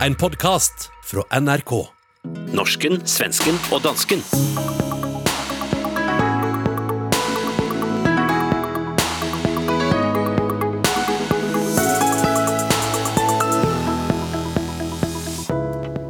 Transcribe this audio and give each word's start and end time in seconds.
En 0.00 0.14
podcast 0.14 0.90
fra 1.04 1.40
NRK. 1.40 1.70
Norsken, 2.50 2.96
svensken 3.06 3.54
og 3.70 3.84
dansken. 3.84 4.18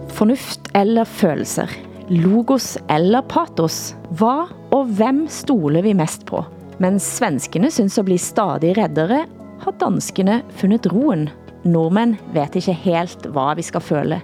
Fornuft 0.09 0.71
eller 0.73 1.05
følelser? 1.05 1.69
Logos 2.09 2.79
eller 2.89 3.21
patos? 3.29 3.93
Hva 4.17 4.47
og 4.73 4.97
hvem 4.97 5.27
stoler 5.29 5.85
vi 5.85 5.93
mest 5.93 6.25
på? 6.25 6.41
Mens 6.81 7.05
svenskene 7.21 7.69
synes 7.71 8.01
at 8.01 8.09
bli 8.09 8.17
stadig 8.17 8.79
reddere, 8.81 9.27
har 9.61 9.81
danskene 9.81 10.41
fundet 10.57 10.89
roen. 10.89 11.29
Nordmænd 11.65 12.17
vet 12.35 12.57
ikke 12.61 12.73
helt, 12.73 13.27
hvad 13.33 13.57
vi 13.57 13.63
skal 13.63 13.81
føle. 13.81 14.21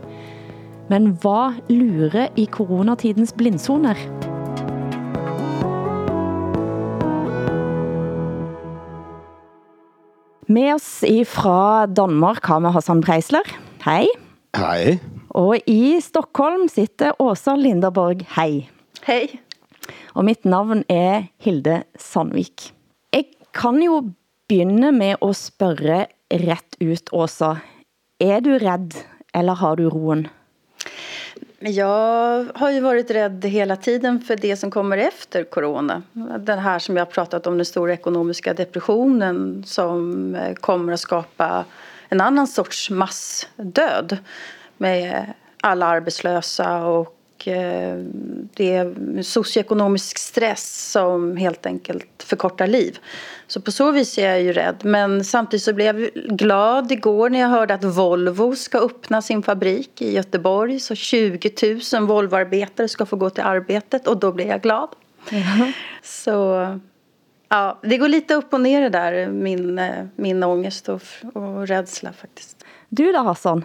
Men 0.90 1.06
hvad 1.22 1.56
lurer 1.72 2.28
i 2.36 2.44
coronatidens 2.50 3.32
blindzoner? 3.32 3.94
Med 10.50 10.74
oss 10.74 11.04
fra 11.30 11.86
Danmark 11.86 12.44
har 12.44 12.60
vi 12.60 12.72
Hassan 12.74 13.00
Preisler. 13.00 13.46
Hej. 13.84 14.06
Hej. 14.56 14.98
Og 15.30 15.56
i 15.66 16.00
Stockholm 16.02 16.68
sitter 16.68 17.12
Åsa 17.22 17.54
Linderborg. 17.54 18.26
Hej. 18.36 18.66
Hej. 19.06 19.38
Og 20.14 20.24
mit 20.24 20.44
navn 20.44 20.82
er 20.88 21.22
Hilde 21.38 21.82
Sandvik. 21.96 22.74
Jeg 23.14 23.24
kan 23.54 23.82
jo 23.82 24.02
begynde 24.48 24.92
med 24.92 25.14
at 25.22 25.36
spørge 25.36 26.06
rätt 26.30 26.76
ut, 26.78 27.08
Åsa. 27.12 27.58
Är 28.18 28.40
du 28.40 28.58
rädd 28.58 28.94
eller 29.32 29.52
har 29.52 29.76
du 29.76 29.84
roen? 29.90 30.28
Jag 31.58 32.46
har 32.54 32.70
ju 32.70 32.80
varit 32.80 33.10
rädd 33.10 33.44
hela 33.44 33.76
tiden 33.76 34.20
för 34.20 34.36
det 34.36 34.56
som 34.56 34.70
kommer 34.70 34.98
efter 34.98 35.44
corona. 35.44 36.02
Den 36.38 36.58
här 36.58 36.78
som 36.78 36.96
jag 36.96 37.04
har 37.04 37.10
pratat 37.10 37.46
om, 37.46 37.56
den 37.56 37.66
stora 37.66 37.92
ekonomiska 37.92 38.54
depressionen 38.54 39.64
som 39.66 40.34
eh, 40.34 40.54
kommer 40.54 40.92
att 40.92 41.00
skapa 41.00 41.64
en 42.08 42.20
annan 42.20 42.46
sorts 42.46 42.90
massdöd 42.90 44.18
med 44.76 45.32
alla 45.60 45.86
arbetslösa 45.86 46.84
och 46.84 47.19
det 47.44 48.74
är 48.74 49.22
socioekonomisk 49.22 50.18
stress 50.18 50.90
som 50.92 51.36
helt 51.36 51.66
enkelt 51.66 52.22
förkortar 52.22 52.66
liv. 52.66 52.98
Så 53.46 53.60
på 53.60 53.72
så 53.72 53.90
vis 53.90 54.18
är 54.18 54.28
jag 54.28 54.42
ju 54.42 54.52
rädd. 54.52 54.76
Men 54.84 55.24
samtidigt 55.24 55.62
så 55.62 55.72
blev 55.72 56.00
jag 56.00 56.10
glad 56.12 56.92
igår 56.92 57.30
när 57.30 57.40
jag 57.40 57.48
hörde 57.48 57.74
att 57.74 57.84
Volvo 57.84 58.56
ska 58.56 58.78
öppna 58.78 59.22
sin 59.22 59.42
fabrik 59.42 60.02
i 60.02 60.14
Göteborg. 60.14 60.80
Så 60.80 60.94
20 60.94 61.80
000 61.92 62.06
Volvoarbetare 62.06 62.88
ska 62.88 63.06
få 63.06 63.16
gå 63.16 63.30
till 63.30 63.44
arbetet 63.44 64.06
och 64.06 64.20
då 64.20 64.32
blev 64.32 64.48
jag 64.48 64.62
glad. 64.62 64.88
Mm. 65.30 65.72
Så 66.02 66.66
ja, 67.48 67.78
det 67.82 67.98
går 67.98 68.08
lite 68.08 68.34
upp 68.34 68.52
och 68.52 68.60
ner 68.60 68.80
det 68.80 68.88
där, 68.88 69.28
min, 69.28 69.78
eh, 69.78 70.06
min 70.16 70.42
ångest 70.42 70.88
och, 70.88 71.02
och 71.34 71.68
rädsla 71.68 72.12
faktiskt. 72.12 72.64
Du 72.88 73.12
då 73.12 73.18
Hassan? 73.18 73.64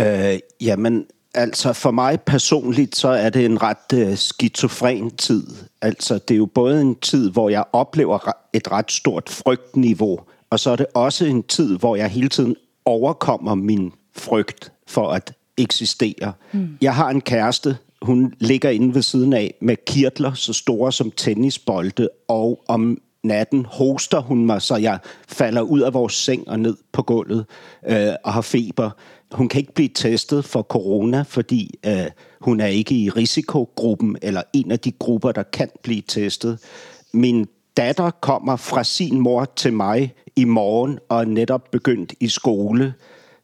Uh, 0.00 0.40
jamen, 0.58 1.06
Altså 1.34 1.72
for 1.72 1.90
mig 1.90 2.20
personligt, 2.20 2.96
så 2.96 3.08
er 3.08 3.30
det 3.30 3.44
en 3.44 3.62
ret 3.62 4.08
uh, 4.08 4.14
skizofren 4.14 5.10
tid. 5.10 5.46
Altså 5.82 6.14
det 6.14 6.34
er 6.34 6.38
jo 6.38 6.46
både 6.46 6.80
en 6.80 6.94
tid, 6.94 7.30
hvor 7.30 7.48
jeg 7.48 7.64
oplever 7.72 8.32
et 8.52 8.72
ret 8.72 8.92
stort 8.92 9.28
frygtniveau, 9.28 10.20
og 10.50 10.60
så 10.60 10.70
er 10.70 10.76
det 10.76 10.86
også 10.94 11.24
en 11.24 11.42
tid, 11.42 11.78
hvor 11.78 11.96
jeg 11.96 12.08
hele 12.08 12.28
tiden 12.28 12.56
overkommer 12.84 13.54
min 13.54 13.92
frygt 14.16 14.72
for 14.86 15.10
at 15.10 15.32
eksistere. 15.56 16.32
Mm. 16.52 16.68
Jeg 16.80 16.94
har 16.94 17.10
en 17.10 17.20
kæreste, 17.20 17.76
hun 18.02 18.34
ligger 18.38 18.70
inde 18.70 18.94
ved 18.94 19.02
siden 19.02 19.32
af 19.32 19.54
med 19.60 19.76
kirtler 19.86 20.34
så 20.34 20.52
store 20.52 20.92
som 20.92 21.10
tennisbolde, 21.10 22.08
og 22.28 22.64
om 22.68 22.98
natten 23.24 23.64
hoster 23.64 24.20
hun 24.20 24.46
mig, 24.46 24.62
så 24.62 24.76
jeg 24.76 24.98
falder 25.28 25.60
ud 25.60 25.80
af 25.80 25.94
vores 25.94 26.14
seng 26.14 26.48
og 26.48 26.60
ned 26.60 26.76
på 26.92 27.02
gulvet 27.02 27.46
øh, 27.88 28.12
og 28.24 28.32
har 28.32 28.40
feber. 28.40 28.90
Hun 29.32 29.48
kan 29.48 29.60
ikke 29.60 29.74
blive 29.74 29.88
testet 29.94 30.44
for 30.44 30.62
corona, 30.62 31.22
fordi 31.22 31.78
øh, 31.86 32.06
hun 32.40 32.60
er 32.60 32.66
ikke 32.66 32.94
i 32.94 33.10
risikogruppen 33.10 34.16
eller 34.22 34.42
en 34.52 34.70
af 34.70 34.80
de 34.80 34.92
grupper, 34.92 35.32
der 35.32 35.42
kan 35.42 35.70
blive 35.82 36.02
testet. 36.08 36.58
Min 37.12 37.46
datter 37.76 38.10
kommer 38.10 38.56
fra 38.56 38.84
sin 38.84 39.20
mor 39.20 39.44
til 39.56 39.72
mig 39.72 40.14
i 40.36 40.44
morgen 40.44 40.98
og 41.08 41.20
er 41.20 41.24
netop 41.24 41.70
begyndt 41.70 42.14
i 42.20 42.28
skole. 42.28 42.94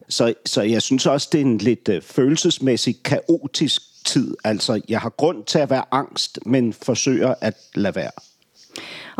Så, 0.08 0.34
så 0.46 0.62
jeg 0.62 0.82
synes 0.82 1.06
også, 1.06 1.28
det 1.32 1.40
er 1.40 1.44
en 1.44 1.58
lidt 1.58 1.88
øh, 1.88 2.02
følelsesmæssigt 2.02 3.02
kaotisk 3.02 3.82
tid. 4.04 4.36
Altså, 4.44 4.80
jeg 4.88 5.00
har 5.00 5.10
grund 5.10 5.44
til 5.44 5.58
at 5.58 5.70
være 5.70 5.84
angst, 5.90 6.38
men 6.46 6.72
forsøger 6.72 7.34
at 7.40 7.54
lade 7.74 7.96
være. 7.96 8.10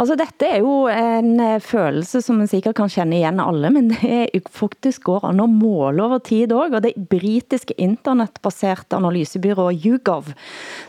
Altså 0.00 0.16
dette 0.18 0.48
er 0.48 0.62
jo 0.64 0.88
en 0.90 1.38
eh, 1.42 1.62
følelse 1.62 2.20
som 2.24 2.40
man 2.40 2.50
sikkert 2.50 2.76
kan 2.80 2.90
kende 2.90 3.20
igen 3.20 3.42
alle, 3.42 3.70
men 3.74 3.92
det 3.92 4.42
faktisk 4.54 5.06
går 5.06 5.28
an 5.30 5.42
at 5.44 5.52
måle 5.52 6.02
over 6.02 6.22
tid 6.26 6.52
også, 6.52 6.80
og 6.80 6.84
det 6.86 6.94
britiske 7.10 7.76
internetbaserede 7.78 8.98
analysebyrå 8.98 9.70
YouGov, 9.76 10.32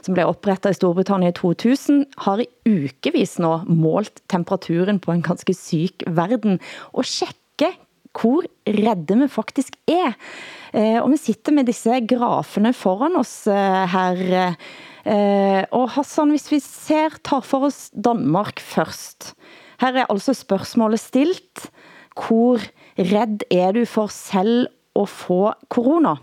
som 0.02 0.18
blev 0.18 0.34
oprettet 0.34 0.74
i 0.74 0.80
Storbritannien 0.80 1.34
i 1.34 1.38
2000, 1.38 2.06
har 2.26 2.42
i 2.42 2.50
ukevis 2.66 3.38
nå 3.44 3.60
målt 3.70 4.24
temperaturen 4.32 5.02
på 5.04 5.14
en 5.14 5.26
ganske 5.26 5.54
syk 5.58 6.08
verden, 6.10 6.58
og 6.94 7.06
tjekke 7.06 7.76
hvor 8.16 8.46
redde 8.66 9.18
vi 9.20 9.28
faktisk 9.32 9.76
er. 9.92 10.16
Eh, 10.74 11.00
og 11.02 11.12
vi 11.14 11.22
sitter 11.22 11.56
med 11.56 11.70
disse 11.70 12.00
grafene 12.08 12.74
foran 12.76 13.18
oss 13.20 13.44
eh, 13.52 13.82
her, 13.92 14.22
eh, 14.40 14.58
Eh, 15.06 15.64
og 15.70 15.92
Hassan, 15.94 16.34
hvis 16.34 16.50
vi 16.52 16.60
ser, 16.64 17.14
tar 17.24 17.46
for 17.46 17.68
oss 17.68 17.92
Danmark 17.94 18.60
først. 18.60 19.34
Her 19.82 20.02
er 20.02 20.10
altså 20.10 20.34
spørgsmålet 20.34 21.00
stilt. 21.00 21.70
Hvor 22.16 22.62
redd 22.98 23.44
er 23.52 23.76
du 23.76 23.84
for 23.86 24.08
selv 24.08 24.68
at 24.96 25.10
få 25.10 25.52
corona? 25.70 26.16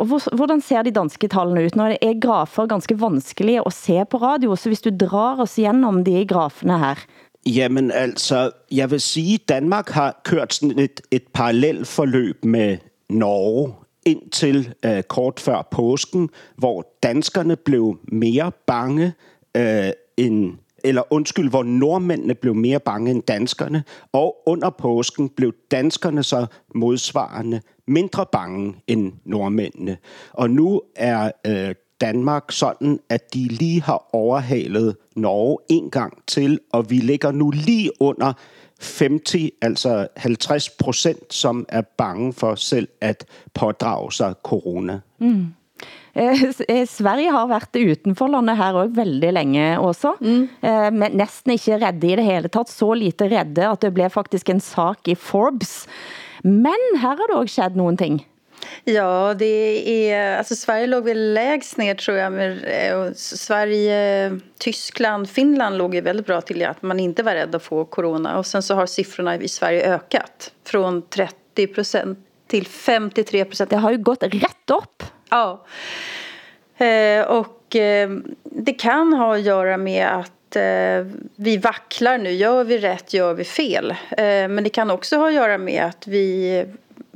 Og 0.00 0.08
hvordan 0.08 0.62
ser 0.64 0.82
de 0.82 0.94
danske 0.94 1.28
tallene 1.28 1.66
ut? 1.66 1.76
Nå 1.76 1.90
er 2.00 2.20
grafer 2.22 2.66
ganske 2.66 2.96
vanskelige 2.98 3.62
at 3.66 3.74
se 3.76 4.04
på 4.10 4.16
radio, 4.22 4.56
så 4.56 4.70
hvis 4.70 4.82
du 4.82 4.90
drar 4.90 5.42
os 5.42 5.58
igennem 5.58 6.04
de 6.04 6.24
grafene 6.26 6.78
her. 6.78 7.04
Jamen 7.46 7.90
altså, 7.90 8.50
jeg 8.70 8.90
vil 8.90 9.00
sige, 9.00 9.38
Danmark 9.48 9.90
har 9.90 10.20
kørt 10.24 10.54
sådan 10.54 10.78
et, 10.78 11.00
et 11.10 11.26
parallelt 11.34 11.88
forløb 11.88 12.44
med 12.44 12.78
Norge 13.10 13.74
indtil 14.06 14.74
øh, 14.84 15.02
kort 15.02 15.40
før 15.40 15.68
påsken, 15.70 16.30
hvor 16.56 16.86
danskerne 17.02 17.56
blev 17.56 17.98
mere 18.02 18.52
bange 18.66 19.12
øh, 19.56 19.90
end 20.16 20.52
eller 20.84 21.02
undskyld, 21.12 21.50
hvor 21.50 21.62
nordmændene 21.62 22.34
blev 22.34 22.54
mere 22.54 22.80
bange 22.80 23.10
end 23.10 23.22
danskerne, 23.22 23.84
og 24.12 24.36
under 24.46 24.70
påsken 24.70 25.28
blev 25.28 25.52
danskerne 25.70 26.22
så 26.22 26.46
modsvarende 26.74 27.60
mindre 27.86 28.26
bange 28.32 28.74
end 28.86 29.12
nordmændene. 29.24 29.96
Og 30.32 30.50
nu 30.50 30.82
er 30.96 31.30
øh, 31.46 31.74
Danmark 32.00 32.52
sådan, 32.52 33.00
at 33.08 33.34
de 33.34 33.48
lige 33.48 33.82
har 33.82 34.08
overhalet 34.12 34.96
Norge 35.16 35.58
en 35.68 35.90
gang 35.90 36.22
til, 36.26 36.58
og 36.72 36.90
vi 36.90 36.96
ligger 36.96 37.32
nu 37.32 37.50
lige 37.50 37.90
under 38.00 38.32
50, 38.82 39.50
altså 39.62 40.06
50 40.16 40.70
procent, 40.70 41.34
som 41.34 41.66
er 41.68 41.82
bange 41.96 42.32
for 42.32 42.54
selv 42.54 42.88
at 43.00 43.24
pådrage 43.54 44.12
sig 44.12 44.34
corona. 44.42 45.00
Mm. 45.18 45.46
Eh, 46.14 46.42
eh, 46.68 46.86
Sverige 46.86 47.30
har 47.32 47.46
været 47.48 47.76
utenfor 47.92 48.28
landet 48.28 48.56
her 48.56 48.72
også 48.72 48.94
veldig 48.94 49.32
længe 49.32 49.80
også, 49.80 50.12
mm. 50.20 50.48
Eh, 50.62 50.92
men 50.92 51.16
næsten 51.16 51.52
ikke 51.52 51.78
redde 51.86 52.12
i 52.12 52.16
det 52.16 52.24
hele 52.24 52.48
taget, 52.48 52.70
så 52.70 52.92
lite 52.92 53.24
redde, 53.24 53.68
at 53.68 53.82
det 53.82 53.94
blev 53.94 54.10
faktisk 54.10 54.50
en 54.50 54.60
sak 54.60 55.08
i 55.08 55.14
Forbes. 55.14 55.86
Men 56.44 57.00
her 57.00 57.16
har 57.16 57.26
det 57.30 57.36
også 57.36 57.54
skett 57.54 57.76
nogen 57.76 57.96
ting. 57.96 58.20
Ja, 58.84 59.34
det 59.38 60.10
är, 60.10 60.38
alltså 60.38 60.56
Sverige 60.56 60.86
låg 60.86 61.04
väl 61.04 61.34
lägst 61.34 61.76
ner 61.76 61.94
tror 61.94 62.16
jag. 62.16 62.32
Men, 62.32 62.64
eh, 62.64 63.12
Sverige, 63.14 64.38
Tyskland, 64.58 65.30
Finland 65.30 65.78
låg 65.78 65.94
ju 65.94 66.00
väldigt 66.00 66.26
bra 66.26 66.40
till 66.40 66.64
att 66.64 66.82
man 66.82 67.00
inte 67.00 67.22
var 67.22 67.34
rädd 67.34 67.54
att 67.54 67.62
få 67.62 67.84
corona. 67.84 68.38
Och 68.38 68.46
sen 68.46 68.62
så 68.62 68.74
har 68.74 68.86
siffrorna 68.86 69.36
i 69.36 69.48
Sverige 69.48 69.94
ökat 69.94 70.52
från 70.64 71.08
30 71.08 71.66
procent 71.66 72.18
till 72.46 72.66
53 72.66 73.44
procent. 73.44 73.70
Det 73.70 73.76
har 73.76 73.90
ju 73.90 73.98
gått 73.98 74.22
rätt 74.22 74.70
upp. 74.70 75.02
Ja, 75.30 75.64
eh, 76.86 77.24
och 77.26 77.76
eh, 77.76 78.10
det 78.44 78.72
kan 78.72 79.12
ha 79.12 79.34
att 79.34 79.42
göra 79.42 79.76
med 79.76 80.08
att 80.08 80.32
vi 81.36 81.56
vacklar 81.56 82.18
nu. 82.18 82.30
Gör 82.30 82.64
vi 82.64 82.78
rätt, 82.78 83.14
gör 83.14 83.34
vi 83.34 83.44
fel? 83.44 83.94
Men 84.18 84.64
det 84.64 84.70
kan 84.70 84.90
också 84.90 85.16
ha 85.16 85.28
att 85.28 85.34
göra 85.34 85.58
med 85.58 85.84
att 85.84 86.06
vi 86.06 86.64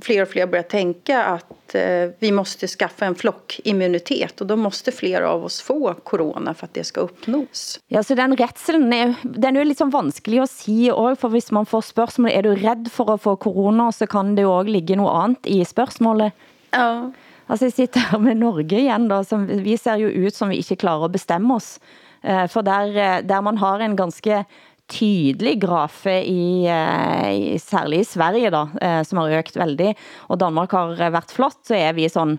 fler 0.00 0.22
och 0.22 0.28
fler 0.28 0.46
börjar 0.46 0.62
tänka 0.62 1.22
att 1.24 1.74
eh, 1.74 2.10
vi 2.18 2.32
måste 2.32 2.66
skaffa 2.66 3.06
en 3.06 3.14
flockimmunitet 3.14 4.40
och 4.40 4.46
då 4.46 4.56
måste 4.56 4.92
fler 4.92 5.22
av 5.22 5.44
oss 5.44 5.60
få 5.60 5.94
corona 5.94 6.54
för 6.54 6.66
att 6.66 6.74
det 6.74 6.84
ska 6.84 7.00
uppnås. 7.00 7.80
Ja, 7.88 8.02
så 8.02 8.14
den 8.14 8.36
rädselen 8.36 8.92
är, 8.92 9.14
den 9.22 9.56
är 9.56 9.64
liksom 9.64 9.90
vanskelig 9.90 10.38
at 10.38 10.50
sige 10.50 10.92
også, 10.92 11.20
for 11.20 11.28
hvis 11.28 11.50
man 11.52 11.66
får 11.66 11.80
spørgsmål, 11.80 12.30
er 12.30 12.42
du 12.42 12.54
rädd 12.54 12.90
for 12.92 13.14
at 13.14 13.20
få 13.20 13.36
corona, 13.36 13.92
så 13.92 14.06
kan 14.06 14.36
det 14.36 14.42
jo 14.42 14.52
også 14.58 14.70
ligge 14.70 14.96
noget 14.96 15.24
andet 15.24 15.46
i 15.46 15.64
spørgsmålet. 15.64 16.32
Ja. 16.72 17.10
Altså, 17.48 17.64
jeg 17.64 17.72
sitter 17.72 18.00
her 18.10 18.18
med 18.18 18.34
Norge 18.34 18.80
igen, 18.80 19.08
da, 19.08 19.22
som 19.22 19.46
vi 19.48 19.76
ser 19.76 19.94
jo 19.96 20.08
ut 20.26 20.34
som 20.34 20.50
vi 20.50 20.56
ikke 20.56 20.76
klarer 20.76 21.04
at 21.04 21.12
bestemme 21.12 21.54
oss. 21.54 21.78
Eh, 22.24 22.48
For 22.48 22.62
der, 22.62 22.88
eh, 22.88 23.22
der 23.22 23.40
man 23.40 23.58
har 23.58 23.78
en 23.78 23.96
ganske 23.96 24.44
tydelig 24.90 25.56
grafe 25.62 26.14
i, 26.26 26.66
eh, 26.70 27.54
i 27.54 27.58
særlig 27.58 28.02
i 28.04 28.08
Sverige 28.08 28.52
da, 28.54 28.62
eh, 28.82 29.02
som 29.06 29.20
har 29.20 29.34
økt 29.40 29.58
veldig, 29.58 29.92
og 30.30 30.40
Danmark 30.40 30.72
har 30.76 30.94
eh, 30.94 31.12
været 31.12 31.34
flott, 31.34 31.60
så 31.66 31.74
er 31.78 31.92
vi 31.96 32.08
sådan, 32.08 32.38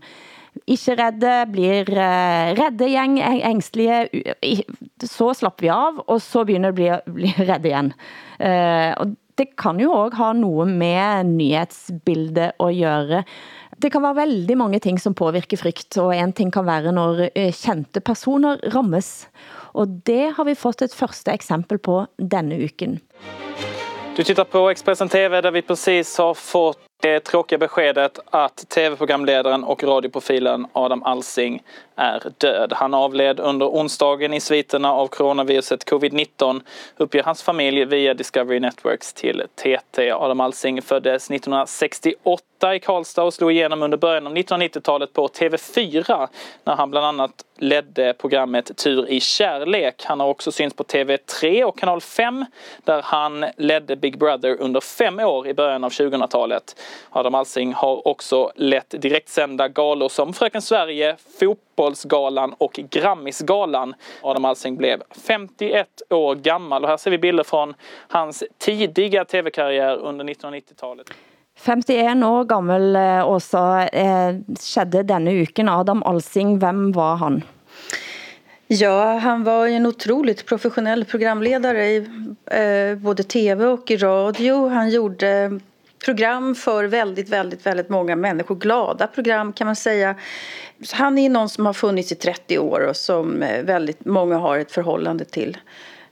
ikke 0.65 0.95
redde, 0.97 1.33
blir 1.53 1.85
redde 2.57 2.87
gjeng, 2.89 3.19
ængstlige, 3.21 4.07
så 5.03 5.33
slapper 5.37 5.67
vi 5.67 5.69
av, 5.69 6.01
og 6.07 6.21
så 6.23 6.45
begynder 6.47 6.71
det 6.71 6.89
at 6.95 7.05
bli, 7.05 7.27
bli 7.35 7.45
redde 7.45 7.69
igen. 7.69 7.93
Eh, 8.39 8.93
og 8.97 9.13
det 9.37 9.51
kan 9.59 9.77
jo 9.77 9.91
også 9.93 10.17
ha 10.17 10.31
noget 10.33 10.71
med 10.79 11.29
nyhedsbildet 11.29 12.55
at 12.57 12.79
gøre. 12.79 13.23
Det 13.77 13.91
kan 13.93 14.01
være 14.01 14.23
veldig 14.23 14.57
mange 14.57 14.79
ting, 14.81 14.97
som 14.97 15.13
påvirker 15.13 15.57
frygt, 15.61 15.99
og 16.01 16.15
en 16.15 16.33
ting 16.33 16.49
kan 16.49 16.65
være, 16.65 16.91
når 16.91 17.27
kendte 17.53 18.01
personer 18.01 18.57
rammes. 18.73 19.27
Og 19.73 20.01
det 20.05 20.33
har 20.37 20.47
vi 20.47 20.55
fått 20.55 20.81
et 20.85 20.95
første 20.95 21.33
eksempel 21.33 21.79
på 21.79 22.05
denne 22.17 22.59
uken. 22.63 22.99
Du 24.17 24.23
tittar 24.23 24.43
på 24.43 24.69
Expressen 24.69 25.09
TV 25.09 25.41
där 25.41 25.51
vi 25.51 25.61
precis 25.61 26.17
har 26.17 26.33
fått 26.33 26.86
det 26.99 27.19
tråkiga 27.19 27.59
beskedet 27.59 28.19
att 28.25 28.69
tv-programledaren 28.69 29.63
och 29.63 29.83
radioprofilen 29.83 30.67
Adam 30.73 31.03
Alsing 31.03 31.63
är 31.95 32.23
död. 32.37 32.73
Han 32.75 32.93
avled 32.93 33.39
under 33.39 33.65
onsdagen 33.65 34.33
i 34.33 34.39
sviterna 34.39 34.93
av 34.93 35.07
coronaviruset 35.07 35.91
covid-19 35.91 36.61
uppger 36.97 37.23
hans 37.23 37.43
familj 37.43 37.85
via 37.85 38.13
Discovery 38.13 38.59
Networks 38.59 39.13
till 39.13 39.43
TT. 39.55 40.11
Adam 40.11 40.39
Alsing 40.39 40.81
föddes 40.81 41.31
1968 41.31 42.75
i 42.75 42.79
Karlstad 42.79 43.23
och 43.23 43.33
slog 43.33 43.51
igenom 43.51 43.83
under 43.83 43.97
början 43.97 44.27
av 44.27 44.33
1990-talet 44.35 45.13
på 45.13 45.27
TV4 45.27 46.27
när 46.63 46.75
han 46.75 46.91
bland 46.91 47.05
annat 47.05 47.43
ledde 47.57 48.13
programmet 48.13 48.77
Tur 48.77 49.09
i 49.09 49.19
kärlek. 49.19 50.03
Han 50.05 50.19
har 50.19 50.27
också 50.27 50.51
synts 50.51 50.75
på 50.75 50.83
TV3 50.83 51.63
och 51.63 51.79
kanal 51.79 52.01
5 52.01 52.45
där 52.83 53.01
han 53.01 53.45
ledde 53.57 53.95
Big 53.95 54.17
Brother 54.17 54.61
under 54.61 54.81
fem 54.81 55.19
år 55.19 55.47
i 55.47 55.53
början 55.53 55.83
av 55.83 55.91
2000-talet. 55.91 56.75
Adam 57.09 57.35
Alsing 57.35 57.73
har 57.73 58.07
också 58.07 58.51
lett 58.55 59.01
direktsända 59.01 59.67
galor 59.67 60.09
som 60.09 60.33
Fröken 60.33 60.61
Sverige, 60.61 61.15
Fotbollsgalan 61.39 62.53
och 62.57 62.79
Grammisgalan. 62.89 63.93
Adam 64.21 64.45
Alsing 64.45 64.77
blev 64.77 65.01
51 65.27 65.87
år 66.09 66.35
gammal 66.35 66.83
och 66.83 66.89
här 66.89 66.97
ser 66.97 67.11
vi 67.11 67.17
bilder 67.17 67.43
från 67.43 67.73
hans 68.07 68.43
tidiga 68.57 69.25
tv-karriär 69.25 69.97
under 69.97 70.25
1990-talet. 70.25 71.07
51 71.57 72.23
år 72.23 72.43
gammel 72.43 72.95
eh, 72.95 73.29
Åsa 73.29 73.87
eh, 73.87 74.35
skedde 74.59 75.03
denne 75.03 75.31
uken. 75.33 75.69
Adam 75.69 76.03
Alsing, 76.03 76.59
hvem 76.59 76.91
var 76.91 77.15
han? 77.15 77.43
Ja, 78.67 79.17
han 79.17 79.43
var 79.43 79.65
ju 79.65 79.73
en 79.73 79.85
otroligt 79.85 80.45
professionell 80.45 81.05
programledare 81.05 81.85
i 81.85 81.97
eh, 82.45 82.97
både 82.97 83.23
tv 83.23 83.65
och 83.65 83.91
i 83.91 83.97
radio. 83.97 84.67
Han 84.67 84.89
gjorde 84.89 85.59
program 86.05 86.55
för 86.55 86.83
väldigt, 86.83 87.29
väldigt, 87.29 87.65
väldigt 87.65 87.89
många 87.89 88.15
människor. 88.15 88.55
Glada 88.55 89.07
program 89.07 89.53
kan 89.53 89.67
man 89.67 89.75
säga. 89.75 90.15
Han 90.93 91.17
är 91.17 91.29
någon 91.29 91.49
som 91.49 91.65
har 91.65 91.73
funnits 91.73 92.11
i 92.11 92.15
30 92.15 92.59
år 92.59 92.79
och 92.89 92.95
som 92.95 93.43
eh, 93.43 93.63
väldigt 93.63 94.05
många 94.05 94.37
har 94.37 94.59
ett 94.59 94.71
förhållande 94.71 95.25
till. 95.25 95.57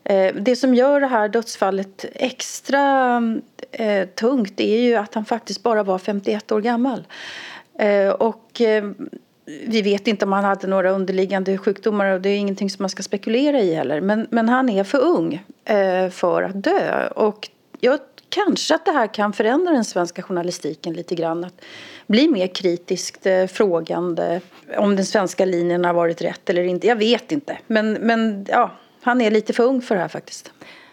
Eh, 0.03 0.35
Det 0.35 0.55
som 0.55 0.75
gör 0.75 0.99
det 0.99 1.07
här 1.07 1.29
dödsfallet 1.29 2.05
extra 2.13 3.21
eh, 3.71 4.07
tungt 4.07 4.59
är 4.59 4.79
ju 4.79 4.95
att 4.95 5.15
han 5.15 5.25
faktiskt 5.25 5.63
bara 5.63 5.83
var 5.83 5.97
51 5.97 6.51
år 6.51 6.61
gammal. 6.61 7.03
Eh, 7.79 8.09
och 8.09 8.61
eh, 8.61 8.83
vi 9.67 9.81
vet 9.81 10.07
inte 10.07 10.25
om 10.25 10.31
han 10.31 10.43
hade 10.43 10.67
några 10.67 10.91
underliggande 10.91 11.57
sjukdomar 11.57 12.05
och 12.05 12.21
det 12.21 12.29
är 12.29 12.37
ingenting 12.37 12.69
som 12.69 12.83
man 12.83 12.89
ska 12.89 13.03
spekulera 13.03 13.59
i 13.59 13.75
heller. 13.75 14.01
Men, 14.01 14.27
men 14.29 14.49
han 14.49 14.69
är 14.69 14.83
för 14.83 14.97
ung 14.97 15.43
eh, 15.65 16.09
för 16.09 16.43
att 16.43 16.63
dö. 16.63 17.07
Och 17.07 17.49
jag 17.79 17.99
kanske 18.35 18.75
att 18.75 18.85
det 18.85 18.91
här 18.91 19.07
kan 19.07 19.33
förändra 19.33 19.73
den 19.73 19.85
svenska 19.85 20.21
journalistiken 20.21 20.93
lite 20.93 21.15
grann. 21.15 21.43
Att 21.43 21.61
bli 22.07 22.27
mer 22.27 22.47
kritiskt 22.47 23.25
eh, 23.25 23.45
frågande 23.47 24.41
om 24.77 24.95
den 24.95 25.05
svenska 25.05 25.45
linjen 25.45 25.85
har 25.85 25.93
varit 25.93 26.21
rätt 26.21 26.49
eller 26.49 26.63
inte. 26.63 26.87
Jag 26.87 26.95
vet 26.95 27.31
inte. 27.31 27.57
Men, 27.67 27.93
men 27.93 28.45
ja, 28.49 28.71
han 29.01 29.21
är 29.21 29.31
lite 29.31 29.53
för 29.53 29.63
ung 29.63 29.81
för 29.81 29.95
det 29.95 30.01
här 30.01 30.07
faktiskt. 30.07 30.51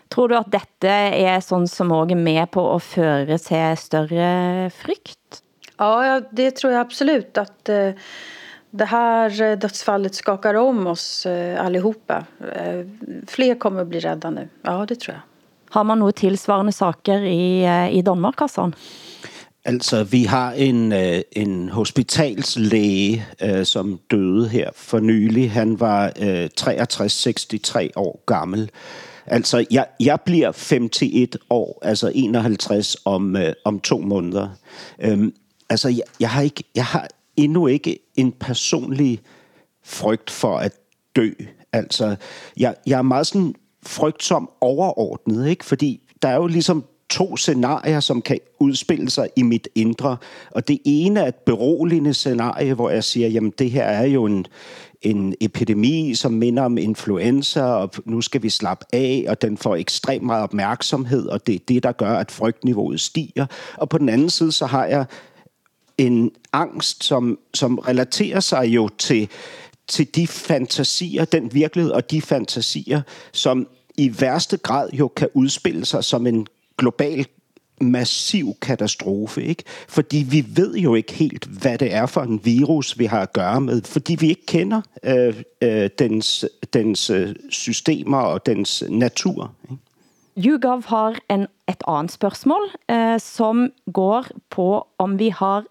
Tror 0.09 0.29
du 0.29 0.37
at 0.37 0.51
dette 0.53 0.89
er 1.17 1.41
sådan 1.41 1.69
som 1.69 1.93
også 1.93 2.13
er 2.13 2.21
med 2.21 2.51
på 2.53 2.67
at 2.75 2.83
føre 2.85 3.39
til 3.41 3.77
større 3.81 4.71
frygt? 4.77 5.41
Ja, 5.79 6.21
det 6.31 6.51
tror 6.51 6.73
jag 6.73 6.81
absolut. 6.81 7.39
Att 7.39 7.69
eh, 7.69 7.91
det 8.71 8.85
här 8.85 9.43
eh, 9.43 9.59
dödsfallet 9.59 10.15
skakar 10.15 10.55
om 10.55 10.87
oss 10.87 11.27
eh, 11.27 11.65
allihopa. 11.65 12.25
Fler 13.27 13.55
kommer 13.55 13.83
att 13.83 13.89
bli 13.89 14.01
rädda 14.01 14.31
nu. 14.31 14.49
Ja, 14.63 14.87
det 14.89 15.01
tror 15.01 15.15
jag. 15.15 15.32
Har 15.73 15.83
man 15.83 15.99
noget 15.99 16.15
tilsvarende 16.15 16.73
saker 16.73 17.19
i, 17.19 17.65
eh, 17.65 17.99
i 17.99 18.03
Danmark, 18.03 18.35
Hassan? 18.39 18.75
Altså, 19.65 20.05
vi 20.05 20.25
har 20.25 20.53
en, 20.53 20.93
øh, 20.93 21.21
en 21.33 21.69
hospitalslæge, 21.69 23.27
øh, 23.43 23.67
som 23.67 24.01
døde 24.11 24.49
her 24.49 24.71
for 24.75 25.01
nylig. 25.01 25.51
Han 25.51 25.81
var 25.81 26.13
øh, 26.23 26.49
63-63 26.61 27.89
år 27.97 28.23
gammel. 28.27 28.71
Altså, 29.27 29.67
jeg, 29.71 29.87
jeg 30.01 30.21
bliver 30.21 30.73
51 30.73 31.37
år, 31.51 31.79
altså 31.83 32.13
51 32.15 32.97
om, 33.05 33.37
øh, 33.37 33.53
om 33.65 33.81
to 33.81 33.99
måneder. 33.99 34.49
Øhm, 35.01 35.35
altså, 35.71 35.89
jeg, 35.89 36.03
jeg, 36.21 36.31
har 36.31 36.43
ikke, 36.43 36.65
jeg 36.75 36.85
har 36.85 37.09
endnu 37.37 37.67
ikke 37.67 37.99
en 38.17 38.33
personlig 38.33 39.21
frygt 39.85 40.31
for 40.31 40.59
at 40.59 40.73
dø. 41.17 41.31
Altså, 41.73 42.17
jeg, 42.57 42.75
jeg 42.87 42.99
er 42.99 43.03
meget 43.03 43.27
sådan 43.27 43.55
frygtsom 43.87 44.51
overordnet, 44.61 45.49
ikke? 45.49 45.65
Fordi 45.65 46.01
der 46.23 46.29
er 46.29 46.37
jo 46.37 46.47
ligesom 46.47 46.85
to 47.11 47.37
scenarier, 47.37 48.01
som 48.01 48.23
kan 48.23 48.39
udspille 48.61 49.11
sig 49.11 49.29
i 49.37 49.43
mit 49.43 49.69
indre. 49.75 50.17
Og 50.51 50.69
det 50.69 50.79
ene 50.85 51.21
er 51.21 51.27
et 51.27 51.35
beroligende 51.35 52.15
scenarie, 52.15 52.75
hvor 52.75 52.91
jeg 52.91 53.05
siger, 53.05 53.29
jamen 53.29 53.53
det 53.59 53.71
her 53.71 53.85
er 53.85 54.07
jo 54.07 54.27
en, 54.27 54.47
en 55.03 55.35
epidemi, 55.41 56.15
som 56.15 56.33
minder 56.33 56.63
om 56.63 56.79
influenza, 56.79 57.63
og 57.63 57.91
nu 58.05 58.21
skal 58.21 58.43
vi 58.43 58.51
slappe 58.51 58.85
af, 58.93 59.25
og 59.29 59.43
den 59.43 59.59
får 59.59 59.77
ekstremt 59.77 60.25
meget 60.25 60.43
opmærksomhed, 60.43 61.27
og 61.27 61.47
det 61.47 61.55
er 61.55 61.59
det, 61.69 61.83
der 61.83 61.93
gør, 61.93 62.15
at 62.15 62.31
frygtniveauet 62.31 63.01
stiger. 63.01 63.47
Og 63.77 63.89
på 63.89 63.99
den 63.99 64.09
anden 64.09 64.31
side, 64.31 64.53
så 64.53 64.67
har 64.67 64.85
jeg 64.87 65.05
en 65.99 66.31
angst, 66.53 67.05
som, 67.05 67.39
som 67.55 67.79
relaterer 67.79 68.41
sig 68.41 68.67
jo 68.67 68.89
til, 68.89 69.29
til 69.89 70.15
de 70.15 70.27
fantasier, 70.27 71.25
den 71.25 71.55
virkelighed 71.55 71.93
og 71.93 72.11
de 72.11 72.23
fantasier, 72.23 73.03
som 73.33 73.67
i 73.97 74.21
værste 74.21 74.57
grad 74.57 74.91
jo 74.91 75.09
kan 75.09 75.29
udspille 75.35 75.85
sig 75.85 76.05
som 76.05 76.27
en 76.27 76.47
global 76.79 77.27
massiv 77.81 78.55
katastrofe, 78.63 79.45
ikke? 79.45 79.65
Fordi 79.89 80.27
vi 80.31 80.45
ved 80.49 80.75
jo 80.75 80.95
ikke 80.95 81.13
helt, 81.13 81.45
hvad 81.45 81.79
det 81.79 81.95
er 81.95 82.07
for 82.07 82.21
en 82.21 82.41
virus, 82.45 82.99
vi 82.99 83.05
har 83.05 83.21
at 83.21 83.33
gøre 83.33 83.61
med, 83.61 83.83
fordi 83.83 84.15
vi 84.15 84.29
ikke 84.29 84.47
kender 84.47 84.81
øh, 85.05 85.43
øh, 85.63 85.91
dens, 85.99 86.45
dens 86.73 87.11
øh, 87.11 87.35
systemer 87.51 88.19
og 88.19 88.47
dens 88.47 88.85
natur. 88.89 89.53
Ikke? 89.71 89.83
YouGov 90.39 90.83
har 90.87 91.19
en, 91.31 91.47
et 91.69 91.83
andet 91.87 92.13
spørgsmål, 92.13 92.63
eh, 92.89 93.21
som 93.21 93.71
går 93.93 94.27
på 94.51 94.87
om 94.99 95.19
vi 95.19 95.29
har 95.29 95.65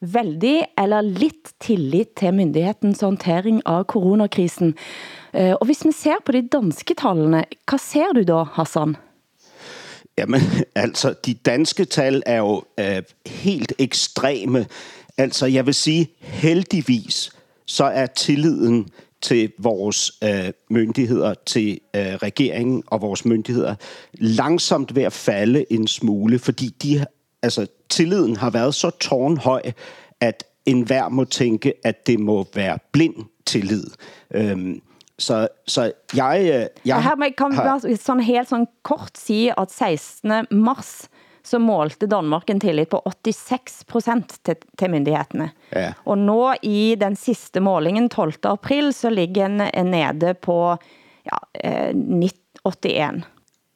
veldig 0.00 0.62
eller 0.78 1.00
lidt 1.00 1.52
tillit 1.60 2.08
til 2.16 2.34
myndighetens 2.34 3.00
håndtering 3.00 3.62
av 3.66 3.84
coronakrisen. 3.84 4.74
Eh, 5.38 5.54
og 5.60 5.66
hvis 5.66 5.84
man 5.84 5.92
ser 5.92 6.14
på 6.26 6.32
de 6.32 6.48
danske 6.52 6.94
tallene, 6.94 7.44
hvad 7.68 7.78
ser 7.78 8.12
du 8.14 8.22
da, 8.22 8.42
Hassan? 8.42 8.96
Jamen, 10.18 10.40
altså, 10.74 11.14
de 11.26 11.34
danske 11.34 11.84
tal 11.84 12.22
er 12.26 12.38
jo 12.38 12.62
øh, 12.80 13.02
helt 13.26 13.72
ekstreme. 13.78 14.66
Altså, 15.18 15.46
jeg 15.46 15.66
vil 15.66 15.74
sige, 15.74 16.08
heldigvis, 16.20 17.32
så 17.66 17.84
er 17.84 18.06
tilliden 18.06 18.88
til 19.22 19.52
vores 19.58 20.12
øh, 20.24 20.52
myndigheder, 20.70 21.34
til 21.46 21.80
øh, 21.96 22.02
regeringen 22.02 22.82
og 22.86 23.00
vores 23.00 23.24
myndigheder, 23.24 23.74
langsomt 24.12 24.94
ved 24.94 25.02
at 25.02 25.12
falde 25.12 25.72
en 25.72 25.88
smule, 25.88 26.38
fordi 26.38 26.68
de, 26.82 27.06
altså, 27.42 27.66
tilliden 27.88 28.36
har 28.36 28.50
været 28.50 28.74
så 28.74 28.90
tårnhøj, 28.90 29.62
at 30.20 30.44
enhver 30.66 31.08
må 31.08 31.24
tænke, 31.24 31.72
at 31.84 32.06
det 32.06 32.20
må 32.20 32.46
være 32.54 32.78
blind 32.92 33.14
tillid. 33.46 33.84
Øhm, 34.30 34.82
så, 35.18 35.48
så 35.66 35.92
jeg, 36.14 36.40
øh, 36.42 36.66
jeg 36.84 37.02
Her 37.02 37.14
må- 37.16 37.24
kan 37.38 37.50
vi 37.50 37.56
har- 37.56 37.64
bare 37.64 37.96
sådan 37.96 38.20
helt 38.22 38.48
sådan 38.48 38.66
kort 38.82 39.10
sige, 39.18 39.60
at 39.60 39.70
16. 39.72 40.46
mars 40.50 41.08
så 41.44 41.58
målte 41.58 42.06
Danmark 42.06 42.50
en 42.50 42.60
tillit 42.60 42.88
på 42.88 43.02
86 43.06 43.84
procent 43.88 44.36
til, 44.44 44.56
til 44.78 44.90
myndighederne. 44.90 45.50
Ja. 45.72 45.92
Og 46.04 46.18
nå 46.18 46.52
i 46.62 46.96
den 47.00 47.16
sidste 47.16 47.60
målingen 47.60 48.08
12. 48.08 48.34
april, 48.44 48.92
så 48.92 49.10
ligger 49.10 49.46
en, 49.46 49.60
en 49.74 49.86
nede 49.90 50.34
på 50.34 50.76
ja, 51.26 51.38
eh, 51.64 51.94
90 51.94 52.32
81. 52.64 53.24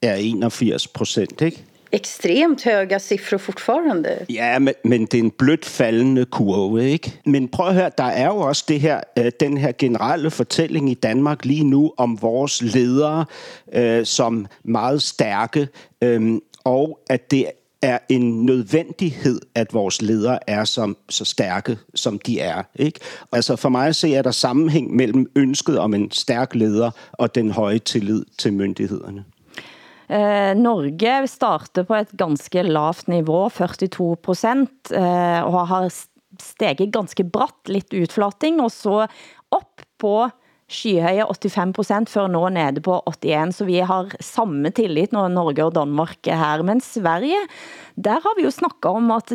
er 0.03 0.15
81 0.15 0.89
procent, 0.89 1.41
ikke? 1.41 1.65
Extremt 1.93 2.65
höga 2.65 2.99
siffror 2.99 3.39
fortfarande. 3.39 4.27
Ja, 4.31 4.59
men, 4.59 4.75
men 4.85 5.07
det 5.07 5.15
er 5.15 5.23
en 5.23 5.31
blødt 5.31 5.65
faldende 5.65 6.25
kurve, 6.25 6.91
ikke? 6.91 7.21
Men 7.27 7.49
prøv 7.49 7.69
at 7.69 7.75
høre, 7.75 7.91
der 7.99 8.05
er 8.05 8.27
jo 8.27 8.37
også 8.37 8.65
det 8.69 8.81
her, 8.81 9.01
øh, 9.19 9.33
den 9.41 9.57
her 9.57 9.73
generelle 9.79 10.31
fortælling 10.31 10.91
i 10.91 10.95
Danmark 10.95 11.45
lige 11.45 11.65
nu 11.65 11.93
om 11.97 12.23
vores 12.23 12.63
ledere 12.63 13.25
øh, 13.73 14.07
som 14.07 14.47
meget 14.65 15.03
stærke, 15.03 15.69
øh, 16.03 16.39
og 16.65 16.99
at 17.11 17.31
det 17.31 17.47
er 17.83 17.99
en 18.09 18.47
nødvendighed, 18.47 19.41
at 19.55 19.75
vores 19.75 20.03
ledere 20.03 20.51
er 20.51 20.65
som, 20.65 20.97
så 21.09 21.25
stærke, 21.25 21.79
som 21.95 22.19
de 22.19 22.41
er. 22.41 22.63
Ikke? 22.77 23.01
Altså 23.33 23.57
for 23.57 23.69
mig 23.69 23.95
ser 23.95 24.09
jeg 24.09 24.25
der 24.25 24.31
sammenhæng 24.31 24.97
mellem 24.97 25.31
ønsket 25.37 25.79
om 25.79 25.95
en 25.95 26.11
stærk 26.11 26.55
leder 26.55 26.91
og 27.13 27.35
den 27.35 27.51
høje 27.51 27.79
tillid 27.79 28.25
til 28.39 28.53
myndighederne. 28.53 29.25
Eh, 30.09 30.53
Norge 30.59 31.15
starter 31.31 31.87
på 31.89 31.97
et 32.01 32.13
ganske 32.19 32.65
lavt 32.67 33.09
nivå, 33.13 33.45
42 33.55 34.17
procent, 34.23 34.93
eh, 34.93 35.41
og 35.43 35.67
har 35.71 35.89
steget 36.43 36.93
ganske 36.95 37.25
bratt, 37.25 37.69
lidt 37.69 37.93
utflating, 37.95 38.61
og 38.65 38.73
så 38.75 39.07
op 39.53 39.85
på 40.03 40.17
skyhøje 40.73 41.27
85 41.29 41.75
procent, 41.77 42.11
før 42.11 42.31
nå 42.33 42.47
nede 42.55 42.83
på 42.85 42.97
81, 43.07 43.59
så 43.59 43.67
vi 43.69 43.81
har 43.85 44.15
samme 44.25 44.73
tillit 44.75 45.13
når 45.13 45.33
Norge 45.35 45.67
og 45.67 45.75
Danmark 45.77 46.27
er 46.27 46.41
her. 46.41 46.65
Men 46.67 46.81
Sverige, 46.81 47.41
der 47.97 48.23
har 48.25 48.39
vi 48.39 48.47
jo 48.47 48.55
snakket 48.55 48.89
om, 48.89 49.11
at 49.13 49.35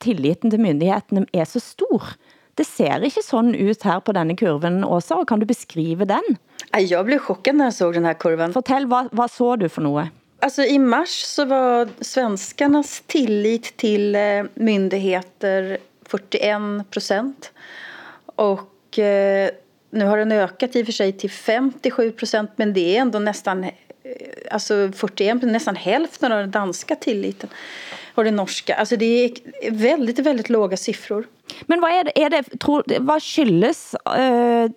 tilliten 0.00 0.50
til 0.50 0.62
myndighederne 0.64 1.26
er 1.34 1.44
så 1.48 1.60
stor. 1.60 2.14
Det 2.54 2.64
ser 2.64 3.02
ikke 3.02 3.22
sådan 3.22 3.54
ut 3.54 3.82
her 3.82 4.00
på 4.00 4.12
denne 4.14 4.36
kurven, 4.38 4.84
Åsa, 4.84 5.18
og 5.18 5.28
kan 5.28 5.40
du 5.42 5.46
beskrive 5.46 6.06
den? 6.06 6.36
Jag 6.78 7.06
blev 7.06 7.18
chockad 7.18 7.54
när 7.54 7.64
jag 7.64 7.74
såg 7.74 7.94
den 7.94 8.04
här 8.04 8.14
kurvan. 8.14 8.52
Fortell, 8.52 8.86
vad, 8.86 9.08
vad 9.12 9.30
såg 9.30 9.58
du 9.58 9.68
för 9.68 9.82
något? 9.82 10.08
Alltså 10.40 10.62
i 10.62 10.78
mars 10.78 11.22
så 11.24 11.44
var 11.44 11.88
svenskarnas 12.00 13.02
tillit 13.06 13.76
till 13.76 14.14
eh, 14.14 14.44
myndigheter 14.54 15.78
41 16.06 16.90
procent. 16.90 17.52
Och 18.36 18.98
eh, 18.98 19.50
nu 19.90 20.04
har 20.04 20.18
den 20.18 20.32
ökat 20.32 20.76
i 20.76 20.82
och 20.82 20.86
för 20.86 20.92
sig 20.92 21.12
till 21.12 21.30
57 21.30 22.12
procent 22.12 22.50
men 22.56 22.72
det 22.72 22.96
är 22.96 23.00
ändå 23.00 23.18
nästan 23.18 23.66
alltså 24.50 24.92
41 24.92 25.42
nästan 25.42 25.76
hälften 25.76 26.32
av 26.32 26.38
den 26.38 26.50
danska 26.50 26.96
tilliten 26.96 27.50
och 28.14 28.24
den 28.24 28.36
norska. 28.36 28.74
Alltså 28.74 28.96
det 28.96 29.24
är 29.24 29.70
väldigt, 29.70 30.18
väldigt 30.18 30.48
låga 30.48 30.76
siffror. 30.76 31.26
Men 31.66 31.80
vad 31.80 31.90
är 31.90 32.04
det, 32.04 32.22
är 32.22 32.30
det 32.30 32.60
tror, 32.60 32.84
vad 33.00 33.22
skyldes 33.22 33.94
øh, 34.16 34.70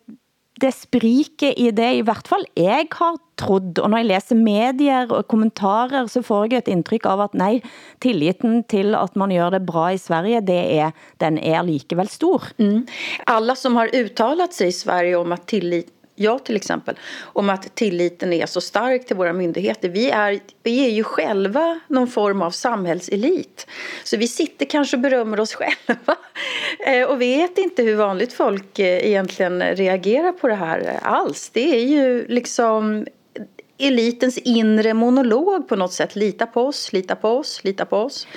det 0.62 0.72
sprike 0.74 1.52
i 1.54 1.70
det, 1.76 1.90
i 2.00 2.04
hvert 2.06 2.28
fall 2.28 2.46
jeg 2.58 2.88
har 2.98 3.18
trodd, 3.38 3.78
og 3.78 3.92
når 3.92 4.02
jeg 4.02 4.10
læser 4.10 4.40
medier 4.40 5.12
og 5.14 5.28
kommentarer, 5.30 6.08
så 6.10 6.24
får 6.26 6.48
jeg 6.50 6.64
et 6.64 6.72
indtryk 6.74 7.06
av 7.10 7.22
at 7.28 7.36
nej, 7.38 7.60
tilliten 8.02 8.64
til 8.70 8.98
at 8.98 9.14
man 9.20 9.34
gør 9.36 9.54
det 9.54 9.62
bra 9.68 9.92
i 9.94 10.02
Sverige, 10.02 10.42
det 10.48 10.58
er, 10.80 10.96
den 11.22 11.38
er 11.38 11.62
likevel 11.68 12.10
stor. 12.10 12.50
Mm. 12.58 12.88
Alla 13.30 13.56
som 13.56 13.78
har 13.78 13.94
uttalat 13.94 14.58
sig 14.58 14.74
i 14.74 14.78
Sverige 14.80 15.16
om 15.18 15.32
att 15.32 15.48
tillit 15.48 15.94
jag 16.20 16.46
till 16.46 16.56
exempel, 16.56 16.96
om 17.20 17.50
att 17.50 17.76
tilliten 17.76 18.34
är 18.34 18.46
så 18.46 18.62
stark 18.62 19.06
till 19.06 19.16
våra 19.16 19.34
myndigheter. 19.34 19.90
Vi 19.90 20.10
är, 20.10 20.40
vi 20.64 20.86
är 20.86 20.90
ju 20.90 21.04
själva 21.04 21.80
någon 21.88 22.08
form 22.08 22.42
av 22.42 22.52
samhällselit. 22.52 23.68
Så 24.04 24.18
vi 24.18 24.28
sitter 24.28 24.66
kanske 24.66 24.98
och 24.98 25.02
berömmer 25.02 25.40
oss 25.40 25.54
själva 25.56 26.16
eh, 26.86 27.04
och 27.04 27.22
vet 27.22 27.58
inte 27.58 27.84
hur 27.84 27.96
vanligt 27.96 28.34
folk 28.34 28.80
eh, 28.80 29.08
egentligen 29.08 29.62
reagerar 29.62 30.32
på 30.32 30.48
det 30.48 30.56
här 30.56 31.00
alls. 31.02 31.50
Det 31.50 31.76
är 31.76 31.86
ju 31.86 32.28
liksom 32.28 33.06
elitens 33.78 34.38
inre 34.38 34.94
monolog 34.94 35.68
på 35.68 35.76
något 35.76 35.94
sätt. 35.94 36.16
Lita 36.16 36.46
på 36.46 36.62
oss, 36.62 36.94
lita 36.94 37.16
på 37.16 37.30
oss, 37.30 37.64
lita 37.64 37.86
på 37.86 37.98
oss. 37.98 38.28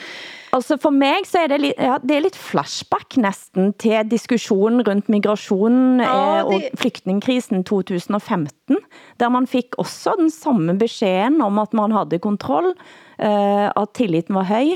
Altså 0.52 0.76
for 0.82 0.90
mig 0.90 1.22
så 1.24 1.38
er 1.38 1.46
det, 1.46 1.60
lidt, 1.60 1.78
ja, 1.78 1.96
det 2.02 2.16
er 2.16 2.24
lidt 2.24 2.36
flashback 2.36 3.16
næsten 3.16 3.72
til 3.78 4.10
diskussionen 4.10 4.82
rundt 4.88 5.08
migration 5.08 6.00
ja, 6.00 6.38
det... 6.38 6.44
og 6.44 6.62
flygtningekrisen 6.74 7.64
2015, 7.64 8.76
der 9.20 9.28
man 9.28 9.46
fik 9.46 9.78
også 9.78 10.14
den 10.18 10.30
samme 10.30 10.78
beskeden 10.78 11.40
om, 11.40 11.58
at 11.58 11.74
man 11.74 11.92
havde 11.92 12.18
kontroll, 12.18 12.74
at 13.18 13.88
tilliten 13.94 14.34
var 14.34 14.44
høj, 14.44 14.66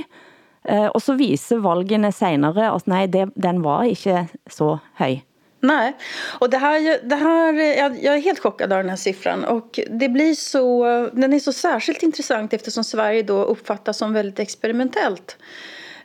og 0.95 1.02
så 1.02 1.14
viser 1.19 1.59
valgene 1.59 2.12
senere, 2.12 2.75
at 2.75 2.87
nej, 2.87 3.07
det, 3.07 3.31
den 3.35 3.64
var 3.64 3.83
ikke 3.83 4.28
så 4.47 4.76
høj. 4.95 5.19
Nej, 5.64 5.97
och 6.40 6.50
det 6.50 6.59
här, 6.59 6.99
det 7.09 7.16
här, 7.16 7.52
jag, 7.52 8.04
jag 8.04 8.14
är 8.14 8.21
helt 8.21 8.38
chockad 8.38 8.73
av 8.73 8.78
den 8.78 8.88
här 8.88 8.97
siffran 8.97 9.44
och 9.44 9.80
det 9.90 10.09
blir 10.09 10.35
så, 10.35 10.85
den 11.12 11.33
är 11.33 11.38
så 11.38 11.52
särskilt 11.52 12.02
intressant 12.02 12.52
eftersom 12.52 12.85
Sverige 12.85 13.23
då 13.23 13.44
uppfattas 13.44 13.99
som 13.99 14.12
väldigt 14.12 14.38
experimentellt. 14.38 15.37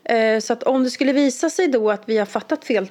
Eh, 0.04 0.40
så 0.40 0.54
att 0.54 0.64
om 0.64 0.84
det 0.84 0.90
skulle 0.90 1.14
visa 1.14 1.50
sig 1.50 1.68
då 1.68 1.92
att 1.92 2.04
vi 2.06 2.18
har 2.18 2.26
fattat 2.26 2.66
fel, 2.66 2.88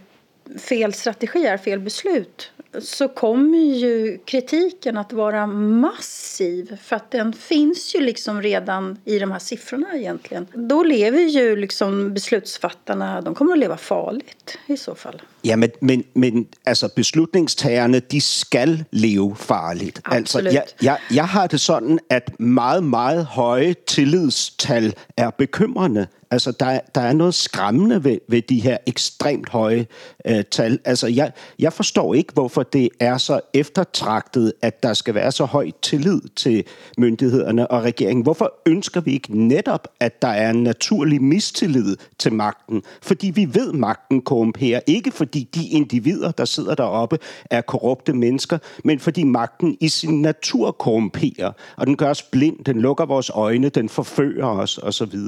fel 0.57 0.93
strategier, 0.93 1.57
fel 1.57 1.81
beslut 1.81 2.53
så 2.81 3.09
kommer 3.09 3.59
ju 3.59 4.19
kritiken 4.25 4.97
att 4.97 5.13
vara 5.13 5.47
massiv 5.47 6.77
för 6.83 6.97
att 6.97 7.11
den 7.11 7.33
finns 7.33 7.95
ju 7.95 8.01
liksom 8.01 8.43
redan 8.43 8.99
i 9.05 9.19
de 9.19 9.31
här 9.31 9.39
siffrorna 9.39 9.87
egentligen. 9.95 10.47
Då 10.55 10.83
lever 10.83 11.19
ju 11.19 11.57
liksom 11.57 12.15
beslutsfattarna, 12.15 13.21
de 13.21 13.35
kommer 13.35 13.53
att 13.53 13.59
leva 13.59 13.77
farligt 13.77 14.59
i 14.67 14.77
så 14.77 14.95
fall. 14.95 15.23
Ja, 15.43 15.57
men, 15.57 15.71
men, 15.81 16.05
men 16.13 16.47
altså 16.65 16.89
beslutningstagerne, 16.97 18.01
de 18.01 18.21
skal 18.21 18.85
leve 18.91 19.37
farligt. 19.37 20.01
Altså, 20.05 20.41
jeg, 20.41 20.65
jeg, 20.83 20.99
jeg 21.11 21.29
har 21.29 21.47
det 21.47 21.61
sådan, 21.61 21.99
at 22.11 22.41
meget, 22.41 22.85
meget 22.85 23.25
høje 23.25 23.75
tillidstal 23.87 24.95
er 25.17 25.31
bekymrende. 25.31 26.07
Altså, 26.31 26.53
der, 26.53 26.81
der 26.95 27.01
er 27.01 27.13
noget 27.13 27.35
skræmmende 27.35 28.05
ved, 28.05 28.19
ved 28.29 28.43
de 28.43 28.61
her 28.61 28.77
ekstremt 28.87 29.49
høje 29.49 29.87
øh, 30.27 30.45
tal. 30.51 30.79
Altså, 30.85 31.07
jeg, 31.07 31.33
jeg 31.59 31.73
forstår 31.73 32.15
ikke, 32.15 32.33
hvorfor 32.33 32.63
det 32.63 32.89
er 33.01 33.19
så 33.19 33.41
eftertragtet, 33.55 34.53
at 34.63 34.83
der 34.83 34.95
skal 34.95 35.15
være 35.15 35.33
så 35.33 35.45
høj 35.45 35.71
tillid 35.83 36.21
til 36.37 36.65
myndighederne 36.99 37.71
og 37.71 37.83
regeringen. 37.83 38.23
Hvorfor 38.23 38.53
ønsker 38.67 39.01
vi 39.01 39.13
ikke 39.13 39.47
netop, 39.47 39.89
at 40.01 40.23
der 40.23 40.29
er 40.29 40.51
en 40.51 40.63
naturlig 40.63 41.23
mistillid 41.23 41.97
til 42.19 42.33
magten? 42.33 42.83
Fordi 43.03 43.31
vi 43.31 43.55
ved, 43.55 43.69
at 43.69 43.75
magten 43.75 44.23
korrumperer. 44.23 44.81
Ikke 44.87 45.11
fordi 45.11 45.49
de 45.55 45.69
individer, 45.69 46.31
der 46.31 46.45
sidder 46.45 46.75
deroppe, 46.75 47.19
er 47.51 47.61
korrupte 47.61 48.13
mennesker, 48.13 48.59
men 48.85 48.99
fordi 48.99 49.25
magten 49.25 49.77
i 49.81 49.89
sin 49.89 50.23
natur 50.23 50.71
korrumperer. 50.71 51.53
Og 51.77 51.87
den 51.87 51.97
gør 51.97 52.11
os 52.11 52.23
blind, 52.23 52.65
den 52.65 52.81
lukker 52.81 53.07
vores 53.07 53.31
øjne, 53.35 53.69
den 53.69 53.89
forfører 53.89 54.47
os 54.47 54.79
osv 54.79 55.19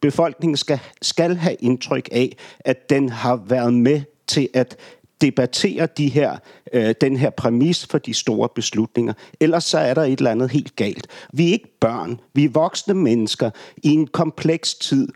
befolkningen 0.00 0.56
skal, 0.56 0.78
skal 1.02 1.36
have 1.36 1.56
indtryk 1.60 2.08
af, 2.12 2.36
at 2.60 2.90
den 2.90 3.08
har 3.08 3.36
været 3.36 3.74
med 3.74 4.00
til 4.26 4.48
at 4.54 4.76
debattere 5.20 5.88
de 5.96 6.08
her, 6.08 6.36
øh, 6.72 6.94
den 7.00 7.16
her 7.16 7.30
præmis 7.30 7.86
for 7.86 7.98
de 7.98 8.14
store 8.14 8.48
beslutninger. 8.54 9.12
Ellers 9.40 9.64
så 9.64 9.78
er 9.78 9.94
der 9.94 10.02
et 10.02 10.18
eller 10.18 10.30
andet 10.30 10.50
helt 10.50 10.76
galt. 10.76 11.06
Vi 11.32 11.48
er 11.48 11.52
ikke 11.52 11.78
børn. 11.80 12.20
Vi 12.34 12.44
er 12.44 12.48
voksne 12.48 12.94
mennesker 12.94 13.50
i 13.76 13.88
en 13.88 14.06
kompleks 14.06 14.74
tid, 14.74 15.08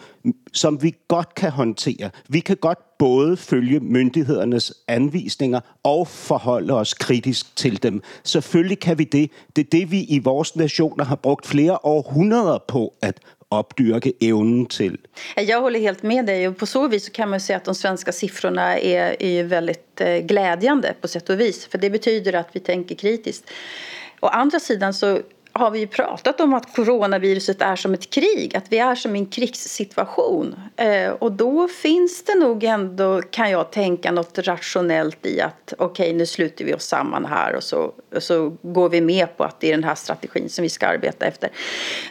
som 0.53 0.83
vi 0.83 0.97
godt 1.09 1.35
kan 1.35 1.51
håndtere. 1.51 2.11
Vi 2.29 2.41
kan 2.41 2.57
godt 2.57 2.79
både 2.99 3.37
følge 3.37 3.81
myndighedernes 3.81 4.73
anvisninger 4.89 5.61
og 5.83 6.09
forholde 6.09 6.73
os 6.73 6.95
kritisk 6.95 7.57
til 7.57 7.83
dem. 7.83 8.03
Selvfølgelig 8.25 8.79
kan 8.79 8.99
vi 8.99 9.05
det. 9.05 9.31
Det 9.57 9.67
er 9.67 9.71
det, 9.73 9.91
vi 9.91 10.03
i 10.03 10.19
vores 10.19 10.57
nationer 10.57 11.05
har 11.05 11.17
brugt 11.17 11.47
flere 11.47 11.79
århundreder 11.85 12.59
på 12.69 12.95
at 13.03 13.21
opdyrke 13.51 14.13
evnen 14.21 14.67
till. 14.67 14.99
Jag 15.37 15.61
håller 15.61 15.81
helt 15.81 16.03
med 16.03 16.27
dig 16.27 16.49
och 16.49 16.57
på 16.57 16.67
så 16.67 16.89
vis 16.89 17.05
så 17.05 17.13
kan 17.13 17.31
man 17.31 17.41
säga 17.41 17.57
att 17.57 17.65
de 17.65 17.75
svenska 17.75 18.13
siffrorna 18.13 18.79
är, 18.79 19.23
är 19.23 19.45
väldigt 19.45 20.01
eh, 20.01 20.17
glädjande 20.17 20.95
på 21.01 21.09
sätt 21.09 21.31
och 21.31 21.41
vis. 21.41 21.67
För 21.67 21.79
det 21.79 21.91
betyder 21.91 22.33
att 22.33 22.49
vi 22.53 22.61
tänker 22.61 22.95
kritiskt. 22.95 23.51
Å 24.21 24.27
andra 24.27 24.61
sidan 24.61 24.95
så 24.95 25.21
har 25.53 25.71
vi 25.71 25.79
ju 25.79 25.87
pratat 25.87 26.41
om 26.41 26.55
att 26.55 26.75
coronaviruset 26.75 27.63
är 27.63 27.77
som 27.77 27.95
ett 27.95 28.11
krig, 28.11 28.57
att 28.57 28.65
vi 28.69 28.79
är 28.79 28.95
som 28.95 29.15
en 29.15 29.27
krigssituation. 29.27 30.55
Eh, 30.77 31.11
och 31.11 31.33
då 31.33 31.69
finns 31.69 32.25
det 32.25 32.35
nog 32.35 32.65
ändå, 32.65 33.23
kan 33.23 33.51
jag 33.51 33.71
tänka, 33.71 34.13
något 34.13 34.39
rationellt 34.39 35.27
i 35.27 35.41
att 35.41 35.75
okej, 35.79 36.05
okay, 36.07 36.19
nu 36.19 36.27
sluter 36.27 36.65
vi 36.65 36.75
oss 36.75 36.85
samman 36.85 37.25
här 37.25 37.55
och 37.55 37.63
så, 37.63 37.93
och 38.15 38.23
så 38.23 38.57
går 38.63 38.89
vi 38.89 39.01
med 39.01 39.37
på 39.37 39.45
att 39.45 39.61
det 39.61 39.69
är 39.69 39.73
den 39.73 39.85
här 39.85 39.95
strategin 39.95 40.49
som 40.49 40.63
vi 40.63 40.69
ska 40.69 40.87
arbeta 40.87 41.27
efter. 41.27 41.51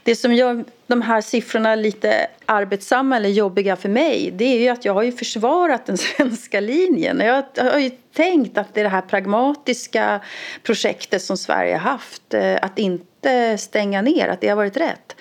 Det 0.03 0.15
som 0.15 0.33
gör 0.33 0.63
de 0.87 1.01
här 1.01 1.21
siffrorna 1.21 1.75
lite 1.75 2.27
arbetsamma 2.45 3.17
eller 3.17 3.29
jobbiga 3.29 3.75
för 3.75 3.89
mig, 3.89 4.31
det 4.35 4.45
är 4.45 4.59
ju 4.59 4.69
att 4.69 4.85
jag 4.85 4.93
har 4.93 5.03
ju 5.03 5.11
försvarat 5.11 5.85
den 5.85 5.97
svenska 6.17 6.59
linjen. 6.59 7.19
Jag 7.19 7.43
har 7.71 7.79
ju 7.79 7.91
tänkt 8.13 8.57
att 8.57 8.73
det 8.73 8.79
är 8.79 8.83
det 8.83 8.89
här 8.89 9.01
pragmatiska 9.01 10.21
projektet 10.63 11.21
som 11.21 11.37
Sverige 11.37 11.73
har 11.73 11.91
haft, 11.91 12.33
eh, 12.33 12.57
att 12.61 12.79
inte 12.79 13.57
stänga 13.57 14.01
ner, 14.01 14.27
att 14.27 14.41
det 14.41 14.47
har 14.47 14.55
varit 14.55 14.77
rätt. 14.77 15.15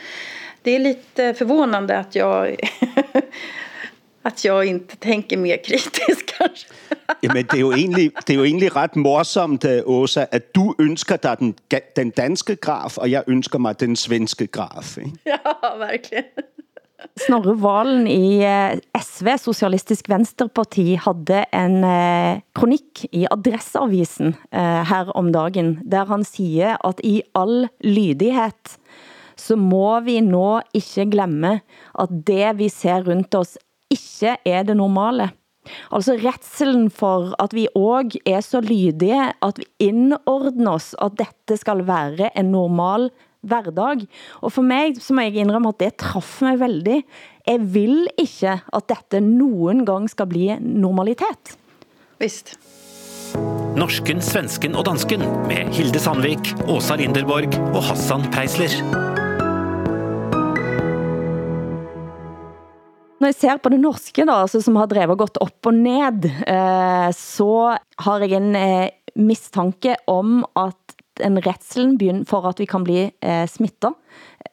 Det 0.62 0.70
är 0.70 0.78
lite 0.78 1.34
förvånande 1.34 1.98
att 1.98 2.14
jag 2.14 2.56
att 4.22 4.44
jag 4.44 4.64
inte 4.64 4.96
tänker 4.96 5.36
mer 5.36 5.64
kritiskt 5.64 6.34
kanske. 6.38 6.68
Jamen, 7.22 7.44
det 7.44 7.54
er, 7.54 7.60
jo 7.60 7.72
egentlig, 7.72 8.12
det 8.26 8.30
er 8.30 8.34
jo 8.34 8.44
egentlig 8.44 8.76
ret 8.76 8.96
morsomt, 8.96 9.64
øh, 9.64 9.82
Åsa, 9.86 10.24
at 10.32 10.54
du 10.54 10.74
ønsker 10.78 11.16
dig 11.16 11.36
den, 11.38 11.54
den 11.96 12.10
danske 12.10 12.56
graf, 12.56 12.98
og 12.98 13.10
jeg 13.10 13.22
ønsker 13.26 13.58
mig 13.58 13.80
den 13.80 13.96
svenske 13.96 14.46
graf. 14.46 14.98
Ikke? 14.98 15.10
Ja, 15.26 15.76
verkligen. 15.78 16.24
Snorre 16.98 17.54
Valen 17.62 18.08
i 18.10 18.40
eh, 18.42 18.78
SV, 18.98 19.36
Socialistisk 19.38 20.08
Venstreparti, 20.10 20.96
havde 20.98 21.44
en 21.54 21.84
eh, 21.86 22.40
kronik 22.58 23.04
i 23.14 23.22
Adresseavisen 23.30 24.32
eh, 24.50 24.82
her 24.90 25.12
om 25.14 25.30
dagen, 25.34 25.76
der 25.86 26.08
han 26.10 26.24
siger, 26.26 26.74
at 26.82 26.98
i 27.06 27.20
all 27.38 27.68
lydighed, 27.86 28.74
så 29.38 29.54
må 29.54 30.00
vi 30.02 30.18
nå 30.26 30.58
ikke 30.74 31.06
glemme, 31.12 31.60
at 31.94 32.14
det 32.26 32.56
vi 32.58 32.68
ser 32.72 33.06
rundt 33.06 33.38
oss 33.38 33.54
ikke 33.94 34.34
er 34.44 34.66
det 34.66 34.76
normale. 34.76 35.30
Altså 35.92 36.16
retselen 36.18 36.88
for 36.90 37.30
at 37.38 37.54
vi 37.54 37.68
også 37.76 38.18
er 38.26 38.42
så 38.42 38.60
lydige, 38.64 39.32
at 39.42 39.60
vi 39.60 39.68
indordner 39.90 40.74
os, 40.74 40.94
at 40.98 41.14
dette 41.20 41.60
skal 41.60 41.86
være 41.86 42.32
en 42.34 42.50
normal 42.56 43.10
hverdag. 43.42 44.06
Og 44.40 44.52
for 44.52 44.62
mig, 44.62 44.96
så 45.02 45.14
må 45.14 45.26
jeg 45.26 45.42
indrømme, 45.44 45.72
at 45.74 45.80
det 45.80 45.96
traf 46.00 46.38
mig 46.42 46.58
vældig. 46.60 47.02
Jeg 47.46 47.60
vil 47.74 48.06
ikke, 48.18 48.58
at 48.72 48.88
dette 48.88 49.20
nogen 49.20 49.86
gang 49.86 50.10
skal 50.10 50.26
blive 50.26 50.58
normalitet. 50.60 51.56
Visst. 52.18 52.58
Norsken, 53.78 54.22
svensken 54.24 54.74
og 54.74 54.86
dansken 54.88 55.22
med 55.46 55.70
Hilde 55.76 56.00
Sandvik, 56.02 56.54
Åsa 56.66 56.96
Linderborg 56.98 57.52
og 57.76 57.82
Hassan 57.84 58.24
Preisler. 58.32 58.72
Når 63.18 63.32
jeg 63.32 63.34
ser 63.34 63.58
på 63.58 63.70
det 63.74 63.80
norske, 63.82 64.24
da, 64.26 64.36
altså, 64.44 64.60
som 64.62 64.76
har 64.78 64.86
drevet 64.90 65.18
godt 65.18 65.40
op 65.42 65.66
og 65.66 65.74
ned, 65.74 66.28
eh, 66.46 67.08
så 67.14 67.50
har 67.98 68.22
jeg 68.22 68.38
en 68.38 68.54
eh, 68.54 68.90
mistanke 69.18 69.96
om 70.06 70.44
at 70.54 70.87
en 71.24 71.38
retselen 71.44 72.24
for 72.28 72.46
at 72.48 72.60
vi 72.60 72.66
kan 72.66 72.84
bli 72.86 73.06
eh, 73.08 73.46
smittet, 73.48 73.94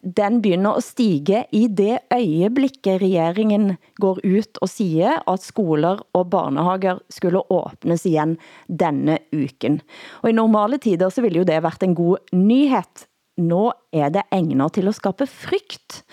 den 0.05 0.41
begynder 0.41 0.77
at 0.77 0.86
stige 0.86 1.45
i 1.55 1.65
det 1.67 1.98
øjeblikket 2.13 3.01
regeringen 3.01 3.77
går 3.98 4.22
ut 4.22 4.60
og 4.62 4.69
siger, 4.69 5.17
at 5.25 5.41
skoler 5.41 6.03
og 6.13 6.29
barnehager 6.29 7.01
skulle 7.10 7.41
åbnes 7.50 8.05
igen 8.05 8.38
denne 8.69 9.17
uken. 9.34 9.81
Og 10.22 10.29
i 10.29 10.38
normale 10.38 10.77
tider 10.77 11.10
så 11.10 11.25
ville 11.25 11.41
jo 11.41 11.48
det 11.48 11.63
været 11.63 11.84
en 11.84 11.95
god 11.98 12.34
nyhed. 12.34 13.05
Nå 13.38 13.72
er 13.91 14.13
det 14.13 14.27
egnet 14.31 14.77
til 14.77 14.88
at 14.88 14.95
skabe 14.95 15.27
frygt. 15.27 16.03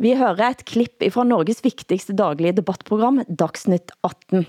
Vi 0.00 0.14
hører 0.16 0.54
et 0.54 0.64
klipp 0.64 1.04
fra 1.12 1.26
Norges 1.28 1.60
vigtigste 1.60 2.16
daglige 2.16 2.56
debattprogram, 2.56 3.20
Dagsnytt 3.28 3.92
18. 4.02 4.46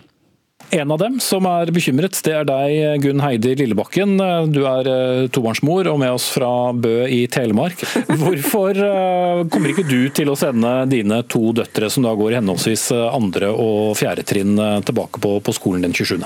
En 0.70 0.92
av 0.92 1.00
dem 1.02 1.18
som 1.20 1.46
er 1.50 1.72
bekymret, 1.74 2.16
det 2.24 2.32
er 2.32 2.46
deg, 2.48 3.04
Gunn 3.04 3.20
Heidi 3.24 3.56
Lillebakken. 3.60 4.14
Du 4.54 4.62
er 4.70 4.88
eh, 4.88 5.26
tobarnsmor 5.34 5.90
og 5.92 5.98
med 6.00 6.14
oss 6.16 6.30
fra 6.32 6.72
Bø 6.72 7.04
i 7.12 7.26
Telemark. 7.32 7.84
Hvorfor 8.22 8.80
eh, 8.80 9.42
kommer 9.52 9.74
ikke 9.74 9.88
du 9.90 10.08
til 10.16 10.32
å 10.32 10.38
sende 10.40 10.72
dine 10.92 11.22
to 11.28 11.52
døtre, 11.58 11.90
som 11.92 12.08
da 12.08 12.16
går 12.16 12.38
henholdsvis 12.40 12.86
eh, 12.96 13.08
andre 13.12 13.52
og 13.52 13.98
fjerde 14.00 14.24
trinn, 14.28 14.56
tilbake 14.88 15.20
på, 15.24 15.36
på 15.44 15.56
skolen 15.58 15.84
den 15.84 15.96
27.? 15.98 16.24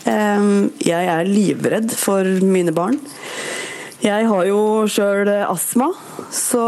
Jeg 0.00 1.06
er 1.12 1.28
livredd 1.28 1.92
for 1.94 2.26
mine 2.42 2.72
barn. 2.74 2.98
Jeg 4.00 4.26
har 4.30 4.46
jo 4.48 4.88
sjøl 4.88 5.28
astma, 5.44 5.90
så 6.32 6.64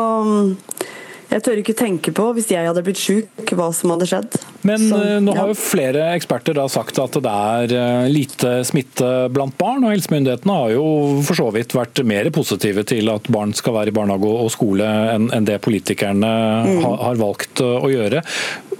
jeg 1.33 1.43
tør 1.47 1.61
ikke 1.62 1.75
tænke 1.77 2.12
på, 2.15 2.27
hvis 2.37 2.51
jeg 2.53 2.67
hadde 2.69 2.83
blitt 2.85 3.01
syk, 3.01 3.53
hvad 3.57 3.75
som 3.77 3.95
hadde 3.95 4.09
skjedd. 4.11 4.37
Men 4.69 4.83
så, 4.85 5.01
eh, 5.01 5.21
nå 5.25 5.35
har 5.37 5.51
jo 5.51 5.57
flere 5.59 6.11
eksperter 6.17 6.57
da 6.59 6.67
sagt 6.71 7.01
at 7.03 7.17
det 7.25 7.33
er 7.33 7.75
eh, 7.79 8.09
lite 8.12 8.55
smitte 8.69 9.11
blant 9.33 9.57
barn, 9.61 9.87
og 9.87 9.95
helsemyndighetene 9.95 10.59
har 10.59 10.75
jo 10.75 10.87
for 11.27 11.39
så 11.39 11.49
vidt 11.55 11.77
vært 11.77 12.03
mer 12.09 12.29
positive 12.35 12.85
til 12.89 13.09
at 13.12 13.31
barn 13.33 13.55
skal 13.57 13.79
være 13.79 13.93
i 13.93 13.97
barnehage 13.97 14.35
og 14.45 14.53
skole 14.53 14.89
enn 15.17 15.49
det 15.49 15.61
politikerne 15.65 16.33
mm. 16.69 16.83
har 17.05 17.21
valgt 17.21 17.65
å 17.65 17.89
gjøre. 17.91 18.23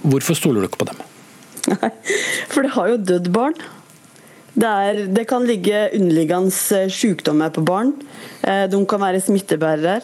Hvorfor 0.03 0.37
stoler 0.37 0.61
du 0.61 0.69
ikke 0.69 0.83
på 0.83 0.91
dem? 0.91 1.01
Nei, 1.73 1.89
for 2.51 2.65
det 2.65 2.73
har 2.75 2.91
jo 2.91 2.99
dødd 2.99 3.31
barn. 3.33 3.55
Det, 4.53 4.69
er, 4.69 5.05
det 5.09 5.23
kan 5.29 5.45
ligge 5.47 5.87
underliggende 5.97 6.83
sykdommer 6.93 7.53
på 7.53 7.63
barn. 7.65 7.95
Eh, 8.45 8.67
de 8.69 8.81
kan 8.89 9.01
være 9.01 9.23
smittebærere. 9.23 10.01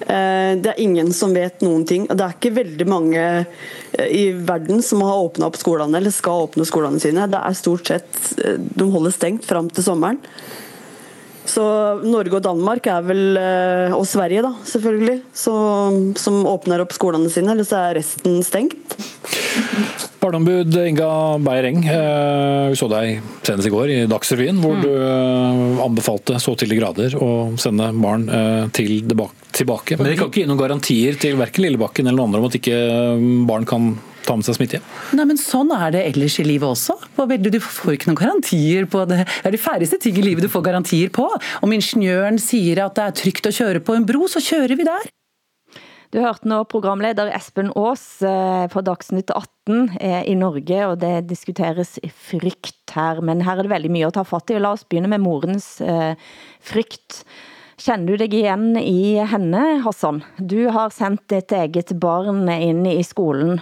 Eh, 0.00 0.52
det 0.62 0.72
er 0.72 0.80
ingen 0.82 1.10
som 1.12 1.34
vet 1.34 1.62
noen 1.64 1.84
ting. 1.88 2.06
Det 2.10 2.22
er 2.22 2.36
ikke 2.36 2.54
veldig 2.60 2.86
mange 2.88 3.24
eh, 3.24 4.06
i 4.14 4.24
verden 4.32 4.82
som 4.84 5.02
har 5.06 5.24
åpna 5.24 5.48
opp 5.50 5.58
skolene 5.58 5.98
eller 5.98 6.14
skal 6.14 6.46
åpne 6.46 6.66
skolene 6.68 7.02
sine. 7.02 7.26
Det 7.30 7.40
er 7.42 7.58
stort 7.58 7.90
sett 7.90 8.22
eh, 8.44 8.58
De 8.58 8.88
holder 8.92 9.14
stengt 9.14 9.48
fram 9.48 9.70
til 9.72 9.86
sommeren. 9.86 10.22
Så 11.48 11.64
Norge 12.04 12.36
og 12.36 12.44
Danmark 12.44 12.86
er 12.92 13.04
vel, 13.08 13.22
eh, 13.40 13.94
og 13.96 14.04
Sverige 14.06 14.44
da, 14.44 14.52
selvfølgelig, 14.68 15.22
så, 15.32 15.54
som 16.20 16.42
åpner 16.46 16.84
opp 16.84 16.92
skolene 16.92 17.30
sine, 17.32 17.54
eller 17.54 17.66
så 17.66 17.80
er 17.86 17.96
resten 17.98 18.42
stengt. 18.44 18.98
Barneombud 20.18 20.74
Inga 20.82 21.10
Beiereng, 21.42 21.84
vi 21.86 22.78
så 22.78 22.88
deg 22.90 23.20
senest 23.46 23.68
i 23.68 23.72
går 23.72 23.92
i 23.94 23.98
Dagsrevyen, 24.10 24.58
hvor 24.60 24.74
mm. 24.76 24.82
du 24.82 25.82
anbefalte 25.84 26.40
så 26.42 26.56
til 26.58 26.72
de 26.72 26.78
grader 26.80 27.14
å 27.22 27.30
sende 27.60 27.92
barn 28.02 28.26
til 28.74 29.06
tilbake. 29.06 29.96
Men 29.96 30.10
dere 30.10 30.18
kan 30.18 30.32
ikke 30.32 30.42
gi 30.42 30.50
noen 30.50 30.60
garantier 30.60 31.18
til 31.22 31.38
verken 31.38 31.64
Lillebakken 31.64 32.10
eller 32.10 32.18
noen 32.18 32.32
andre 32.32 32.42
om 32.42 32.50
at 32.50 32.58
ikke 32.58 32.78
barn 33.48 33.66
kan 33.68 33.92
ta 34.28 34.36
med 34.36 34.46
seg 34.46 34.58
smitte 34.58 34.80
Nei, 35.16 35.24
men 35.24 35.40
sånn 35.40 35.70
er 35.74 35.92
det 35.94 36.04
ellers 36.10 36.38
i 36.42 36.46
livet 36.46 36.68
også. 36.68 36.96
Du 37.16 37.60
får 37.64 37.96
ikke 37.96 38.10
noen 38.10 38.20
garantier 38.20 38.88
på 38.90 39.04
det. 39.08 39.22
Det 39.24 39.50
er 39.50 39.56
de 39.56 39.60
færreste 39.62 40.00
ting 40.02 40.18
i 40.20 40.24
livet 40.24 40.44
du 40.44 40.52
får 40.52 40.66
garantier 40.68 41.12
på. 41.14 41.26
Om 41.64 41.76
ingeniøren 41.78 42.40
sier 42.42 42.84
at 42.84 42.98
det 42.98 43.06
er 43.06 43.16
trygt 43.22 43.48
å 43.48 43.54
kjøre 43.54 43.82
på 43.84 43.96
en 43.96 44.06
bro, 44.08 44.28
så 44.30 44.42
kjører 44.44 44.76
vi 44.78 44.86
der. 44.88 45.08
Du 46.08 46.22
hørte 46.22 46.48
nå 46.48 46.62
programleder 46.72 47.28
Espen 47.36 47.68
Aas 47.76 48.22
eh, 48.24 48.64
på 48.72 48.80
Dagsnytt 48.80 49.28
18 49.34 49.98
eh, 50.00 50.22
i 50.30 50.36
Norge, 50.40 50.78
og 50.88 51.02
det 51.02 51.26
diskuteres 51.28 51.98
frygt 52.30 52.94
her. 52.96 53.20
Men 53.20 53.44
her 53.44 53.58
er 53.58 53.66
det 53.66 53.74
veldig 53.74 53.90
mye 53.92 54.08
at 54.08 54.16
ta 54.16 54.24
fatt 54.24 54.48
i. 54.54 54.56
La 54.56 54.72
oss 54.72 54.86
begynde 54.88 55.10
med 55.12 55.20
morens 55.20 55.66
eh, 55.84 56.14
frygt. 56.64 57.26
Känner 57.78 58.06
du 58.06 58.16
dig 58.16 58.32
igen 58.40 58.72
i 58.80 59.20
henne, 59.20 59.82
Hassan? 59.84 60.22
Du 60.40 60.70
har 60.72 60.90
sendt 60.96 61.28
dit 61.28 61.52
eget 61.52 61.92
barn 62.00 62.48
ind 62.48 62.88
i 62.88 63.04
skolen. 63.04 63.60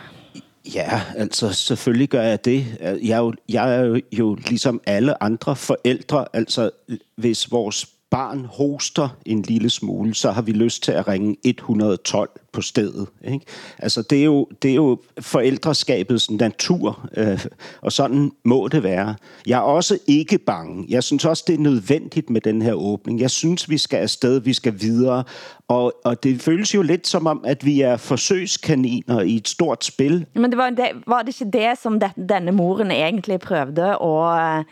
Ja, 0.64 1.02
altså 1.16 1.50
selvfølgelig 1.50 2.08
gør 2.14 2.22
jeg 2.22 2.44
det. 2.44 2.60
Jeg 3.02 3.18
er 3.18 3.26
jo, 3.26 3.34
jeg 3.48 3.74
er 3.74 4.00
jo 4.12 4.34
ligesom 4.48 4.80
alle 4.86 5.22
andre 5.22 5.56
forældre. 5.56 6.24
Altså 6.32 6.70
hvis 7.16 7.52
vores 7.52 7.86
barn 8.16 8.44
hoster 8.44 9.08
en 9.26 9.42
lille 9.42 9.70
smule, 9.70 10.14
så 10.14 10.30
har 10.30 10.42
vi 10.42 10.52
lyst 10.52 10.82
til 10.82 10.92
at 10.92 11.08
ringe 11.08 11.36
112 11.44 12.30
på 12.52 12.60
stedet. 12.62 13.06
Ikke? 13.24 13.46
Altså, 13.78 14.02
det 14.02 14.20
er, 14.20 14.24
jo, 14.24 14.48
det 14.62 14.70
er 14.70 14.74
jo 14.74 14.98
forældreskabets 15.20 16.30
natur, 16.30 17.08
øh, 17.16 17.46
og 17.80 17.92
sådan 17.92 18.32
må 18.44 18.68
det 18.68 18.82
være. 18.82 19.14
Jeg 19.46 19.56
er 19.56 19.62
også 19.62 19.98
ikke 20.06 20.38
bange. 20.38 20.86
Jeg 20.88 21.02
synes 21.02 21.24
også, 21.24 21.44
det 21.46 21.54
er 21.54 21.58
nødvendigt 21.58 22.30
med 22.30 22.40
den 22.40 22.62
her 22.62 22.72
åbning. 22.72 23.20
Jeg 23.20 23.30
synes, 23.30 23.70
vi 23.70 23.78
skal 23.78 23.96
afsted, 23.96 24.40
vi 24.40 24.52
skal 24.52 24.80
videre, 24.80 25.24
og, 25.68 25.92
og 26.04 26.22
det 26.22 26.42
føles 26.42 26.74
jo 26.74 26.82
lidt 26.82 27.06
som 27.06 27.26
om, 27.26 27.44
at 27.46 27.64
vi 27.64 27.80
er 27.80 27.96
forsøgskaniner 27.96 29.20
i 29.20 29.36
et 29.36 29.48
stort 29.48 29.84
spil. 29.84 30.26
Men 30.34 30.50
det 30.50 30.58
var, 30.58 30.70
det, 30.70 30.88
var 31.06 31.22
det 31.22 31.40
ikke 31.40 31.58
det, 31.58 31.78
som 31.82 32.00
det, 32.00 32.10
denne 32.28 32.52
moren 32.52 32.90
egentlig 32.90 33.40
prøvede 33.40 33.96
at 34.02 34.64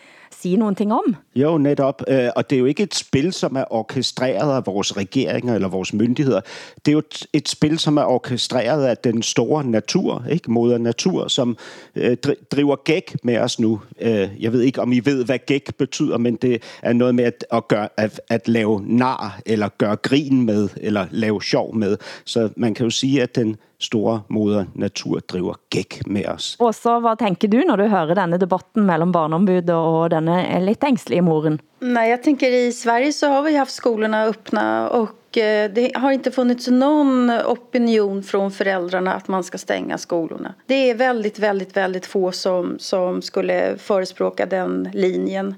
sige 0.42 0.56
nogle 0.56 0.74
ting 0.74 0.92
om? 0.92 1.16
Jo, 1.36 1.58
netop. 1.58 2.02
Øh, 2.08 2.28
og 2.36 2.50
det 2.50 2.56
er 2.56 2.60
jo 2.60 2.66
ikke 2.66 2.82
et 2.82 2.94
spil, 2.94 3.32
som 3.32 3.56
er 3.56 3.64
orkestreret 3.70 4.56
af 4.56 4.66
vores 4.66 4.96
regeringer 4.96 5.54
eller 5.54 5.68
vores 5.68 5.92
myndigheder. 5.92 6.40
Det 6.86 6.92
er 6.92 6.92
jo 6.92 7.02
et 7.32 7.48
spil, 7.48 7.78
som 7.78 7.96
er 7.96 8.04
orkestreret 8.04 8.84
af 8.84 8.96
den 8.96 9.22
store 9.22 9.64
natur, 9.64 10.24
ikke? 10.30 10.50
moder 10.50 10.78
natur, 10.78 11.28
som 11.28 11.56
øh, 11.96 12.16
driver 12.52 12.76
gæk 12.84 13.16
med 13.22 13.38
os 13.38 13.60
nu. 13.60 13.80
Øh, 14.00 14.28
jeg 14.40 14.52
ved 14.52 14.60
ikke, 14.60 14.80
om 14.80 14.92
I 14.92 15.00
ved, 15.00 15.24
hvad 15.24 15.38
gæk 15.46 15.74
betyder, 15.78 16.18
men 16.18 16.36
det 16.36 16.62
er 16.82 16.92
noget 16.92 17.14
med 17.14 17.24
at, 17.24 17.44
at, 17.52 17.68
gøre, 17.68 17.88
at, 17.96 18.20
at 18.28 18.48
lave 18.48 18.82
nar, 18.86 19.40
eller 19.46 19.68
gøre 19.78 19.96
grin 19.96 20.42
med, 20.42 20.68
eller 20.76 21.06
lave 21.10 21.42
sjov 21.42 21.74
med. 21.74 21.96
Så 22.24 22.48
man 22.56 22.74
kan 22.74 22.84
jo 22.84 22.90
sige, 22.90 23.22
at 23.22 23.34
den 23.34 23.56
store 23.84 24.20
moder 24.28 24.66
natur 24.74 25.20
driver 25.30 25.58
gæk 25.70 26.00
med 26.06 26.26
os. 26.32 26.54
Og 26.60 26.74
så 26.74 26.98
hvad 27.04 27.20
tænker 27.20 27.48
du, 27.48 27.60
når 27.68 27.76
du 27.76 27.86
hører 27.92 28.14
denne 28.18 28.40
debatten 28.40 28.86
mellem 28.88 29.12
barneombud 29.12 29.70
og 29.70 30.10
denne 30.10 30.40
lidt 30.64 30.84
ængstlige 30.84 31.22
moren? 31.22 31.60
Nej, 31.80 32.08
jag 32.08 32.22
tänker 32.22 32.48
i 32.48 32.72
Sverige 32.72 33.12
så 33.12 33.28
har 33.28 33.42
vi 33.42 33.56
haft 33.56 33.72
skolorna 33.72 34.24
öppna 34.24 34.88
och 34.88 35.38
eh, 35.38 35.70
det 35.70 35.90
har 35.94 36.12
inte 36.12 36.30
funnits 36.30 36.68
någon 36.68 37.30
opinion 37.30 38.22
från 38.22 38.50
föräldrarna 38.50 39.14
att 39.14 39.28
man 39.28 39.44
ska 39.44 39.58
stänga 39.58 39.98
skolorna. 39.98 40.54
Det 40.66 40.90
är 40.90 40.94
väldigt, 40.94 41.38
väldigt, 41.38 41.76
väldigt 41.76 42.06
få 42.06 42.32
som, 42.32 42.76
som 42.78 43.22
skulle 43.22 43.76
förespråka 43.78 44.46
den 44.46 44.88
linjen. 44.92 45.54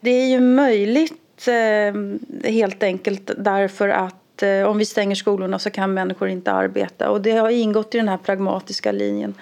Det 0.00 0.10
är 0.10 0.26
ju 0.26 0.40
möjligt 0.40 1.48
eh, 1.48 2.50
helt 2.50 2.82
enkelt 2.82 3.30
därför 3.36 3.88
att 3.88 4.17
Eh, 4.42 4.66
om 4.66 4.78
vi 4.78 4.84
stänger 4.84 5.14
skolorna 5.14 5.58
så 5.58 5.70
kan 5.70 5.94
människor 5.94 6.28
inte 6.28 6.52
arbeta. 6.52 7.10
Och 7.10 7.20
det 7.20 7.32
har 7.32 7.50
ingått 7.50 7.94
i 7.94 7.98
den 7.98 8.08
här 8.08 8.16
pragmatiska 8.16 8.92
linjen. 8.92 9.34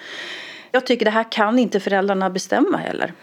Jag 0.71 0.85
tycker 0.85 1.05
det 1.05 1.11
här 1.11 1.31
kan 1.31 1.59
inte 1.59 1.79
föräldrarna 1.79 2.29
bestämma 2.29 2.77
heller. 2.77 3.13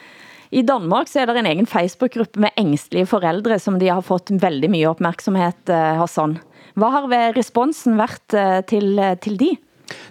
I 0.50 0.62
Danmark 0.62 1.08
så 1.08 1.18
er 1.18 1.26
der 1.26 1.34
en 1.34 1.46
egen 1.46 1.66
Facebook-gruppe 1.66 2.40
med 2.40 2.50
ængstlige 2.56 3.06
forældre, 3.06 3.58
som 3.58 3.78
de 3.78 3.88
har 3.88 4.02
fått 4.02 4.30
veldig 4.30 4.70
mye 4.70 4.86
opmærksomhed, 4.86 5.68
eh, 5.68 5.96
Hassan. 5.98 6.38
Hvad 6.74 6.90
har 6.90 7.32
responsen 7.36 7.98
været 7.98 8.34
eh, 8.34 8.60
til, 8.64 9.00
til 9.20 9.40
de? 9.40 9.56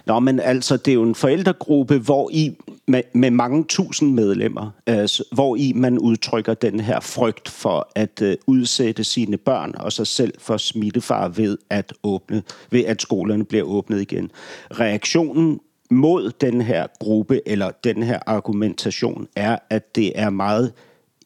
Nå, 0.06 0.20
men 0.20 0.40
altså, 0.40 0.76
det 0.76 0.88
er 0.88 0.94
jo 0.94 1.02
en 1.02 1.14
forældregruppe, 1.14 1.98
hvor 1.98 2.30
i 2.32 2.56
med, 2.86 3.02
med 3.12 3.30
mange 3.30 3.64
tusind 3.64 4.14
medlemmer, 4.14 4.70
altså, 4.86 5.24
hvor 5.32 5.56
i 5.56 5.72
man 5.72 5.98
udtrykker 5.98 6.54
den 6.54 6.80
her 6.80 7.00
frygt 7.00 7.48
for 7.48 7.88
at 7.94 8.22
uh, 8.22 8.32
udsætte 8.46 9.04
sine 9.04 9.36
børn 9.36 9.74
og 9.76 9.92
sig 9.92 10.06
selv 10.06 10.34
for 10.38 10.56
smittefar 10.56 11.28
ved 11.28 11.58
at 11.70 11.92
åbne, 12.02 12.42
ved 12.70 12.84
at 12.84 13.02
skolerne 13.02 13.44
bliver 13.44 13.64
åbnet 13.64 14.00
igen. 14.00 14.30
Reaktionen 14.70 15.60
mod 15.90 16.30
den 16.30 16.60
her 16.60 16.86
gruppe 17.00 17.48
eller 17.48 17.70
den 17.70 18.02
her 18.02 18.18
argumentation 18.26 19.26
er, 19.36 19.58
at 19.70 19.94
det 19.94 20.12
er 20.14 20.30
meget 20.30 20.72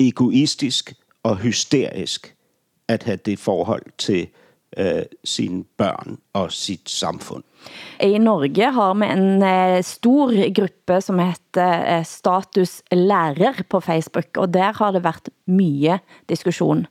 egoistisk 0.01 0.95
og 1.23 1.37
hysterisk 1.37 2.35
at 2.89 3.03
have 3.03 3.17
det 3.17 3.39
forhold 3.39 3.83
til 3.99 4.29
øh, 4.77 5.03
sine 5.25 5.65
børn 5.65 6.19
og 6.33 6.53
sit 6.53 6.91
samfund. 6.91 7.43
I 8.01 8.19
Norge 8.23 8.71
har 8.75 8.95
vi 8.95 9.09
en 9.11 9.43
eh, 9.43 9.81
stor 9.83 10.33
gruppe 10.55 11.01
som 11.03 11.19
heter 11.19 11.87
eh, 11.97 12.05
Status 12.07 12.83
Lærer 12.95 13.65
på 13.69 13.81
Facebook, 13.81 14.37
og 14.39 14.53
der 14.55 14.77
har 14.79 14.95
det 14.95 15.03
været 15.05 15.31
mye 15.47 15.99
diskussion. 16.29 16.87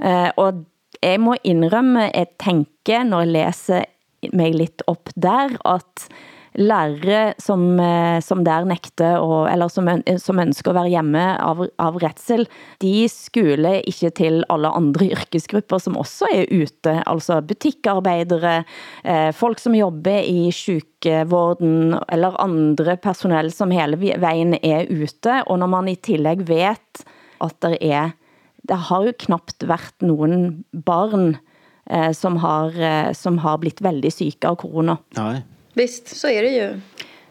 Eh, 0.00 0.30
og 0.36 0.64
jeg 1.02 1.20
må 1.20 1.36
indrømme, 1.44 2.10
jeg 2.14 2.26
tænker, 2.40 3.04
når 3.04 3.20
jeg 3.20 3.34
læser 3.34 3.84
mig 4.32 4.54
lidt 4.54 4.82
op 4.86 5.12
der, 5.14 5.52
at 5.64 6.08
lærere, 6.56 7.34
som, 7.42 7.80
eh, 7.80 8.20
som 8.24 8.42
der 8.44 8.64
nægte, 8.64 9.18
og, 9.20 9.46
eller 9.52 9.68
som, 9.68 9.88
som 10.18 10.40
ønsker 10.40 10.72
at 10.72 10.78
være 10.78 10.92
hjemme 10.94 11.24
av, 11.42 11.62
av 11.82 11.98
retsel, 12.02 12.46
de 12.82 13.06
skulle 13.12 13.76
ikke 13.88 14.10
til 14.16 14.42
alle 14.52 14.70
andre 14.72 15.10
yrkesgrupper, 15.16 15.82
som 15.82 15.98
også 16.00 16.30
er 16.32 16.50
ute, 16.50 16.98
altså 17.06 17.40
butikkarbejdere, 17.44 18.58
eh, 19.04 19.30
folk 19.36 19.60
som 19.62 19.76
jobber 19.76 20.24
i 20.24 20.50
sykevården, 20.54 21.98
eller 22.12 22.40
andre 22.42 22.96
personel 22.96 23.52
som 23.54 23.74
hele 23.74 24.00
vejen 24.00 24.56
er 24.62 24.88
ute, 24.88 25.42
og 25.46 25.60
når 25.60 25.72
man 25.72 25.90
i 25.92 25.98
tillegg 26.00 26.46
vet, 26.48 27.04
at 27.44 27.58
der 27.60 27.76
er, 27.84 28.14
det 28.66 28.78
har 28.88 29.04
jo 29.04 29.18
knapt 29.26 29.66
været 29.68 30.00
nogen 30.02 30.64
barn, 30.72 31.36
eh, 31.90 32.12
som 32.16 32.40
har, 32.40 32.72
eh, 32.80 33.12
som 33.12 33.38
har 33.44 33.60
blitt 33.60 33.84
veldig 33.84 34.12
syke 34.12 34.48
av 34.48 34.56
corona. 34.56 34.96
Nej. 35.20 35.44
Visst, 35.76 36.16
så 36.16 36.28
är 36.28 36.42
det 36.42 36.50
ju. 36.50 36.80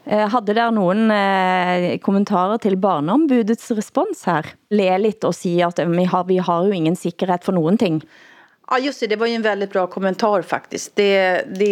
Eh, 0.05 0.29
Hadde 0.29 0.53
der 0.53 0.71
nogen 0.71 1.11
eh, 1.11 1.97
kommentarer 1.97 2.57
til 2.57 2.77
barneombudets 2.77 3.71
respons 3.71 4.23
her? 4.25 4.45
Le 4.69 4.97
lidt 4.97 5.23
og 5.23 5.33
sige, 5.35 5.65
at 5.65 5.79
vi 5.89 6.03
har, 6.03 6.23
vi 6.23 6.37
har 6.37 6.65
jo 6.65 6.71
ingen 6.71 6.95
sikkerhed 6.95 7.41
for 7.41 7.51
nogen 7.51 7.77
ting. 7.77 8.03
Ja, 8.71 8.77
just 8.85 8.99
det. 8.99 9.09
Det 9.09 9.19
var 9.19 9.25
ju 9.25 9.33
en 9.33 9.43
väldigt 9.43 9.71
bra 9.71 9.85
kommentar 9.85 10.41
faktiskt. 10.41 10.97
Det, 10.97 11.41
det 11.59 11.69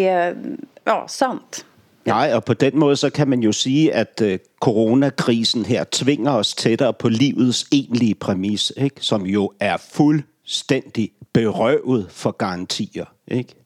ja, 0.87 1.07
sant. 1.07 1.65
Nej, 2.05 2.33
og 2.33 2.43
på 2.43 2.53
den 2.53 2.79
måde 2.79 2.95
så 2.95 3.09
kan 3.09 3.27
man 3.27 3.39
jo 3.39 3.51
sige, 3.51 3.93
at 3.93 4.21
øh, 4.21 4.39
coronakrisen 4.61 5.65
her 5.65 5.83
tvinger 5.91 6.31
os 6.31 6.53
tættere 6.53 6.93
på 6.93 7.09
livets 7.09 7.65
egentlige 7.71 8.15
præmis, 8.15 8.73
ikke? 8.77 8.95
som 8.99 9.25
jo 9.25 9.51
er 9.59 9.77
fuldstændig 9.77 11.11
berøvet 11.33 12.07
for 12.09 12.31
garantier. 12.31 13.05
Ikke? 13.27 13.62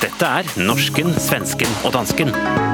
Dette 0.00 0.24
er 0.24 0.48
norsken, 0.56 1.12
svensken 1.20 1.80
og 1.84 1.92
dansken. 1.92 2.69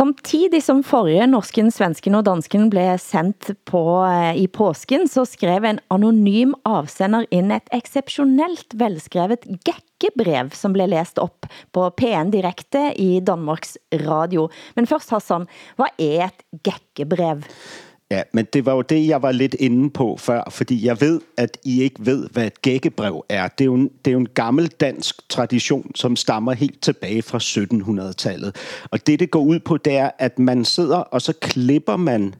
Samtidig 0.00 0.62
som 0.64 0.78
forrige 0.80 1.26
norsken, 1.28 1.66
svensken 1.68 2.14
og 2.16 2.22
dansken 2.24 2.70
blev 2.72 2.94
sendt 3.02 3.50
på 3.68 3.82
eh, 4.08 4.38
i 4.40 4.46
påsken, 4.48 5.04
så 5.12 5.26
skrev 5.28 5.66
en 5.68 5.80
anonym 5.92 6.54
avsender 6.64 7.26
ind 7.28 7.52
et 7.52 7.68
exceptionelt 7.76 8.78
velskrevet 8.80 9.44
gækkebrev, 9.68 10.54
som 10.56 10.72
blev 10.72 10.88
læst 10.88 11.20
op 11.20 11.44
på 11.76 11.90
PN 12.00 12.32
Direkte 12.32 12.86
i 12.96 13.20
Danmarks 13.20 13.76
Radio. 14.06 14.48
Men 14.72 14.88
først 14.88 15.12
Hassan, 15.12 15.44
hvad 15.76 15.92
er 16.00 16.30
et 16.30 16.64
gækkebrev? 16.64 17.44
Ja, 18.10 18.22
men 18.32 18.46
det 18.52 18.66
var 18.66 18.74
jo 18.74 18.82
det, 18.82 19.08
jeg 19.08 19.22
var 19.22 19.32
lidt 19.32 19.54
inde 19.54 19.90
på 19.90 20.16
før, 20.16 20.42
fordi 20.50 20.86
jeg 20.86 21.00
ved, 21.00 21.20
at 21.36 21.58
I 21.64 21.82
ikke 21.82 22.06
ved, 22.06 22.28
hvad 22.28 22.46
et 22.46 22.62
gækkebrev 22.62 23.24
er. 23.28 23.48
Det 23.48 23.60
er 23.60 23.66
jo 23.66 23.74
en, 23.74 23.90
det 24.04 24.10
er 24.10 24.12
jo 24.12 24.18
en 24.18 24.28
gammel 24.34 24.66
dansk 24.66 25.28
tradition, 25.28 25.90
som 25.94 26.16
stammer 26.16 26.52
helt 26.52 26.82
tilbage 26.82 27.22
fra 27.22 27.38
1700-tallet. 27.38 28.56
Og 28.90 29.06
det, 29.06 29.20
det 29.20 29.30
går 29.30 29.40
ud 29.40 29.60
på, 29.60 29.76
det 29.76 29.96
er, 29.96 30.10
at 30.18 30.38
man 30.38 30.64
sidder, 30.64 30.96
og 30.96 31.22
så 31.22 31.32
klipper 31.40 31.96
man 31.96 32.34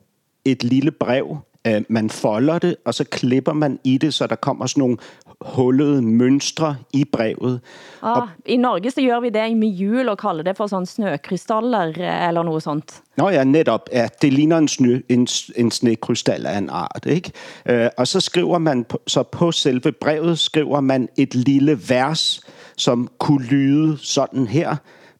et 0.45 0.63
lille 0.63 0.91
brev. 0.91 1.37
Øh, 1.67 1.81
man 1.89 2.09
folder 2.09 2.59
det, 2.59 2.75
og 2.85 2.93
så 2.93 3.03
klipper 3.03 3.53
man 3.53 3.79
i 3.83 3.97
det, 3.97 4.13
så 4.13 4.27
der 4.27 4.35
kommer 4.35 4.65
sådan 4.65 4.81
nogle 4.81 4.97
hullede 5.41 6.01
mønstre 6.01 6.75
i 6.93 7.05
brevet. 7.05 7.61
Ah, 8.01 8.27
I 8.45 8.57
Norge 8.57 8.91
så 8.91 9.01
gør 9.01 9.19
vi 9.19 9.29
det 9.29 9.57
med 9.57 9.67
jul 9.67 10.09
og 10.09 10.17
kalder 10.17 10.43
det 10.43 10.57
for 10.57 10.67
sådan 10.67 10.85
snøkrystaller 10.85 11.81
eh, 11.81 12.27
eller 12.27 12.43
noget 12.43 12.63
sånt. 12.63 13.01
Nå 13.17 13.29
ja, 13.29 13.43
netop. 13.43 13.89
Ja, 13.93 14.07
det 14.21 14.33
ligner 14.33 14.57
en, 14.57 14.67
snø, 14.67 14.99
en, 15.09 15.27
en 15.55 15.71
snekrystal 15.71 16.45
af 16.45 16.57
en 16.57 16.69
art. 16.69 17.05
Ikke? 17.05 17.31
Øh, 17.65 17.89
og 17.97 18.07
så 18.07 18.19
skriver 18.19 18.57
man, 18.57 18.83
på, 18.83 19.01
så 19.07 19.23
på 19.23 19.51
selve 19.51 19.91
brevet 19.91 20.39
skriver 20.39 20.79
man 20.79 21.09
et 21.17 21.35
lille 21.35 21.79
vers, 21.89 22.41
som 22.77 23.09
kunne 23.17 23.45
lyde 23.45 23.97
sådan 23.97 24.47
her. 24.47 24.75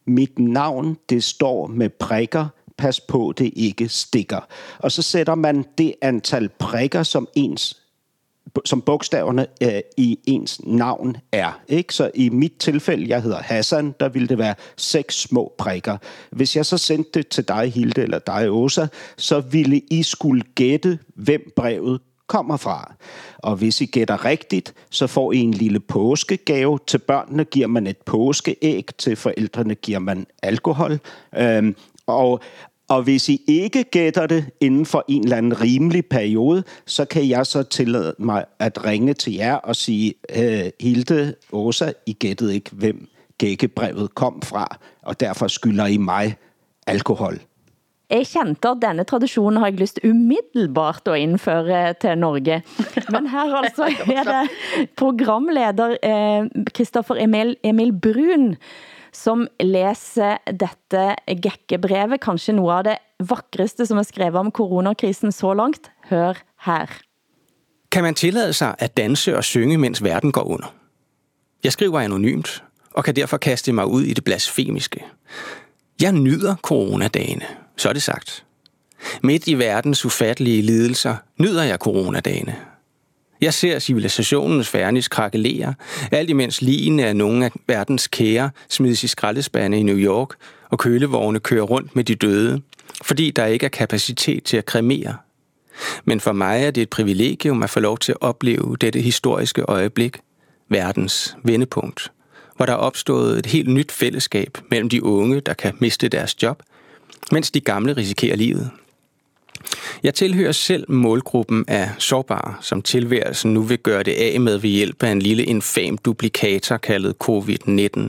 Mit 0.05 0.39
navn, 0.39 0.97
det 1.09 1.23
står 1.23 1.67
med 1.67 1.89
prikker. 1.89 2.47
Pas 2.77 2.99
på, 2.99 3.33
det 3.37 3.51
ikke 3.55 3.89
stikker. 3.89 4.39
Og 4.79 4.91
så 4.91 5.01
sætter 5.01 5.35
man 5.35 5.65
det 5.77 5.93
antal 6.01 6.49
prikker, 6.49 7.03
som 7.03 7.27
ens 7.35 7.80
som 8.65 8.81
bogstaverne 8.81 9.47
øh, 9.63 9.81
i 9.97 10.19
ens 10.25 10.61
navn 10.63 11.17
er. 11.31 11.59
Ikke? 11.67 11.93
Så 11.93 12.11
i 12.13 12.29
mit 12.29 12.53
tilfælde, 12.59 13.09
jeg 13.09 13.21
hedder 13.21 13.41
Hassan, 13.41 13.95
der 13.99 14.09
ville 14.09 14.27
det 14.27 14.37
være 14.37 14.55
seks 14.77 15.15
små 15.15 15.53
prikker. 15.57 15.97
Hvis 16.31 16.55
jeg 16.55 16.65
så 16.65 16.77
sendte 16.77 17.11
det 17.13 17.27
til 17.27 17.47
dig, 17.47 17.71
Hilde, 17.73 18.01
eller 18.01 18.19
dig, 18.19 18.51
Åsa, 18.51 18.87
så 19.17 19.39
ville 19.39 19.81
I 19.91 20.03
skulle 20.03 20.43
gætte, 20.55 20.99
hvem 21.15 21.51
brevet 21.55 22.01
kommer 22.27 22.57
fra. 22.57 22.93
Og 23.37 23.55
hvis 23.55 23.81
I 23.81 23.85
gætter 23.85 24.25
rigtigt, 24.25 24.73
så 24.89 25.07
får 25.07 25.31
I 25.31 25.37
en 25.37 25.53
lille 25.53 25.79
påskegave. 25.79 26.79
Til 26.87 26.97
børnene 26.97 27.43
giver 27.43 27.67
man 27.67 27.87
et 27.87 27.97
påskeæg, 27.97 28.89
til 28.97 29.15
forældrene 29.15 29.75
giver 29.75 29.99
man 29.99 30.27
alkohol. 30.43 30.99
Øhm, 31.37 31.75
og, 32.07 32.39
og 32.91 33.03
hvis 33.03 33.29
I 33.29 33.41
ikke 33.47 33.83
gætter 33.83 34.27
det 34.27 34.45
inden 34.59 34.85
for 34.85 35.05
en 35.07 35.23
eller 35.23 35.37
anden 35.37 35.61
rimelig 35.61 36.05
periode, 36.05 36.63
så 36.85 37.05
kan 37.05 37.29
jeg 37.29 37.45
så 37.45 37.63
tillade 37.63 38.15
mig 38.19 38.45
at 38.59 38.85
ringe 38.85 39.13
til 39.13 39.33
jer 39.33 39.55
og 39.55 39.75
sige, 39.75 40.13
øh, 40.37 40.71
Hilde, 40.79 41.35
Åsa, 41.51 41.91
I 42.05 42.13
gættede 42.13 42.53
ikke, 42.53 42.69
hvem 42.71 43.07
gækkebrevet 43.37 44.15
kom 44.15 44.41
fra, 44.41 44.77
og 45.01 45.19
derfor 45.19 45.47
skylder 45.47 45.85
I 45.85 45.97
mig 45.97 46.35
alkohol. 46.87 47.39
Jeg 48.09 48.27
kendte, 48.27 48.69
at 48.69 48.77
denne 48.81 49.03
traditionen 49.03 49.57
har 49.57 49.67
jeg 49.67 49.79
lyst 49.79 49.99
umiddelbart 50.03 51.07
at 51.07 51.17
indføre 51.17 51.93
til 51.93 52.17
Norge. 52.17 52.63
Men 53.13 53.27
her 53.27 53.55
altså 53.55 53.83
er 53.83 54.23
det 54.23 54.49
programleder 54.97 55.95
Kristoffer 56.73 57.15
eh, 57.15 57.23
Emil, 57.23 57.55
Emil 57.63 57.93
Brun, 57.93 58.55
som 59.13 59.47
læser 59.59 60.37
dette 60.47 61.15
gækkebrevet, 61.41 62.21
kanskje 62.21 62.53
noget 62.53 62.77
af 62.77 62.83
det 62.83 63.29
vakreste, 63.29 63.85
som 63.85 63.97
er 63.97 64.03
skrevet 64.03 64.35
om 64.35 64.51
coronakrisen 64.51 65.31
så 65.31 65.53
langt. 65.53 65.91
Hør 66.09 66.33
her. 66.65 66.85
Kan 67.91 68.03
man 68.03 68.15
tillade 68.15 68.53
sig 68.53 68.75
at 68.79 68.97
danse 68.97 69.37
og 69.37 69.43
synge, 69.43 69.77
mens 69.77 70.03
verden 70.03 70.31
går 70.31 70.43
under? 70.43 70.73
Jeg 71.63 71.71
skriver 71.71 71.99
anonymt, 71.99 72.63
og 72.93 73.03
kan 73.03 73.15
derfor 73.15 73.37
kaste 73.37 73.73
mig 73.73 73.85
ud 73.85 74.03
i 74.03 74.13
det 74.13 74.23
blasfemiske. 74.23 75.05
Jeg 76.01 76.11
nyder 76.11 76.55
coronadagene, 76.55 77.45
så 77.77 77.89
er 77.89 77.93
det 77.93 78.03
sagt. 78.03 78.45
Midt 79.23 79.47
i 79.47 79.53
verdens 79.53 80.05
ufattelige 80.05 80.61
lidelser 80.61 81.15
nyder 81.37 81.63
jeg 81.63 81.77
coronadagene, 81.77 82.55
jeg 83.41 83.53
ser 83.53 83.79
civilisationens 83.79 84.69
færnis 84.69 85.07
krakelere, 85.07 85.73
alt 86.11 86.29
imens 86.29 86.61
ligene 86.61 87.05
af 87.05 87.15
nogle 87.15 87.45
af 87.45 87.51
verdens 87.67 88.07
kære 88.07 88.49
smides 88.69 89.03
i 89.03 89.07
skraldespande 89.07 89.79
i 89.79 89.83
New 89.83 89.97
York, 89.97 90.29
og 90.69 90.79
kølevogne 90.79 91.39
kører 91.39 91.63
rundt 91.63 91.95
med 91.95 92.03
de 92.03 92.15
døde, 92.15 92.61
fordi 93.03 93.31
der 93.31 93.45
ikke 93.45 93.65
er 93.65 93.69
kapacitet 93.69 94.43
til 94.43 94.57
at 94.57 94.65
kremere. 94.65 95.15
Men 96.05 96.19
for 96.19 96.31
mig 96.31 96.63
er 96.63 96.71
det 96.71 96.81
et 96.81 96.89
privilegium 96.89 97.63
at 97.63 97.69
få 97.69 97.79
lov 97.79 97.97
til 97.97 98.11
at 98.11 98.21
opleve 98.21 98.77
dette 98.81 99.01
historiske 99.01 99.61
øjeblik, 99.61 100.17
verdens 100.69 101.35
vendepunkt, 101.43 102.11
hvor 102.55 102.65
der 102.65 102.73
er 102.73 102.77
opstået 102.77 103.39
et 103.39 103.45
helt 103.45 103.69
nyt 103.69 103.91
fællesskab 103.91 104.57
mellem 104.69 104.89
de 104.89 105.03
unge, 105.03 105.39
der 105.39 105.53
kan 105.53 105.73
miste 105.79 106.07
deres 106.07 106.43
job, 106.43 106.63
mens 107.31 107.51
de 107.51 107.59
gamle 107.59 107.93
risikerer 107.93 108.35
livet. 108.35 108.69
Jeg 110.03 110.13
tilhører 110.13 110.51
selv 110.51 110.91
målgruppen 110.91 111.65
af 111.67 111.89
sårbare, 111.97 112.55
som 112.61 112.81
tilværelsen 112.81 113.53
nu 113.53 113.61
vil 113.61 113.77
gøre 113.77 114.03
det 114.03 114.11
af 114.11 114.39
med 114.39 114.57
ved 114.57 114.69
hjælp 114.69 115.03
af 115.03 115.11
en 115.11 115.21
lille 115.21 115.43
infam 115.43 115.97
duplikator 115.97 116.77
kaldet 116.77 117.15
covid-19. 117.23 117.99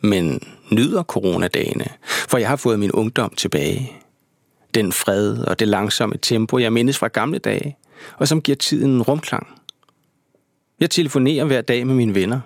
Men 0.00 0.40
nyder 0.70 1.02
coronadagene, 1.02 1.86
for 2.28 2.38
jeg 2.38 2.48
har 2.48 2.56
fået 2.56 2.78
min 2.78 2.92
ungdom 2.92 3.34
tilbage. 3.36 3.92
Den 4.74 4.92
fred 4.92 5.38
og 5.38 5.58
det 5.58 5.68
langsomme 5.68 6.16
tempo, 6.22 6.58
jeg 6.58 6.72
mindes 6.72 6.98
fra 6.98 7.08
gamle 7.08 7.38
dage, 7.38 7.76
og 8.16 8.28
som 8.28 8.42
giver 8.42 8.56
tiden 8.56 8.90
en 8.90 9.02
rumklang. 9.02 9.46
Jeg 10.80 10.90
telefonerer 10.90 11.44
hver 11.44 11.60
dag 11.60 11.86
med 11.86 11.94
mine 11.94 12.14
venner, 12.14 12.40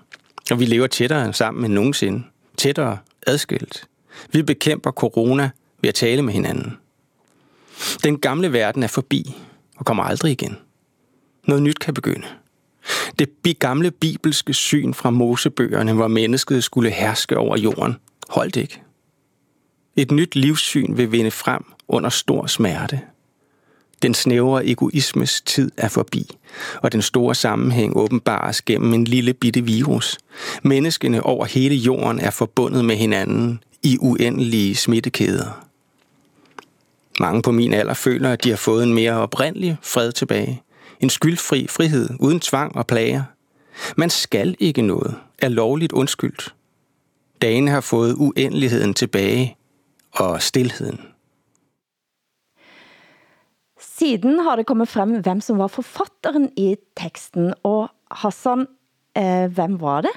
og 0.50 0.60
vi 0.60 0.64
lever 0.64 0.86
tættere 0.86 1.32
sammen 1.32 1.64
end 1.64 1.74
nogensinde. 1.74 2.22
Tættere 2.56 2.98
adskilt. 3.26 3.88
Vi 4.32 4.42
bekæmper 4.42 4.90
corona 4.90 5.50
ved 5.82 5.88
at 5.88 5.94
tale 5.94 6.22
med 6.22 6.32
hinanden. 6.32 6.76
Den 8.04 8.18
gamle 8.18 8.52
verden 8.52 8.82
er 8.82 8.86
forbi 8.86 9.34
og 9.76 9.84
kommer 9.84 10.02
aldrig 10.02 10.32
igen. 10.32 10.56
Noget 11.46 11.62
nyt 11.62 11.78
kan 11.78 11.94
begynde. 11.94 12.26
Det 13.44 13.58
gamle 13.58 13.90
bibelske 13.90 14.54
syn 14.54 14.94
fra 14.94 15.10
Mosebøgerne, 15.10 15.92
hvor 15.92 16.08
mennesket 16.08 16.64
skulle 16.64 16.90
herske 16.90 17.38
over 17.38 17.56
jorden, 17.58 17.96
holdt 18.28 18.56
ikke. 18.56 18.82
Et 19.96 20.10
nyt 20.10 20.34
livssyn 20.34 20.96
vil 20.96 21.12
vinde 21.12 21.30
frem 21.30 21.64
under 21.88 22.10
stor 22.10 22.46
smerte. 22.46 23.00
Den 24.02 24.14
snævre 24.14 24.66
egoismes 24.66 25.40
tid 25.40 25.70
er 25.76 25.88
forbi, 25.88 26.36
og 26.82 26.92
den 26.92 27.02
store 27.02 27.34
sammenhæng 27.34 27.96
åbenbares 27.96 28.62
gennem 28.62 28.94
en 28.94 29.04
lille 29.04 29.34
bitte 29.34 29.64
virus. 29.64 30.18
Menneskene 30.62 31.22
over 31.22 31.44
hele 31.44 31.74
jorden 31.74 32.20
er 32.20 32.30
forbundet 32.30 32.84
med 32.84 32.96
hinanden 32.96 33.62
i 33.82 33.98
uendelige 34.00 34.74
smittekæder. 34.74 35.63
Mange 37.20 37.42
på 37.42 37.50
min 37.50 37.74
alder 37.74 37.94
føler, 37.94 38.32
at 38.32 38.44
de 38.44 38.50
har 38.50 38.56
fået 38.56 38.82
en 38.82 38.94
mere 38.94 39.12
oprindelig 39.12 39.76
fred 39.82 40.12
tilbage. 40.12 40.62
En 41.00 41.10
skyldfri 41.10 41.66
frihed, 41.66 42.10
uden 42.20 42.40
tvang 42.40 42.76
og 42.76 42.86
plager. 42.86 43.22
Man 43.96 44.10
skal 44.10 44.56
ikke 44.58 44.82
noget, 44.82 45.14
er 45.38 45.48
lovligt 45.48 45.92
undskyldt. 45.92 46.54
Dagene 47.42 47.70
har 47.70 47.80
fået 47.80 48.14
uendeligheden 48.18 48.94
tilbage, 48.94 49.56
og 50.14 50.42
stillheden. 50.42 51.00
Siden 53.80 54.38
har 54.38 54.56
det 54.56 54.66
kommet 54.66 54.88
frem, 54.88 55.20
hvem 55.20 55.40
som 55.40 55.58
var 55.58 55.66
forfatteren 55.66 56.50
i 56.56 56.76
teksten, 56.96 57.54
og 57.62 57.88
Hassan, 58.10 58.66
eh, 59.16 59.52
hvem 59.52 59.80
var 59.80 60.00
det? 60.00 60.10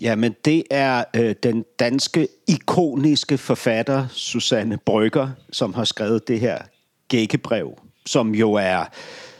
Jamen, 0.00 0.34
det 0.44 0.62
er 0.70 1.04
øh, 1.16 1.34
den 1.42 1.64
danske 1.78 2.28
ikoniske 2.48 3.38
forfatter 3.38 4.06
Susanne 4.10 4.78
Brygger, 4.78 5.30
som 5.52 5.74
har 5.74 5.84
skrevet 5.84 6.28
det 6.28 6.40
her 6.40 6.58
gækkebrev, 7.08 7.78
som 8.06 8.34
jo 8.34 8.52
er 8.52 8.84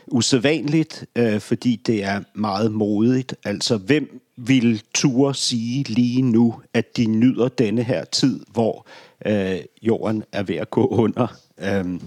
usædvanligt, 0.07 1.05
øh, 1.17 1.41
fordi 1.41 1.77
det 1.77 2.05
er 2.05 2.21
meget 2.35 2.73
modigt. 2.73 3.35
Altså, 3.45 3.77
hvem 3.77 4.21
vil 4.37 4.83
ture 4.95 5.35
sige 5.35 5.83
lige 5.83 6.23
nu, 6.23 6.55
at 6.75 6.97
de 6.97 7.07
nyder 7.07 7.49
denne 7.49 7.83
her 7.83 8.05
tid, 8.05 8.41
hvor 8.53 8.87
øh, 9.27 9.57
jorden 9.83 10.23
er 10.33 10.43
ved 10.43 10.57
at 10.57 10.71
gå 10.71 10.87
under? 10.87 11.27
Øh, 11.59 12.01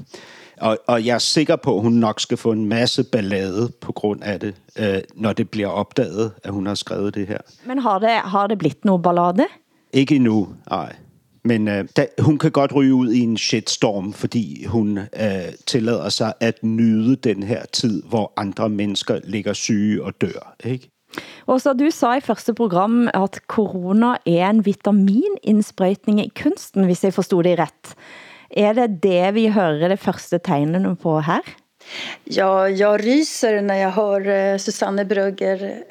og, 0.61 0.77
og 0.87 1.05
jeg 1.05 1.13
er 1.13 1.19
sikker 1.19 1.55
på, 1.55 1.75
at 1.75 1.81
hun 1.81 1.93
nok 1.93 2.19
skal 2.19 2.37
få 2.37 2.51
en 2.51 2.65
masse 2.65 3.03
ballade 3.03 3.71
på 3.81 3.91
grund 3.91 4.23
af 4.23 4.39
det, 4.39 4.55
øh, 4.79 4.99
når 5.15 5.33
det 5.33 5.49
bliver 5.49 5.67
opdaget, 5.67 6.31
at 6.43 6.51
hun 6.51 6.65
har 6.65 6.75
skrevet 6.75 7.15
det 7.15 7.27
her. 7.27 7.37
Men 7.65 7.79
har 7.79 7.99
det, 7.99 8.09
har 8.09 8.47
det 8.47 8.57
blitt 8.57 8.85
noget 8.85 9.03
ballade? 9.03 9.45
Ikke 9.93 10.15
endnu, 10.15 10.47
nej. 10.69 10.95
Men 11.47 11.67
øh, 11.67 11.87
da, 11.97 12.07
hun 12.19 12.37
kan 12.37 12.51
godt 12.51 12.75
ryge 12.75 12.93
ud 12.93 13.11
i 13.11 13.19
en 13.19 13.37
shitstorm, 13.37 14.13
fordi 14.13 14.65
hun 14.65 14.97
øh, 14.97 15.53
tillader 15.65 16.09
sig 16.09 16.33
at 16.39 16.63
nyde 16.63 17.15
den 17.15 17.43
her 17.43 17.65
tid, 17.73 18.03
hvor 18.03 18.33
andre 18.37 18.69
mennesker 18.69 19.19
ligger 19.23 19.53
syge 19.53 20.03
og 20.03 20.21
dør. 20.21 20.55
Ikke? 20.63 20.89
Og 21.45 21.61
så 21.61 21.73
du 21.73 21.87
sa 21.91 22.17
i 22.17 22.21
første 22.21 22.53
program, 22.53 23.07
at 23.13 23.39
corona 23.47 24.17
er 24.25 24.49
en 24.49 24.65
vitaminindsprøjtning 24.65 26.19
i 26.25 26.31
kunsten, 26.43 26.83
hvis 26.85 27.03
jeg 27.03 27.13
forstod 27.13 27.43
det 27.43 27.59
ret. 27.59 27.95
Er 28.51 28.73
det 28.73 29.03
det 29.03 29.33
vi 29.35 29.47
hører 29.47 29.87
det 29.87 29.99
første 29.99 30.37
tegnene 30.37 30.95
på 30.95 31.19
her? 31.21 31.55
Ja, 32.23 32.69
jag 32.69 33.05
ryser 33.05 33.61
när 33.61 33.75
jag 33.75 33.91
hör 33.91 34.27
eh, 34.27 34.57
Susanne 34.57 35.05
Brugger. 35.05 35.83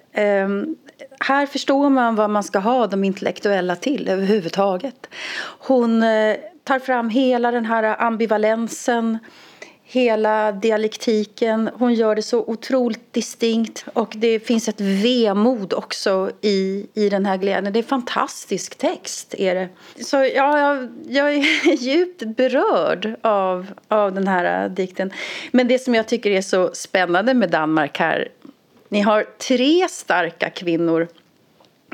Um, 0.44 0.76
här 1.20 1.46
förstår 1.46 1.90
man 1.90 2.14
vad 2.14 2.30
man 2.30 2.42
ska 2.42 2.58
ha 2.58 2.86
de 2.86 3.04
intellektuella 3.04 3.76
till 3.76 4.08
överhuvudtaget. 4.08 5.06
Hon 5.58 6.02
eh, 6.02 6.36
tar 6.64 6.78
fram 6.78 7.10
hela 7.10 7.50
den 7.50 7.64
här 7.64 8.02
ambivalensen 8.02 9.18
hela 9.88 10.52
dialektiken. 10.52 11.70
Hon 11.74 11.94
gör 11.94 12.14
det 12.14 12.22
så 12.22 12.38
otroligt 12.38 13.12
distinkt 13.12 13.84
och 13.92 14.12
det 14.16 14.40
finns 14.40 14.68
ett 14.68 14.80
vemod 14.80 15.72
också 15.72 16.30
i, 16.40 16.86
i 16.94 17.08
den 17.08 17.26
här 17.26 17.36
glädjen. 17.36 17.72
Det 17.72 17.78
är 17.78 17.82
fantastisk 17.82 18.78
text. 18.78 19.34
Är 19.38 19.54
det. 19.54 19.68
Så 20.04 20.16
ja, 20.16 20.58
jag, 20.58 20.88
jag 21.08 21.34
är 21.34 21.72
djupt 21.82 22.22
berörd 22.22 23.14
av, 23.22 23.66
av 23.88 24.14
den 24.14 24.28
här 24.28 24.68
dikten. 24.68 25.12
Men 25.50 25.68
det 25.68 25.78
som 25.78 25.94
jag 25.94 26.08
tycker 26.08 26.30
är 26.30 26.42
så 26.42 26.70
spännande 26.74 27.34
med 27.34 27.50
Danmark 27.50 27.98
här. 27.98 28.28
Ni 28.88 29.00
har 29.00 29.26
tre 29.38 29.88
starka 29.88 30.50
kvinnor 30.50 31.08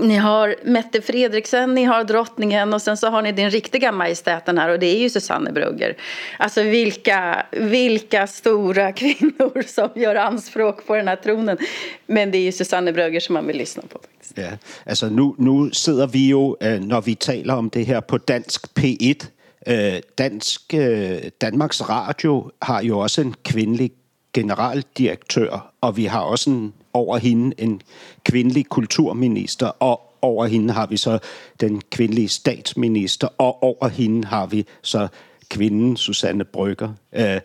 ni 0.01 0.17
har 0.17 0.57
Mette 0.65 1.03
Fredriksen, 1.03 1.75
ni 1.75 1.85
har 1.85 2.05
drottningen 2.05 2.75
och 2.75 2.83
sen 2.83 2.97
så 2.97 3.07
har 3.07 3.23
ni 3.23 3.33
din 3.33 3.51
riktiga 3.51 3.93
majestäten 3.93 4.59
här 4.59 4.69
och 4.69 4.79
det 4.79 4.87
är 4.87 4.99
ju 4.99 5.11
Susanne 5.11 5.53
Brugger. 5.53 5.97
Alltså 6.39 6.63
vilka, 6.63 7.47
vilka 7.51 8.27
stora 8.27 8.93
kvinnor 9.03 9.63
som 9.67 9.91
gör 9.95 10.15
anspråk 10.15 10.87
på 10.87 10.97
den 10.97 11.09
här 11.09 11.17
tronen. 11.17 11.59
Men 12.07 12.31
det 12.31 12.39
är 12.39 12.43
ju 12.43 12.53
Susanne 12.53 12.93
Brugger 12.93 13.21
som 13.21 13.33
man 13.33 13.47
vill 13.47 13.57
lyssna 13.57 13.83
på. 13.83 13.99
Faktiskt. 13.99 14.39
Ja, 14.39 14.51
alltså 14.87 15.07
nu, 15.07 15.35
nu 15.39 15.71
sitter 15.73 16.07
vi 16.07 16.29
ju, 16.29 16.57
øh, 16.61 16.81
när 16.81 17.01
vi 17.01 17.15
talar 17.15 17.57
om 17.57 17.71
det 17.71 17.85
här 17.85 18.01
på 18.01 18.19
Dansk 18.19 18.67
P1. 18.81 19.27
Øh, 19.67 20.01
Dansk, 20.19 20.75
øh, 20.75 21.19
Danmarks 21.41 21.81
Radio 21.81 22.51
har 22.59 22.83
ju 22.83 22.93
också 22.93 23.21
en 23.21 23.35
kvinnlig 23.45 23.91
generaldirektör 24.35 25.61
och 25.81 25.99
vi 25.99 26.07
har 26.07 26.33
också 26.33 26.51
en 26.51 26.73
over 26.95 27.19
hende 27.19 27.61
en 27.61 27.83
kvindelig 28.25 28.67
kulturminister, 28.67 29.67
og 29.67 30.01
over 30.23 30.47
hende 30.47 30.73
har 30.73 30.87
vi 30.87 30.97
så 30.97 31.19
den 31.61 31.83
kvindelige 31.91 32.29
statsminister, 32.29 33.29
og 33.39 33.63
over 33.63 33.89
hende 33.89 34.29
har 34.29 34.47
vi 34.47 34.67
så 34.83 35.09
kvinden 35.51 35.97
Susanne 35.97 36.45
Brygger. 36.45 36.93
Øh, 37.13 37.41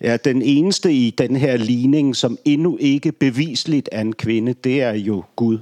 ja, 0.00 0.16
den 0.16 0.42
eneste 0.42 0.92
i 0.92 1.10
den 1.10 1.36
her 1.36 1.56
ligning, 1.56 2.16
som 2.16 2.38
endnu 2.44 2.76
ikke 2.80 3.12
bevisligt 3.12 3.88
er 3.92 4.00
en 4.00 4.12
kvinde, 4.12 4.52
det 4.52 4.82
er 4.82 4.92
jo 4.92 5.24
Gud. 5.36 5.58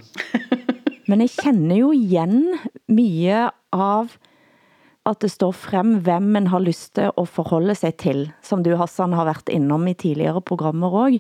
Men 1.09 1.21
jeg 1.21 1.31
kender 1.43 1.77
jo 1.77 1.93
igen 1.93 2.45
mye 2.89 3.51
av 3.73 4.09
at 5.09 5.23
det 5.25 5.31
står 5.33 5.55
frem, 5.57 5.97
hvem 6.05 6.23
man 6.37 6.47
har 6.53 6.61
lyst 6.63 6.95
til 6.95 7.09
at 7.09 7.29
forholde 7.29 7.75
sig 7.75 7.95
til, 7.95 8.29
som 8.45 8.63
du 8.65 8.77
Hassan 8.77 9.17
har 9.17 9.25
været 9.25 9.49
innom 9.51 9.89
i 9.89 9.95
tidligere 9.95 10.41
programmer 10.41 10.91
også. 10.91 11.19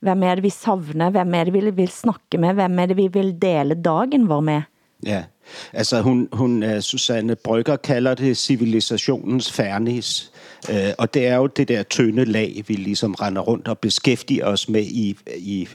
Hvem 0.00 0.22
er 0.22 0.34
det, 0.34 0.44
vi 0.44 0.50
savner? 0.50 1.10
Hvem 1.10 1.34
er 1.34 1.44
det, 1.44 1.52
vi 1.52 1.70
vil 1.70 1.88
snakke 1.88 2.38
med? 2.38 2.54
Hvem 2.54 2.78
er 2.78 2.86
det, 2.86 2.96
vi 2.96 3.08
vil 3.12 3.42
dele 3.42 3.74
dagen 3.74 4.28
vår 4.28 4.40
med? 4.40 4.62
Ja, 5.06 5.24
altså 5.72 6.00
hun, 6.00 6.28
hun 6.32 6.62
øh, 6.62 6.80
Susanne 6.80 7.36
Brygger 7.36 7.76
kalder 7.76 8.14
det 8.14 8.36
civilisationens 8.36 9.52
fernis. 9.52 10.32
Øh, 10.70 10.90
og 10.98 11.14
det 11.14 11.26
er 11.26 11.36
jo 11.36 11.46
det 11.46 11.68
der 11.68 11.82
tynde 11.82 12.24
lag, 12.24 12.64
vi 12.66 12.74
ligesom 12.74 13.14
render 13.14 13.42
rundt 13.42 13.68
og 13.68 13.78
beskæftiger 13.78 14.46
os 14.46 14.68
med 14.68 14.82
i, 14.82 15.16
i 15.36 15.68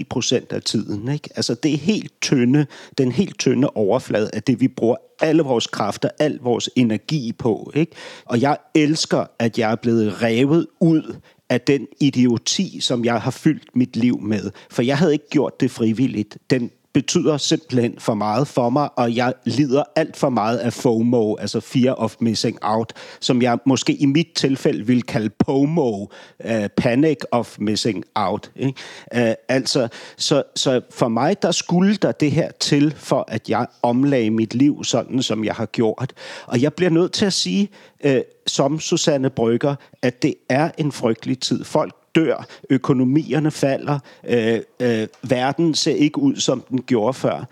99-99 0.00 0.04
procent 0.10 0.52
af 0.52 0.62
tiden. 0.62 1.12
Ikke? 1.12 1.28
Altså 1.36 1.54
det 1.54 1.74
er 1.74 1.78
helt 1.78 2.12
tynde, 2.22 2.66
den 2.98 3.12
helt 3.12 3.38
tynde 3.38 3.68
overflade 3.68 4.30
af 4.32 4.42
det, 4.42 4.60
vi 4.60 4.68
bruger 4.68 4.96
alle 5.20 5.42
vores 5.42 5.66
kræfter, 5.66 6.08
al 6.18 6.38
vores 6.42 6.70
energi 6.76 7.32
på. 7.32 7.72
Ikke? 7.74 7.92
Og 8.24 8.40
jeg 8.40 8.56
elsker, 8.74 9.24
at 9.38 9.58
jeg 9.58 9.72
er 9.72 9.76
blevet 9.76 10.22
revet 10.22 10.66
ud 10.80 11.16
af 11.50 11.60
den 11.60 11.86
idioti, 12.00 12.80
som 12.80 13.04
jeg 13.04 13.20
har 13.22 13.30
fyldt 13.30 13.76
mit 13.76 13.96
liv 13.96 14.20
med. 14.20 14.50
For 14.70 14.82
jeg 14.82 14.98
havde 14.98 15.12
ikke 15.12 15.28
gjort 15.30 15.60
det 15.60 15.70
frivilligt. 15.70 16.38
Den 16.50 16.70
betyder 16.92 17.36
simpelthen 17.36 17.94
for 17.98 18.14
meget 18.14 18.48
for 18.48 18.70
mig, 18.70 18.88
og 18.96 19.16
jeg 19.16 19.34
lider 19.44 19.82
alt 19.96 20.16
for 20.16 20.28
meget 20.28 20.58
af 20.58 20.72
FOMO, 20.72 21.34
altså 21.34 21.60
Fear 21.60 21.94
of 21.94 22.14
Missing 22.20 22.58
Out, 22.62 22.92
som 23.20 23.42
jeg 23.42 23.58
måske 23.66 23.94
i 23.94 24.06
mit 24.06 24.28
tilfælde 24.34 24.86
vil 24.86 25.02
kalde 25.02 25.30
POMO, 25.38 25.90
uh, 26.00 26.06
øh, 26.44 26.68
Panic 26.68 27.18
of 27.30 27.56
Missing 27.58 28.04
Out. 28.14 28.50
Ikke? 28.56 28.74
Uh, 29.16 29.32
altså, 29.48 29.88
så, 30.16 30.42
så 30.56 30.80
for 30.90 31.08
mig, 31.08 31.42
der 31.42 31.50
skulle 31.50 31.96
der 31.96 32.12
det 32.12 32.30
her 32.30 32.50
til, 32.60 32.94
for 32.96 33.24
at 33.28 33.48
jeg 33.48 33.66
omlagde 33.82 34.30
mit 34.30 34.54
liv 34.54 34.84
sådan, 34.84 35.22
som 35.22 35.44
jeg 35.44 35.54
har 35.54 35.66
gjort. 35.66 36.12
Og 36.46 36.62
jeg 36.62 36.74
bliver 36.74 36.90
nødt 36.90 37.12
til 37.12 37.26
at 37.26 37.32
sige, 37.32 37.68
uh, 38.04 38.10
som 38.46 38.80
Susanne 38.80 39.30
Brygger, 39.30 39.74
at 40.02 40.22
det 40.22 40.34
er 40.48 40.70
en 40.78 40.92
frygtelig 40.92 41.40
tid. 41.40 41.64
Folk 41.64 41.99
dør, 42.14 42.46
økonomierne 42.70 43.50
falder, 43.50 43.98
øh, 44.28 44.60
øh, 44.80 45.06
verden 45.22 45.74
ser 45.74 45.94
ikke 45.94 46.18
ud, 46.18 46.36
som 46.36 46.64
den 46.68 46.82
gjorde 46.82 47.14
før. 47.14 47.44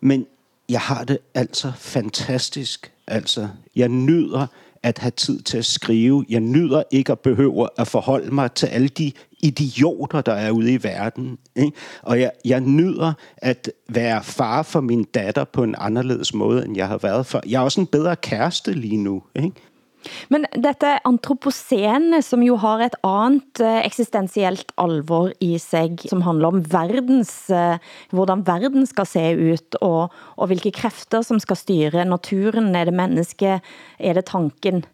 Men 0.00 0.26
jeg 0.68 0.80
har 0.80 1.04
det 1.04 1.18
altså 1.34 1.72
fantastisk. 1.76 2.92
Altså, 3.06 3.48
jeg 3.76 3.88
nyder 3.88 4.46
at 4.82 4.98
have 4.98 5.10
tid 5.10 5.40
til 5.40 5.58
at 5.58 5.64
skrive. 5.64 6.24
Jeg 6.28 6.40
nyder 6.40 6.82
ikke 6.90 7.12
at 7.12 7.20
behøve 7.20 7.68
at 7.78 7.88
forholde 7.88 8.34
mig 8.34 8.52
til 8.52 8.66
alle 8.66 8.88
de 8.88 9.12
idioter, 9.40 10.20
der 10.20 10.32
er 10.32 10.50
ude 10.50 10.72
i 10.72 10.82
verden. 10.82 11.38
Ikke? 11.56 11.72
Og 12.02 12.20
jeg, 12.20 12.30
jeg 12.44 12.60
nyder 12.60 13.12
at 13.36 13.70
være 13.88 14.22
far 14.22 14.62
for 14.62 14.80
min 14.80 15.04
datter 15.04 15.44
på 15.44 15.62
en 15.62 15.74
anderledes 15.78 16.34
måde, 16.34 16.64
end 16.64 16.76
jeg 16.76 16.88
har 16.88 16.98
været 16.98 17.26
før. 17.26 17.40
Jeg 17.46 17.60
er 17.60 17.64
også 17.64 17.80
en 17.80 17.86
bedre 17.86 18.16
kæreste 18.16 18.72
lige 18.72 18.96
nu. 18.96 19.22
Ikke? 19.36 19.52
Men 20.28 20.46
dette 20.56 20.96
antropocene, 21.08 22.20
som 22.24 22.42
jo 22.44 22.56
har 22.62 22.84
et 22.84 22.96
andet 23.06 23.60
eh, 23.62 23.80
eksistentielt 23.84 24.74
alvor 24.80 25.32
i 25.44 25.54
sig, 25.62 25.98
som 26.10 26.24
handler 26.26 26.54
om 26.54 26.64
verdens, 26.72 27.32
eh, 27.50 27.78
hvordan 28.14 28.44
verden 28.46 28.88
skal 28.90 29.08
se 29.08 29.24
ut, 29.34 29.78
og, 29.80 30.14
og 30.36 30.50
hvilke 30.50 30.74
kræfter 30.74 31.24
som 31.26 31.40
skal 31.42 31.60
styre 31.60 32.06
naturen, 32.08 32.74
er 32.76 32.90
det 32.90 32.98
menneske, 32.98 33.60
er 33.98 34.20
det 34.20 34.26
tanken? 34.32 34.84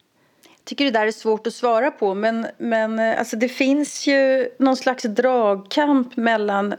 Jag 0.60 0.64
tycker 0.64 0.84
det 0.84 0.90
där 0.90 1.06
är 1.06 1.12
svårt 1.12 1.46
att 1.46 1.52
svara 1.52 1.90
på 1.90 2.14
men, 2.14 2.46
men 2.58 2.98
alltså 2.98 3.36
det 3.36 3.48
finns 3.48 4.06
ju 4.06 4.48
någon 4.58 4.76
slags 4.76 5.02
dragkamp 5.02 6.16
mellan 6.16 6.74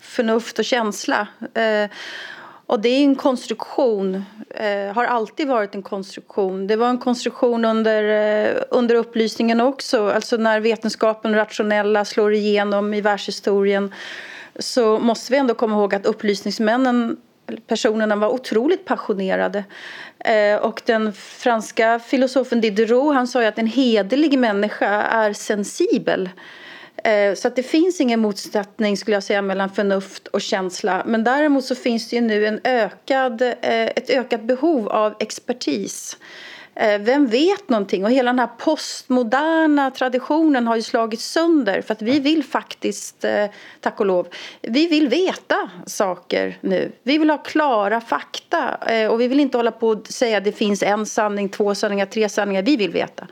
förnuft 0.00 0.58
och 0.58 0.64
känsla. 0.64 1.28
Eh, 1.54 1.90
och 2.66 2.80
det 2.80 2.88
är 2.88 3.04
en 3.04 3.14
konstruktion, 3.14 4.24
eh, 4.50 4.94
har 4.94 5.04
alltid 5.04 5.48
varit 5.48 5.74
en 5.74 5.82
konstruktion. 5.82 6.66
Det 6.66 6.76
var 6.76 6.88
en 6.88 6.98
konstruktion 6.98 7.64
under, 7.64 8.02
eh, 8.02 8.62
under 8.70 8.94
upplysningen 8.94 9.60
också. 9.60 10.10
Alltså 10.10 10.36
när 10.36 10.60
vetenskapen 10.60 11.30
och 11.30 11.36
rationella 11.36 12.04
slår 12.04 12.34
igenom 12.34 12.94
i 12.94 13.00
världshistorien 13.00 13.94
så 14.58 14.98
måste 14.98 15.32
vi 15.32 15.38
ändå 15.38 15.54
komma 15.54 15.76
ihåg 15.76 15.94
att 15.94 16.06
upplysningsmännen 16.06 17.16
personerna 17.66 18.16
var 18.16 18.28
otroligt 18.28 18.84
passionerade. 18.84 19.64
Eh, 20.18 20.56
och 20.56 20.82
den 20.84 21.12
franska 21.12 21.98
filosofen 21.98 22.60
Diderot 22.60 23.14
han 23.14 23.28
sa 23.28 23.42
ju 23.42 23.48
att 23.48 23.58
en 23.58 23.66
hederlig 23.66 24.38
människa 24.38 25.02
är 25.02 25.32
sensibel. 25.32 26.30
Eh, 27.06 27.34
så 27.34 27.48
att 27.48 27.56
det 27.56 27.62
finns 27.62 28.00
ingen 28.00 28.20
motsättning 28.20 28.96
skulle 28.96 29.16
jag 29.16 29.22
säga 29.22 29.42
mellan 29.42 29.70
förnuft 29.70 30.26
och 30.26 30.40
känsla. 30.40 31.02
Men 31.06 31.24
däremot 31.24 31.64
så 31.64 31.74
finns 31.74 32.08
det 32.08 32.16
ju 32.16 32.22
nu 32.22 32.46
en 32.46 32.60
ökad, 32.64 33.42
eh, 33.42 33.54
ett 33.86 34.10
ökat 34.10 34.42
behov 34.42 34.88
av 34.88 35.14
expertis. 35.20 36.16
Eh, 36.74 36.98
vem 36.98 37.26
vet 37.26 37.68
någonting? 37.68 38.04
Och 38.04 38.10
hela 38.10 38.30
den 38.30 38.38
här 38.38 38.50
postmoderna 38.58 39.90
traditionen 39.90 40.66
har 40.66 40.76
ju 40.76 40.82
slagit 40.82 41.20
sönder 41.20 41.82
för 41.82 41.92
att 41.92 42.02
vi 42.02 42.20
vill 42.20 42.44
faktiskt, 42.44 43.24
eh, 43.24 43.46
tack 43.80 44.00
och 44.00 44.06
lov, 44.06 44.28
vi 44.62 44.86
vill 44.86 45.08
veta 45.08 45.70
saker 45.86 46.58
nu. 46.60 46.92
Vi 47.02 47.18
vill 47.18 47.30
ha 47.30 47.38
klara 47.38 48.00
fakta 48.00 48.78
eh, 48.88 49.08
och 49.08 49.20
vi 49.20 49.28
vill 49.28 49.40
inte 49.40 49.58
hålla 49.58 49.70
på 49.70 49.88
och 49.88 50.06
säga 50.06 50.38
att 50.38 50.44
det 50.44 50.52
finns 50.52 50.82
en 50.82 51.06
sanning, 51.06 51.48
två 51.48 51.74
sanningar, 51.74 52.06
tre 52.06 52.28
sanningar. 52.28 52.62
Vi 52.62 52.76
vill 52.76 52.90
veta. 52.90 53.26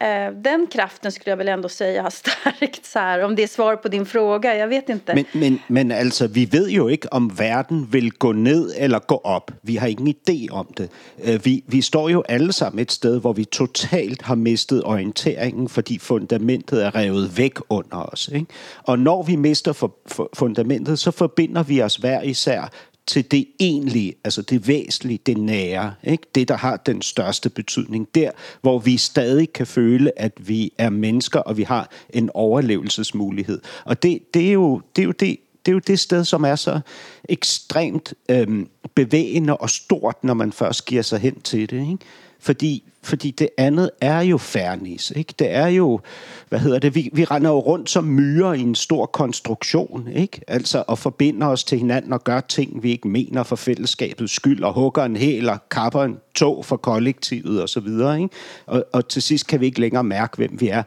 Eh, 0.00 0.32
den 0.32 0.66
kraften 0.66 1.12
skulle 1.12 1.30
jag 1.30 1.36
väl 1.36 1.48
ändå 1.48 1.68
säga 1.68 2.02
har 2.02 2.10
stärkt 2.10 2.86
så 2.86 2.98
här, 2.98 3.24
om 3.24 3.36
det 3.36 3.42
är 3.42 3.46
svar 3.46 3.76
på 3.76 3.88
din 3.88 4.06
fråga, 4.06 4.56
jag 4.56 4.68
vet 4.68 4.88
inte. 4.88 5.14
Men, 5.14 5.24
men, 5.32 5.58
men 5.66 5.92
alltså, 5.92 6.26
vi 6.26 6.44
ved 6.44 6.68
jo 6.68 6.88
ikke, 6.88 7.08
om 7.08 7.28
verden 7.28 7.86
vil 7.90 8.10
gå 8.10 8.32
ned 8.32 8.72
eller 8.76 8.98
gå 8.98 9.16
op. 9.24 9.50
Vi 9.62 9.76
har 9.76 9.88
ingen 9.88 10.06
idé 10.06 10.48
om 10.50 10.66
det. 10.76 10.88
Eh, 11.24 11.40
vi, 11.44 11.62
vi 11.66 11.82
står 11.82 12.10
jo 12.10 12.22
alle 12.28 12.52
sammen 12.52 12.78
et 12.78 12.92
sted, 12.92 13.20
hvor 13.20 13.32
vi 13.32 13.44
totalt 13.44 14.22
har 14.22 14.34
mistet 14.34 14.84
orienteringen, 14.84 15.68
fordi 15.68 15.98
fundamentet 15.98 16.84
er 16.84 16.94
revet 16.94 17.38
væk 17.38 17.58
under 17.68 18.12
os. 18.12 18.30
Ikke? 18.32 18.46
Og 18.82 18.98
når 18.98 19.22
vi 19.22 19.36
mister 19.36 19.72
for, 19.72 19.94
for 20.06 20.30
fundamentet, 20.34 20.98
så 20.98 21.10
forbinder 21.10 21.62
vi 21.62 21.82
os 21.82 21.96
hver 21.96 22.22
især 22.22 22.70
til 23.06 23.30
det 23.30 23.46
egentlige, 23.60 24.14
altså 24.24 24.42
det 24.42 24.68
væsentlige, 24.68 25.18
det 25.26 25.36
nære, 25.36 25.94
ikke? 26.04 26.26
det 26.34 26.48
der 26.48 26.56
har 26.56 26.76
den 26.76 27.02
største 27.02 27.50
betydning, 27.50 28.08
der 28.14 28.30
hvor 28.60 28.78
vi 28.78 28.96
stadig 28.96 29.52
kan 29.52 29.66
føle, 29.66 30.18
at 30.18 30.32
vi 30.38 30.72
er 30.78 30.90
mennesker, 30.90 31.40
og 31.40 31.56
vi 31.56 31.62
har 31.62 31.90
en 32.10 32.30
overlevelsesmulighed. 32.34 33.60
Og 33.84 34.02
det, 34.02 34.34
det, 34.34 34.48
er, 34.48 34.52
jo, 34.52 34.80
det 34.96 35.02
er 35.02 35.06
jo 35.06 35.12
det, 35.12 35.38
det 35.66 35.72
er 35.72 35.72
jo 35.72 35.80
det 35.86 36.00
sted, 36.00 36.24
som 36.24 36.44
er 36.44 36.56
så 36.56 36.80
ekstremt 37.28 38.14
øhm, 38.28 38.68
bevægende 38.94 39.56
og 39.56 39.70
stort, 39.70 40.24
når 40.24 40.34
man 40.34 40.52
først 40.52 40.84
giver 40.84 41.02
sig 41.02 41.20
hen 41.20 41.40
til 41.40 41.70
det. 41.70 41.80
Ikke? 41.80 41.98
Fordi, 42.44 42.82
fordi 43.02 43.30
det 43.30 43.48
andet 43.58 43.90
er 44.00 44.20
jo 44.20 44.38
fernis. 44.38 45.12
Ikke? 45.16 45.34
Det 45.38 45.50
er 45.50 45.66
jo, 45.66 46.00
hvad 46.48 46.58
hedder 46.58 46.78
det, 46.78 46.94
vi, 46.94 47.10
vi 47.12 47.24
render 47.24 47.50
jo 47.50 47.58
rundt 47.58 47.90
som 47.90 48.04
myrer 48.04 48.52
i 48.52 48.60
en 48.60 48.74
stor 48.74 49.06
konstruktion. 49.06 50.08
Ikke? 50.08 50.40
Altså 50.48 50.84
og 50.88 50.98
forbinder 50.98 51.46
os 51.46 51.64
til 51.64 51.78
hinanden 51.78 52.12
og 52.12 52.24
gør 52.24 52.40
ting, 52.40 52.82
vi 52.82 52.90
ikke 52.90 53.08
mener 53.08 53.42
for 53.42 53.56
fællesskabets 53.56 54.32
skyld, 54.32 54.62
og 54.62 54.72
hugger 54.72 55.04
en 55.04 55.16
hæl 55.16 55.48
og 55.48 55.58
kapper 55.70 56.02
en 56.02 56.16
tog 56.34 56.64
for 56.64 56.76
kollektivet 56.76 57.62
og 57.62 57.68
så 57.68 57.80
videre. 57.80 58.22
Ikke? 58.22 58.34
Og, 58.66 58.84
og 58.92 59.08
til 59.08 59.22
sidst 59.22 59.46
kan 59.46 59.60
vi 59.60 59.66
ikke 59.66 59.80
længere 59.80 60.04
mærke, 60.04 60.36
hvem 60.36 60.60
vi 60.60 60.68
er. 60.68 60.82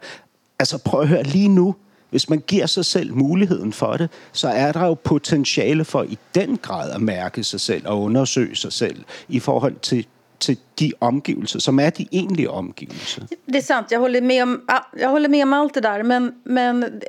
Altså 0.58 0.78
prøv 0.84 1.00
at 1.00 1.08
høre 1.08 1.22
lige 1.22 1.48
nu, 1.48 1.74
hvis 2.10 2.28
man 2.28 2.42
giver 2.46 2.66
sig 2.66 2.84
selv 2.84 3.14
muligheden 3.14 3.72
for 3.72 3.96
det, 3.96 4.10
så 4.32 4.48
er 4.48 4.72
der 4.72 4.86
jo 4.86 4.94
potentiale 4.94 5.84
for 5.84 6.02
i 6.02 6.18
den 6.34 6.56
grad 6.56 6.90
at 6.90 7.00
mærke 7.00 7.44
sig 7.44 7.60
selv 7.60 7.88
og 7.88 8.02
undersøge 8.02 8.56
sig 8.56 8.72
selv 8.72 9.04
i 9.28 9.38
forhold 9.38 9.76
til 9.82 10.06
til 10.38 10.56
de 10.74 10.92
omgivelser, 10.98 11.60
som 11.60 11.78
är 11.78 11.90
de 11.96 12.06
egentliga 12.10 12.50
omgivelser. 12.50 13.22
Det 13.44 13.58
är 13.58 13.62
sant, 13.62 13.90
jag 13.90 14.00
håller 14.00 14.20
med 14.20 14.42
om, 14.42 14.60
jag 14.96 15.08
håller 15.08 15.28
med 15.28 15.42
om 15.42 15.52
allt 15.52 15.74
det 15.74 15.80
där. 15.80 16.02
Men, 16.02 16.40
men 16.44 17.00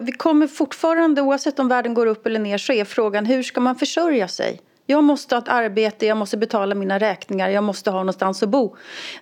vi 0.00 0.12
kommer 0.12 0.46
fortfarande, 0.46 1.22
oavsett 1.22 1.58
om 1.58 1.68
världen 1.68 1.94
går 1.94 2.06
upp 2.06 2.26
eller 2.26 2.40
ner, 2.40 2.58
så 2.58 2.72
är 2.72 2.84
frågan 2.84 3.26
hur 3.26 3.42
ska 3.42 3.60
man 3.60 3.76
försörja 3.76 4.28
sig? 4.28 4.60
Jag 4.88 5.04
måste 5.04 5.34
ha 5.34 5.42
ett 5.42 5.48
arbete, 5.48 6.06
jag 6.06 6.16
måste 6.16 6.36
betala 6.36 6.74
mina 6.74 6.98
räkningar, 6.98 7.48
jag 7.48 7.64
måste 7.64 7.90
ha 7.90 7.98
någonstans 7.98 8.42
att 8.42 8.48
bo. 8.48 8.76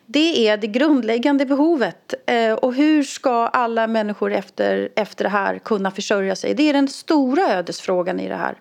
Det 0.06 0.48
är 0.48 0.56
det 0.56 0.66
grundläggande 0.66 1.46
behovet. 1.46 2.14
Eh, 2.26 2.52
och 2.52 2.74
hur 2.74 3.02
ska 3.02 3.46
alla 3.46 3.86
människor 3.86 4.32
efter, 4.32 4.88
efter 4.96 5.24
det 5.24 5.30
här 5.30 5.58
kunna 5.58 5.90
försörja 5.90 6.36
sig? 6.36 6.54
Det 6.54 6.68
är 6.68 6.72
den 6.72 6.88
stora 6.88 7.52
ödesfrågan 7.52 8.20
i 8.20 8.28
det 8.28 8.36
här. 8.36 8.58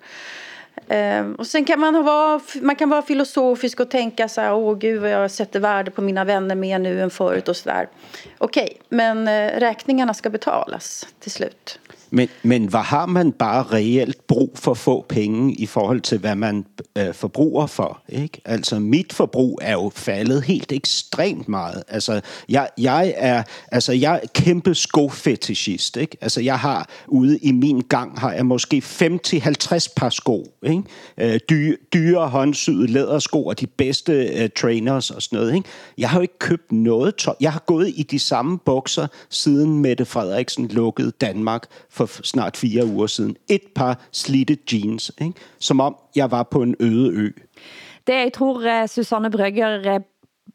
Um, 0.88 1.36
och 1.36 1.48
sen 1.48 1.66
kan 1.66 1.80
man, 1.80 2.04
vara, 2.04 2.42
man 2.62 2.76
kan 2.76 2.90
vara 2.90 3.02
filosofisk 3.02 3.80
och 3.80 3.90
tänka 3.90 4.28
så 4.28 4.42
här, 4.42 4.54
åh 4.54 4.78
gud 4.78 5.02
vad 5.02 5.10
jag 5.10 5.32
sätter 5.32 5.60
värde 5.60 5.92
på 5.92 6.02
mina 6.02 6.24
vänner 6.24 6.56
mer 6.56 6.80
nu 6.80 7.02
än 7.02 7.10
förut 7.10 7.48
och 7.48 7.58
så 7.58 7.70
där. 7.70 7.90
Okej, 8.38 8.64
okay, 8.64 8.78
men 8.90 9.28
uh, 9.28 9.60
räkningarna 9.60 10.14
ska 10.14 10.30
betalas 10.30 11.08
till 11.20 11.32
slut. 11.32 11.80
Men, 12.14 12.30
men 12.44 12.66
hvad 12.66 12.80
har 12.80 13.06
man 13.06 13.32
bare 13.32 13.64
reelt 13.64 14.28
brug 14.28 14.52
for 14.56 14.74
få 14.74 15.06
penge 15.10 15.54
i 15.54 15.66
forhold 15.66 16.02
til, 16.02 16.18
hvad 16.18 16.36
man 16.36 16.66
øh, 16.98 17.14
forbruger 17.14 17.66
for? 17.66 18.02
Ikke? 18.10 18.42
Altså, 18.46 18.80
mit 18.80 19.14
forbrug 19.14 19.60
er 19.62 19.72
jo 19.72 19.92
faldet 19.96 20.44
helt 20.44 20.72
ekstremt 20.72 21.50
meget. 21.50 21.84
Altså, 21.88 22.22
jeg, 22.50 22.70
jeg 22.78 23.14
er, 23.18 23.44
altså, 23.72 23.94
jeg 23.94 24.20
er 24.24 24.28
kæmpe 24.34 24.76
skofetishist. 24.76 25.98
Ikke? 25.98 26.18
Altså, 26.22 26.42
jeg 26.42 26.60
har 26.60 26.90
ude 27.08 27.38
i 27.38 27.52
min 27.52 27.82
gang, 27.82 28.20
har 28.20 28.34
jeg 28.34 28.46
måske 28.46 28.84
50-50 28.86 29.94
par 29.96 30.10
sko. 30.10 30.48
Ikke? 30.64 30.84
Øh, 31.18 31.40
dy, 31.50 31.78
dyre 31.94 32.30
håndsyede 32.30 32.88
lædersko 32.88 33.46
og 33.46 33.60
de 33.60 33.68
bedste 33.68 34.14
øh, 34.14 34.50
trainers 34.56 35.12
og 35.12 35.22
sådan 35.22 35.40
noget. 35.40 35.56
Ikke? 35.56 35.70
Jeg 35.98 36.10
har 36.10 36.18
jo 36.18 36.22
ikke 36.22 36.40
købt 36.40 36.72
noget 36.72 37.16
tøj. 37.16 37.36
Jeg 37.42 37.52
har 37.52 37.64
gået 37.66 37.94
i 37.96 38.04
de 38.04 38.20
samme 38.20 38.60
bukser, 38.60 39.08
siden 39.30 39.80
Mette 39.80 40.06
Frederiksen 40.06 40.68
lukkede 40.68 41.12
Danmark 41.22 41.64
for 41.90 42.03
for 42.06 42.24
snart 42.24 42.58
fire 42.58 42.86
uger 42.86 43.08
siden. 43.08 43.36
Et 43.50 43.74
par 43.76 44.00
slidte 44.12 44.58
jeans, 44.72 45.12
ikke? 45.22 45.34
som 45.60 45.80
om 45.80 45.96
jeg 46.16 46.32
var 46.32 46.44
på 46.44 46.62
en 46.62 46.76
øde 46.80 47.10
ø. 47.14 47.30
Det 48.08 48.16
jeg 48.16 48.34
tror 48.34 48.66
eh, 48.68 48.88
Susanne 48.88 49.32
Brøgger 49.32 49.96
eh, 49.96 50.02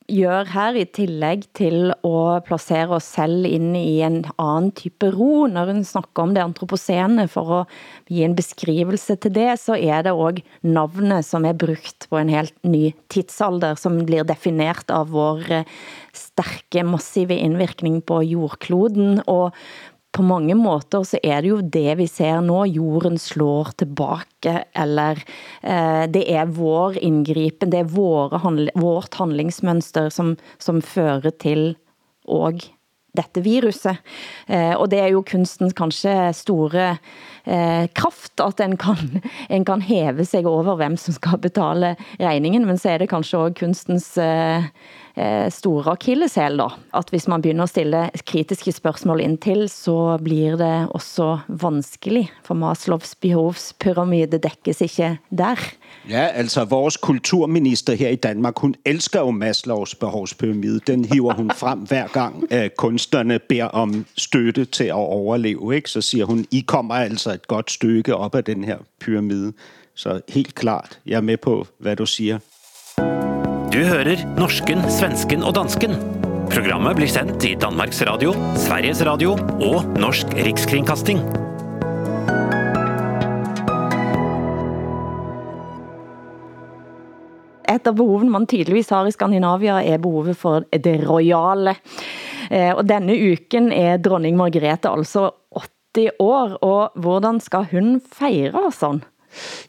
gør 0.09 0.47
her 0.49 0.77
i 0.81 0.87
tillegg 0.89 1.43
til 1.57 1.91
at 1.93 2.45
placere 2.47 2.97
os 2.97 3.09
selv 3.13 3.45
ind 3.45 3.77
i 3.77 4.01
en 4.05 4.23
anden 4.41 4.71
type 4.73 5.11
ro, 5.13 5.47
når 5.47 5.73
hun 5.73 5.83
snakker 5.85 6.25
om 6.25 6.33
det 6.35 6.43
antropocene, 6.43 7.27
for 7.29 7.61
at 7.61 7.75
give 8.09 8.25
en 8.25 8.37
beskrivelse 8.37 9.17
til 9.17 9.35
det, 9.35 9.59
så 9.61 9.77
er 9.77 10.03
det 10.03 10.13
også 10.13 10.45
navnet, 10.63 11.25
som 11.29 11.45
er 11.45 11.53
brugt 11.53 12.09
på 12.09 12.21
en 12.21 12.33
helt 12.33 12.57
ny 12.65 12.95
tidsalder, 13.13 13.77
som 13.77 14.01
blir 14.09 14.25
defineret 14.25 14.89
av 14.89 15.13
vår 15.13 15.45
eh, 15.61 15.77
stærke, 16.17 16.85
massive 16.89 17.37
indvirkning 17.37 18.01
på 18.05 18.23
jordkloden, 18.25 19.21
og 19.29 19.53
på 20.15 20.25
mange 20.25 20.55
måter 20.59 21.05
så 21.07 21.21
er 21.23 21.43
det 21.43 21.51
jo 21.51 21.59
det 21.61 21.99
vi 22.01 22.07
ser 22.11 22.41
nu, 22.45 22.63
jorden 22.67 23.19
slår 23.21 23.75
tilbage, 23.83 24.55
eller 24.73 25.21
eh, 25.63 26.05
det 26.11 26.25
er 26.33 26.55
vår 26.57 26.99
indgripen, 27.05 27.71
det 27.73 27.85
er 27.85 27.93
våre 27.93 28.41
handl 28.43 28.73
vårt 28.79 29.21
handlingsmønster, 29.21 30.11
som, 30.15 30.35
som 30.63 30.81
fører 30.85 31.31
til 31.39 31.71
og 32.29 32.65
dette 33.19 33.43
viruset. 33.43 33.99
Eh, 34.47 34.75
og 34.77 34.89
det 34.93 35.01
er 35.03 35.13
jo 35.13 35.25
kunstens 35.27 35.75
kanskje 35.77 36.15
store 36.37 36.91
eh, 37.45 37.89
kraft, 37.97 38.37
at 38.45 38.63
en 38.65 38.77
kan, 38.81 39.21
en 39.55 39.67
kan 39.69 39.83
heve 39.85 40.27
sig 40.29 40.47
over, 40.47 40.77
hvem 40.81 40.99
som 41.01 41.17
skal 41.17 41.41
betale 41.43 41.97
regningen, 42.21 42.67
men 42.69 42.81
så 42.81 42.95
er 42.95 43.03
det 43.03 43.11
kanskje 43.13 43.43
også 43.43 43.61
kunstens 43.63 44.13
eh, 44.23 44.69
Eh, 45.19 45.51
store 45.51 45.91
akilleshæl 45.91 46.59
da, 46.59 46.69
at 46.95 47.11
hvis 47.11 47.29
man 47.29 47.43
begynder 47.43 47.63
at 47.63 47.69
stille 47.69 48.11
kritiske 48.27 48.73
spørgsmål 48.73 49.21
indtil, 49.21 49.69
så 49.69 50.19
blir 50.25 50.57
det 50.57 50.89
også 50.91 51.39
vanskelig, 51.49 52.31
for 52.45 52.55
Maslows 52.55 53.15
behovspyramide 53.15 54.39
dækkes 54.39 54.81
ikke 54.81 55.19
der. 55.31 55.57
Ja, 56.11 56.27
altså 56.27 56.65
vores 56.65 56.97
kulturminister 56.97 57.95
her 57.95 58.09
i 58.09 58.17
Danmark, 58.17 58.59
hun 58.59 58.75
elsker 58.87 59.21
jo 59.21 59.31
Maslows 59.31 59.95
behovspyramide. 59.95 60.81
Den 60.87 61.05
hiver 61.05 61.35
hun 61.35 61.51
frem 61.51 61.79
hver 61.79 62.07
gang 62.07 62.53
at 62.53 62.77
kunstnerne 62.77 63.39
beder 63.39 63.65
om 63.65 64.07
støtte 64.17 64.65
til 64.65 64.85
at 64.85 64.93
overleve. 64.93 65.77
Ikke? 65.77 65.91
Så 65.91 66.01
siger 66.01 66.25
hun, 66.25 66.47
I 66.51 66.61
kommer 66.61 66.95
altså 66.95 67.33
et 67.33 67.49
godt 67.49 67.71
stykke 67.71 68.17
op 68.17 68.35
af 68.35 68.45
den 68.45 68.65
her 68.65 68.79
pyramide. 69.01 69.53
Så 69.95 70.21
helt 70.29 70.55
klart, 70.55 70.99
jeg 71.07 71.17
er 71.17 71.21
med 71.21 71.37
på, 71.37 71.67
hvad 71.79 71.97
du 71.97 72.07
siger. 72.07 72.39
Du 73.79 73.85
hører 73.87 74.19
norsken, 74.35 74.81
svensken 74.91 75.45
og 75.47 75.53
dansken. 75.55 75.93
Programmet 76.51 76.97
blir 76.99 77.07
sendt 77.07 77.45
i 77.47 77.53
Danmarks 77.55 78.01
Radio, 78.09 78.33
Sveriges 78.59 78.99
Radio 79.07 79.37
og 79.63 79.93
Norsk 80.03 80.33
Rikskringkasting. 80.35 81.21
Et 87.71 87.87
av 87.87 87.95
behovene 87.95 88.35
man 88.35 88.49
tydeligvis 88.51 88.91
har 88.91 89.07
i 89.07 89.15
Skandinavia 89.15 89.77
er 89.87 90.03
behovet 90.03 90.35
for 90.41 90.67
det 90.75 90.97
royale. 91.05 91.77
Eh, 92.51 92.75
Og 92.75 92.83
denne 92.83 93.15
uken 93.15 93.71
er 93.71 94.03
dronning 94.03 94.35
Margrethe 94.35 94.91
altså 94.91 95.29
80 95.55 96.19
år, 96.19 96.59
og 96.67 96.99
hvordan 96.99 97.39
skal 97.39 97.71
hun 97.71 98.01
feire 98.03 98.73
sådan? 98.75 99.05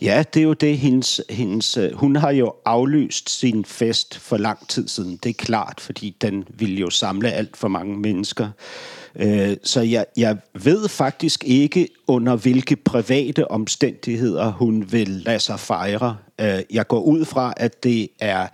Ja, 0.01 0.24
det 0.34 0.39
er 0.39 0.43
jo 0.43 0.53
det, 0.53 0.78
hendes, 0.78 1.22
hendes, 1.30 1.78
øh, 1.78 1.93
hun 1.93 2.16
har 2.16 2.32
jo 2.32 2.53
aflyst 2.66 3.30
sin 3.30 3.66
fest 3.66 4.20
for 4.20 4.38
lang 4.38 4.68
tid 4.68 4.88
siden. 4.88 5.20
Det 5.24 5.30
er 5.30 5.34
klart, 5.34 5.82
fordi 5.82 6.16
den 6.22 6.43
ville 6.49 6.76
jo 6.76 6.89
samle 6.89 7.32
alt 7.32 7.57
for 7.57 7.68
mange 7.68 7.97
mennesker. 7.97 8.49
Øh, 9.16 9.57
så 9.64 9.82
jeg, 9.82 10.05
jeg 10.18 10.38
ved 10.53 10.88
faktisk 10.88 11.43
ikke, 11.43 11.88
under 12.07 12.36
hvilke 12.36 12.76
private 12.76 13.51
omstændigheder 13.51 14.51
hun 14.51 14.91
vil 14.91 15.07
lade 15.07 15.39
sig 15.39 15.60
fejre. 15.60 16.18
Øh, 16.41 16.60
jeg 16.72 16.88
går 16.88 17.01
ud 17.01 17.26
fra, 17.26 17.53
at 17.57 17.84
det 17.84 18.10
er 18.20 18.47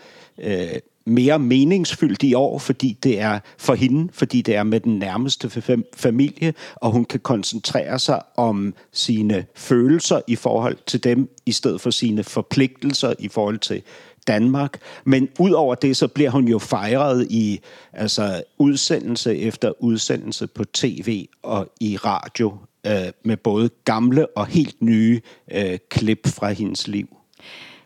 mere 1.05 1.39
meningsfyldt 1.39 2.23
i 2.23 2.33
år, 2.33 2.59
fordi 2.59 2.97
det 3.03 3.19
er 3.19 3.39
for 3.57 3.73
hende, 3.73 4.09
fordi 4.13 4.41
det 4.41 4.55
er 4.55 4.63
med 4.63 4.79
den 4.79 4.99
nærmeste 4.99 5.63
familie, 5.95 6.53
og 6.75 6.91
hun 6.91 7.05
kan 7.05 7.19
koncentrere 7.19 7.99
sig 7.99 8.21
om 8.37 8.73
sine 8.91 9.45
følelser 9.55 10.21
i 10.27 10.35
forhold 10.35 10.77
til 10.85 11.03
dem, 11.03 11.29
i 11.45 11.51
stedet 11.51 11.81
for 11.81 11.89
sine 11.89 12.23
forpligtelser 12.23 13.13
i 13.19 13.27
forhold 13.27 13.57
til 13.57 13.81
Danmark. 14.27 14.79
Men 15.03 15.29
udover 15.39 15.75
det, 15.75 15.97
så 15.97 16.07
bliver 16.07 16.29
hun 16.29 16.47
jo 16.47 16.59
fejret 16.59 17.27
i 17.29 17.59
altså, 17.93 18.43
udsendelse 18.57 19.37
efter 19.37 19.83
udsendelse 19.83 20.47
på 20.47 20.63
tv 20.63 21.27
og 21.43 21.67
i 21.81 21.97
radio, 21.97 22.57
øh, 22.87 22.93
med 23.23 23.37
både 23.37 23.69
gamle 23.85 24.27
og 24.27 24.47
helt 24.47 24.81
nye 24.81 25.21
øh, 25.51 25.77
klip 25.89 26.27
fra 26.27 26.51
hendes 26.51 26.87
liv. 26.87 27.07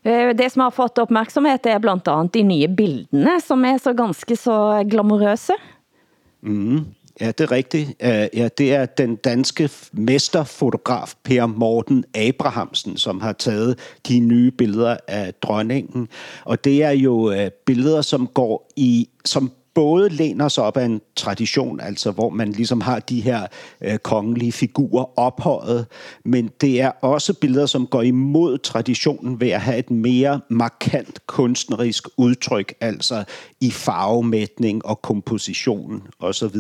Eh, 0.05 0.35
Det 0.37 0.51
som 0.51 0.61
har 0.61 0.71
fått 0.71 0.97
opmærksomhed 0.97 1.65
er 1.65 1.79
blandt 1.79 2.07
andet 2.07 2.33
de 2.33 2.43
nye 2.43 2.67
bildene, 2.67 3.41
som 3.41 3.65
er 3.65 3.77
så 3.77 3.93
ganske 3.93 4.35
så 4.35 4.83
glamourøse. 4.89 5.53
Mm. 6.41 6.85
Ja, 7.21 7.27
det 7.27 7.41
er 7.41 7.51
rigtigt. 7.51 7.89
Eh, 7.99 8.27
ja, 8.33 8.47
det 8.57 8.73
er 8.73 8.85
den 8.85 9.15
danske 9.15 9.69
mesterfotograf 9.91 11.13
Per 11.23 11.45
Morten 11.45 12.05
Abrahamsen, 12.15 12.97
som 12.97 13.21
har 13.21 13.33
taget 13.33 13.79
de 14.07 14.19
nye 14.19 14.51
billeder 14.51 14.97
af 15.07 15.33
dronningen. 15.41 16.07
Og 16.45 16.63
det 16.63 16.83
er 16.83 16.91
jo 16.91 17.31
eh, 17.31 17.51
billeder, 17.65 18.01
som 18.01 18.27
går 18.27 18.71
i, 18.75 19.09
som 19.25 19.51
både 19.74 20.09
læner 20.09 20.47
sig 20.47 20.63
op 20.63 20.78
af 20.78 20.86
en 20.86 21.01
tradition, 21.15 21.80
altså 21.80 22.11
hvor 22.11 22.30
man 22.30 22.51
ligesom 22.51 22.82
har 22.82 22.99
de 22.99 23.22
her 23.22 23.47
øh, 23.82 23.97
kongelige 23.97 24.51
figurer 24.51 25.20
ophøjet, 25.20 25.86
men 26.26 26.49
det 26.61 26.82
er 26.82 26.89
også 26.89 27.34
billeder, 27.34 27.65
som 27.65 27.88
går 27.88 28.01
imod 28.01 28.57
traditionen 28.57 29.39
ved 29.39 29.49
at 29.49 29.61
have 29.61 29.78
et 29.78 29.91
mere 29.91 30.41
markant 30.49 31.28
kunstnerisk 31.28 32.07
udtryk, 32.17 32.74
altså 32.82 33.24
i 33.61 33.72
farvemætning 33.72 34.86
og 34.86 35.01
komposition 35.01 36.03
osv. 36.20 36.57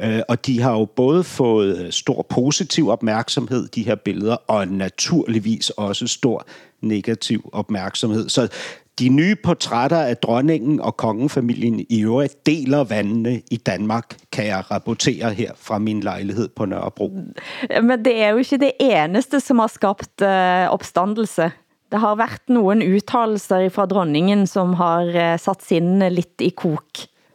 Øh, 0.00 0.20
og 0.28 0.46
de 0.46 0.60
har 0.60 0.72
jo 0.72 0.84
både 0.84 1.24
fået 1.24 1.78
øh, 1.78 1.92
stor 1.92 2.26
positiv 2.28 2.88
opmærksomhed, 2.88 3.68
de 3.68 3.82
her 3.82 3.94
billeder, 3.94 4.36
og 4.46 4.68
naturligvis 4.68 5.70
også 5.70 6.06
stor 6.06 6.46
negativ 6.80 7.50
opmærksomhed. 7.52 8.28
Så 8.28 8.48
de 8.98 9.08
nye 9.08 9.34
portrætter 9.34 9.96
af 9.96 10.16
dronningen 10.16 10.80
og 10.80 10.96
kongefamilien 10.96 11.86
i 11.88 12.02
øvrigt 12.02 12.46
deler 12.46 12.84
vandene 12.84 13.42
i 13.50 13.56
Danmark, 13.56 14.16
kan 14.32 14.46
jeg 14.46 14.70
rapportere 14.70 15.32
her 15.34 15.52
fra 15.56 15.78
min 15.78 16.00
lejlighed 16.00 16.48
på 16.48 16.64
Nørrebro. 16.64 17.08
Men 17.82 18.04
det 18.04 18.22
er 18.22 18.28
jo 18.28 18.36
ikke 18.36 18.58
det 18.58 18.72
eneste, 18.80 19.40
som 19.40 19.58
har 19.58 19.66
skabt 19.66 20.22
eh, 20.22 20.72
opstandelse. 20.72 21.50
Det 21.92 22.00
har 22.00 22.14
været 22.14 22.48
nogle 22.48 22.94
udtalelser 22.94 23.68
fra 23.68 23.86
dronningen, 23.86 24.46
som 24.46 24.74
har 24.74 25.00
eh, 25.00 25.38
sat 25.38 25.62
sindene 25.62 26.10
lidt 26.10 26.40
i 26.40 26.48
kok. 26.48 26.84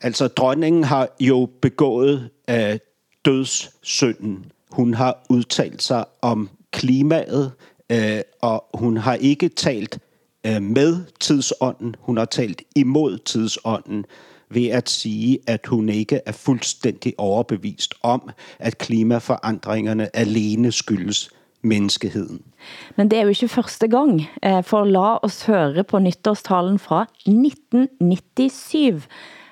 Altså, 0.02 0.28
dronningen 0.28 0.84
har 0.84 1.08
jo 1.20 1.50
begået 1.62 2.30
øh, 2.50 2.78
dødssynden. 3.26 4.46
Hun 4.72 4.94
har 4.94 5.26
udtalt 5.30 5.84
sig 5.84 6.06
om 6.22 6.50
klimaet, 6.72 7.52
øh, 7.90 8.22
og 8.42 8.66
hun 8.74 8.98
har 8.98 9.16
ikke 9.16 9.50
talt 9.50 9.96
øh, 9.96 10.13
med 10.62 11.06
tidsånden, 11.20 11.96
hun 12.00 12.18
har 12.18 12.26
talt 12.26 12.62
imod 12.76 13.18
tidsånden 13.18 14.06
ved 14.50 14.68
at 14.68 14.90
sige, 14.90 15.40
at 15.48 15.66
hun 15.68 15.90
ikke 15.90 16.22
er 16.26 16.32
fuldstændig 16.32 17.14
overbevist 17.18 17.94
om, 18.04 18.30
at 18.60 18.78
klimaforandringerne 18.78 20.16
alene 20.16 20.72
skyldes 20.72 21.30
menneskeheden. 21.62 22.42
Men 22.96 23.12
det 23.12 23.20
er 23.20 23.24
jo 23.24 23.28
ikke 23.28 23.48
første 23.48 23.88
gang, 23.88 24.22
eh, 24.44 24.64
for 24.64 24.84
la 24.84 25.18
os 25.26 25.46
høre 25.46 25.84
på 25.84 26.00
nytårstalen 26.00 26.80
fra 26.80 27.06
1997. 27.26 29.08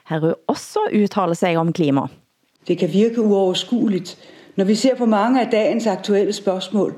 Her 0.09 0.17
er 0.17 0.27
jo 0.27 0.35
også 0.47 0.79
udtale 0.95 1.35
sig 1.35 1.57
om 1.57 1.73
klima. 1.73 2.01
Det 2.67 2.77
kan 2.77 2.93
virke 2.93 3.21
uoverskueligt, 3.21 4.17
når 4.55 4.65
vi 4.65 4.75
ser 4.75 4.95
på 4.95 5.05
mange 5.05 5.41
af 5.41 5.47
dagens 5.51 5.87
aktuelle 5.87 6.33
spørgsmål. 6.33 6.95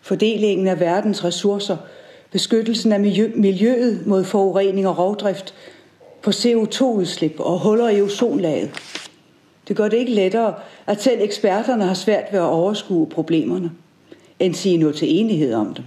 Fordelingen 0.00 0.66
af 0.66 0.80
verdens 0.80 1.24
ressourcer, 1.24 1.76
beskyttelsen 2.36 2.92
af 2.92 3.00
miljøet 3.34 4.06
mod 4.06 4.24
forurening 4.24 4.88
og 4.88 4.98
rovdrift, 4.98 5.54
på 6.22 6.30
CO2-udslip 6.30 7.40
og 7.40 7.58
huller 7.58 7.88
i 7.88 8.02
ozonlaget. 8.02 8.70
Det 9.68 9.76
gør 9.76 9.88
det 9.88 9.96
ikke 9.96 10.14
lettere, 10.14 10.54
at 10.86 11.02
selv 11.02 11.22
eksperterne 11.22 11.84
har 11.84 11.94
svært 11.94 12.24
ved 12.32 12.38
at 12.38 12.44
overskue 12.44 13.06
problemerne, 13.06 13.70
end 14.38 14.54
sige 14.54 14.76
noget 14.76 14.96
til 14.96 15.20
enighed 15.20 15.54
om 15.54 15.74
dem. 15.74 15.84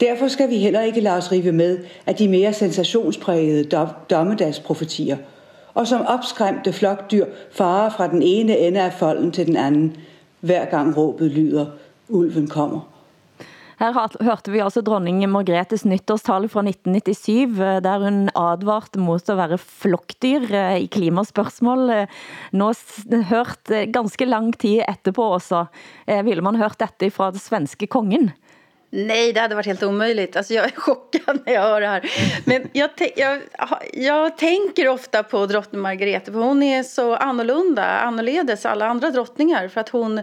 Derfor 0.00 0.28
skal 0.28 0.50
vi 0.50 0.56
heller 0.56 0.80
ikke 0.80 1.00
lade 1.00 1.16
os 1.16 1.32
rive 1.32 1.52
med 1.52 1.78
af 2.06 2.14
de 2.14 2.28
mere 2.28 2.52
sensationsprægede 2.52 3.86
dommedagsprofetier, 4.10 5.16
og 5.74 5.86
som 5.86 6.06
opskræmte 6.06 6.72
flokdyr 6.72 7.26
farer 7.52 7.90
fra 7.90 8.08
den 8.08 8.22
ene 8.22 8.58
ende 8.58 8.80
af 8.80 8.92
folden 8.92 9.32
til 9.32 9.46
den 9.46 9.56
anden, 9.56 9.96
hver 10.40 10.64
gang 10.64 10.96
råbet 10.96 11.30
lyder, 11.30 11.66
ulven 12.08 12.46
kommer. 12.46 12.95
Her 13.76 13.92
hørte 14.24 14.52
vi 14.54 14.62
altså 14.64 14.80
dronning 14.80 15.18
Margrethes 15.28 15.84
nytårstale 15.84 16.48
fra 16.48 16.62
1997, 16.64 17.58
eh, 17.60 17.80
der 17.84 18.04
hun 18.06 18.22
advarte 18.32 19.00
mot 19.02 19.28
at 19.28 19.36
være 19.36 19.58
flokdyr 19.60 20.46
eh, 20.48 20.78
i 20.86 20.88
klimaspørgsmål. 20.88 21.84
Eh, 21.92 22.14
nå 22.56 22.70
hørt 23.28 23.74
ganske 23.92 24.28
lang 24.28 24.54
tid 24.56 24.80
etterpå 24.86 25.28
også, 25.36 25.66
ville 26.24 26.44
man 26.44 26.56
hørt 26.60 26.78
dette 26.80 27.10
fra 27.12 27.30
det 27.34 27.42
svenske 27.42 27.88
kongen. 27.90 28.30
Nej, 28.90 29.32
det 29.32 29.40
hade 29.40 29.54
varit 29.54 29.66
helt 29.66 29.82
omöjligt. 29.82 30.36
Alltså 30.36 30.54
jag 30.54 30.64
är 30.64 30.70
chockad 30.70 31.38
när 31.44 31.52
jag 31.52 31.62
hör 31.62 31.80
det 31.80 31.86
här. 31.86 32.10
Men 32.44 32.68
jag, 32.72 32.90
jag, 33.16 33.42
jag 33.92 34.38
tänker 34.38 34.88
ofta 34.88 35.22
på 35.22 35.46
drottning 35.46 35.80
Margrethe 35.80 36.32
för 36.32 36.40
hon 36.40 36.62
är 36.62 36.82
så 36.82 37.16
annorlunda, 37.16 37.84
annorledes 37.98 38.66
alla 38.66 38.86
andra 38.86 39.10
drottningar. 39.10 39.68
För 39.68 39.80
att 39.80 39.88
hon, 39.88 40.20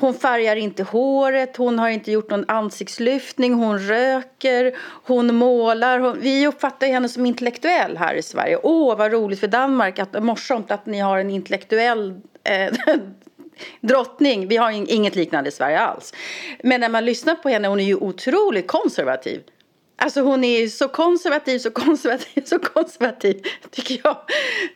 hon 0.00 0.14
färgar 0.14 0.56
inte 0.56 0.82
håret, 0.82 1.56
hon 1.56 1.78
har 1.78 1.88
inte 1.88 2.12
gjort 2.12 2.30
någon 2.30 2.44
ansiktslyftning, 2.48 3.54
hon 3.54 3.78
röker, 3.78 4.76
hon 4.78 5.34
målar. 5.34 5.98
Hon, 5.98 6.20
vi 6.20 6.46
uppfattar 6.46 6.86
henne 6.86 7.08
som 7.08 7.26
intellektuell 7.26 7.96
här 7.96 8.14
i 8.14 8.22
Sverige. 8.22 8.58
Åh, 8.62 8.96
vad 8.96 9.12
roligt 9.12 9.40
för 9.40 9.46
Danmark, 9.46 9.98
att, 9.98 10.22
morsomt 10.22 10.70
att 10.70 10.86
ni 10.86 10.98
har 10.98 11.18
en 11.18 11.30
intellektuell 11.30 12.20
eh, 12.44 12.72
drottning. 13.80 14.48
Vi 14.48 14.56
har 14.56 14.70
inget 14.70 15.16
liknande 15.16 15.48
i 15.48 15.52
Sverige 15.52 15.78
alls. 15.80 16.14
Men 16.62 16.80
när 16.80 16.88
man 16.88 17.04
lyssnar 17.04 17.34
på 17.34 17.48
henne, 17.48 17.68
hon 17.68 17.80
är 17.80 17.84
ju 17.84 17.96
otroligt 17.96 18.66
konservativ. 18.66 19.42
Alltså 20.02 20.20
hon 20.20 20.44
är 20.44 20.68
så 20.68 20.88
konservativ, 20.88 21.58
så 21.58 21.70
konservativ, 21.70 22.44
så 22.44 22.58
konservativ 22.58 23.42
tycker 23.70 24.00
jag. 24.04 24.16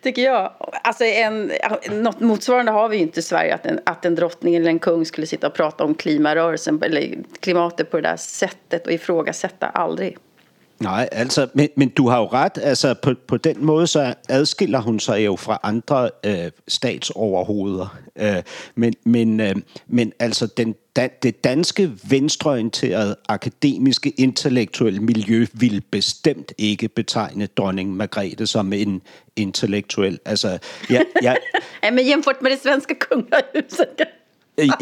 Tycker 0.03 0.23
jag. 0.23 0.53
Alltså 0.83 1.05
en, 1.05 1.53
något 1.91 2.21
motsvarande 2.21 2.73
har 2.73 2.89
vi 2.89 2.97
ju 2.97 3.03
inte 3.03 3.21
i 3.21 3.23
Sverige 3.23 3.55
att 3.55 3.67
en, 3.67 3.81
att 3.87 4.05
en 4.05 4.15
drottning 4.15 4.55
eller 4.55 4.71
en 4.71 4.79
kung 4.79 5.07
skulle 5.07 5.27
sitta 5.27 5.47
och 5.47 5.55
prata 5.55 5.85
om 5.85 5.95
klimarörelsen 5.95 6.83
eller 6.83 7.19
klimatet 7.41 7.91
på 7.91 7.97
det 7.97 8.09
där 8.09 8.17
sättet 8.17 8.87
och 8.87 8.93
ifrågasätta 8.93 9.67
aldrig. 9.67 10.19
Nej, 10.81 11.09
altså, 11.13 11.49
men, 11.55 11.69
men 11.77 11.89
du 11.89 12.09
har 12.09 12.19
jo 12.19 12.27
ret. 12.27 12.59
Altså, 12.63 12.95
på, 12.95 13.15
på 13.29 13.37
den 13.37 13.65
måde 13.65 13.87
så 13.87 14.15
adskiller 14.29 14.81
hun 14.81 15.01
sig 15.01 15.25
jo 15.25 15.37
fra 15.37 15.61
andre 15.63 16.11
øh, 16.25 16.51
statsoverhoveder. 16.69 17.99
Øh, 18.17 18.43
men, 18.75 18.95
men, 19.05 19.41
øh, 19.41 19.55
men 19.87 20.13
altså, 20.19 20.47
den, 20.47 20.75
dan, 20.97 21.11
det 21.23 21.45
danske 21.45 21.93
venstreorienterede 22.11 23.17
akademiske 23.29 24.11
intellektuelle 24.11 25.01
miljø 25.01 25.47
vil 25.53 25.83
bestemt 25.91 26.53
ikke 26.59 26.89
betegne 26.89 27.47
dronning 27.47 27.97
Margrethe 27.97 28.47
som 28.47 28.73
en 28.73 29.03
intellektuel. 29.37 30.19
Altså, 30.25 30.59
ja, 30.91 31.03
ja, 31.23 31.35
ja, 31.83 31.91
men 31.91 32.07
jämfört 32.07 32.43
med 32.43 32.51
det 32.51 32.59
svenske 32.63 32.95
kungahuset. 32.95 33.89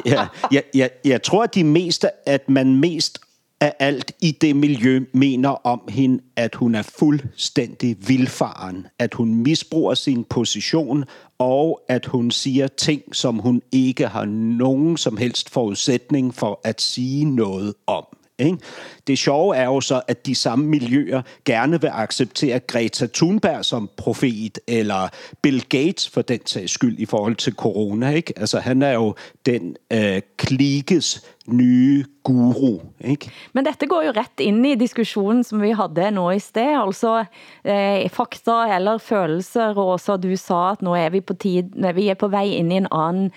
ja, 0.06 0.26
ja, 0.52 0.60
ja, 0.74 0.88
jeg 1.04 1.22
tror, 1.22 1.42
at 1.42 1.54
de 1.54 1.64
meste, 1.64 2.28
at 2.28 2.48
man 2.48 2.76
mest 2.76 3.18
af 3.62 3.74
alt 3.78 4.12
i 4.20 4.30
det 4.30 4.56
miljø 4.56 5.00
mener 5.12 5.48
om 5.48 5.80
hende, 5.88 6.22
at 6.36 6.54
hun 6.54 6.74
er 6.74 6.82
fuldstændig 6.82 7.96
vildfaren, 8.08 8.86
at 8.98 9.14
hun 9.14 9.34
misbruger 9.34 9.94
sin 9.94 10.24
position, 10.24 11.04
og 11.38 11.80
at 11.88 12.06
hun 12.06 12.30
siger 12.30 12.66
ting, 12.66 13.16
som 13.16 13.38
hun 13.38 13.62
ikke 13.72 14.06
har 14.06 14.24
nogen 14.24 14.96
som 14.96 15.16
helst 15.16 15.50
forudsætning 15.50 16.34
for 16.34 16.60
at 16.64 16.80
sige 16.80 17.24
noget 17.24 17.74
om. 17.86 18.04
Ikke? 18.38 18.58
Det 19.06 19.18
sjove 19.18 19.56
er 19.56 19.64
jo 19.64 19.80
så, 19.80 20.02
at 20.08 20.26
de 20.26 20.34
samme 20.34 20.64
miljøer 20.66 21.22
gerne 21.44 21.80
vil 21.80 21.90
acceptere 21.92 22.60
Greta 22.60 23.06
Thunberg 23.06 23.64
som 23.64 23.90
profet, 23.96 24.58
eller 24.66 25.08
Bill 25.42 25.62
Gates 25.68 26.08
for 26.08 26.22
den 26.22 26.46
sags 26.46 26.72
skyld 26.72 26.98
i 26.98 27.06
forhold 27.06 27.36
til 27.36 27.52
corona. 27.54 28.10
Ikke? 28.10 28.32
Altså, 28.36 28.60
han 28.60 28.82
er 28.82 28.92
jo 28.92 29.14
den 29.46 29.76
øh, 29.92 30.20
klikes 30.36 31.22
nye 31.46 32.04
guru. 32.22 32.80
Ikke? 33.00 33.30
Men 33.52 33.66
dette 33.66 33.86
går 33.86 34.02
jo 34.02 34.12
ret 34.16 34.40
ind 34.40 34.66
i 34.66 34.74
diskussionen, 34.74 35.44
som 35.44 35.62
vi 35.62 35.70
havde 35.70 36.10
nå 36.10 36.30
i 36.30 36.38
sted. 36.38 36.78
Altså, 36.86 37.24
eh, 37.64 38.10
fakta 38.10 38.76
eller 38.76 38.98
følelser, 38.98 39.74
og 39.74 40.00
så 40.00 40.16
du 40.16 40.36
sa, 40.36 40.70
at 40.72 40.82
nu 40.82 40.92
er 40.92 41.08
vi 41.08 41.20
på, 41.20 41.34
tid, 41.34 41.62
vi 41.94 42.08
er 42.08 42.14
på 42.14 42.28
vej 42.28 42.44
ind 42.44 42.72
i 42.72 42.76
en 42.76 42.86
anden 42.92 43.30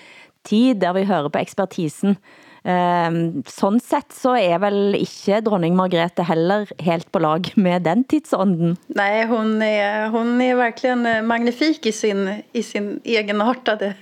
tid, 0.44 0.76
der 0.76 0.94
vi 0.94 1.04
hører 1.04 1.30
på 1.30 1.40
ekspertisen. 1.40 2.18
Um, 2.66 3.44
sådan 3.46 3.80
sett 3.80 4.10
så 4.10 4.32
er 4.42 4.58
vel 4.58 4.96
ikke 4.98 5.38
dronning 5.46 5.76
Margrethe 5.78 6.24
heller 6.26 6.66
helt 6.82 7.12
på 7.14 7.20
lag 7.22 7.52
med 7.56 7.84
den 7.86 8.04
tidsånden. 8.04 8.78
Nej, 8.88 9.26
hon 9.30 9.62
är, 9.62 10.10
hon 10.10 10.42
är 10.42 10.56
verkligen 10.56 11.06
eh, 11.06 11.22
magnifik 11.22 11.86
i 11.86 11.92
sin, 11.92 12.42
i 12.52 12.64
sin 12.64 13.00
egenartade 13.04 13.94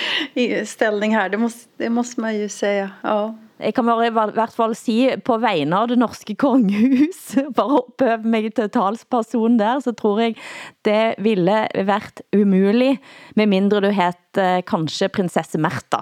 ställning 0.64 1.16
här. 1.16 1.28
Det 1.28 1.36
måste, 1.36 1.68
det 1.76 1.90
måste 1.90 2.20
man 2.20 2.36
ju 2.36 2.48
säga. 2.48 2.90
Ja. 3.02 3.34
Jeg 3.60 3.74
kan 3.74 3.86
bare 3.86 4.06
i 4.06 4.10
hvert 4.10 4.54
fall 4.56 4.72
si 4.74 4.94
på 5.24 5.36
vegne 5.42 5.76
av 5.76 5.90
det 5.90 5.98
norske 6.00 6.32
kongehus, 6.40 7.18
for 7.56 7.66
å 7.66 7.82
opphøve 7.82 8.24
mig 8.24 8.48
til 8.56 8.70
talsperson 8.72 9.58
der, 9.60 9.82
så 9.84 9.92
tror 9.92 10.22
jeg 10.24 10.38
det 10.88 11.20
ville 11.20 11.66
vært 11.84 12.24
umulig, 12.32 12.94
med 13.36 13.52
mindre 13.52 13.84
du 13.84 13.90
het 13.92 14.40
eh, 14.40 14.62
kanskje 14.64 15.10
prinsesse 15.12 15.60
Märtha. 15.60 16.00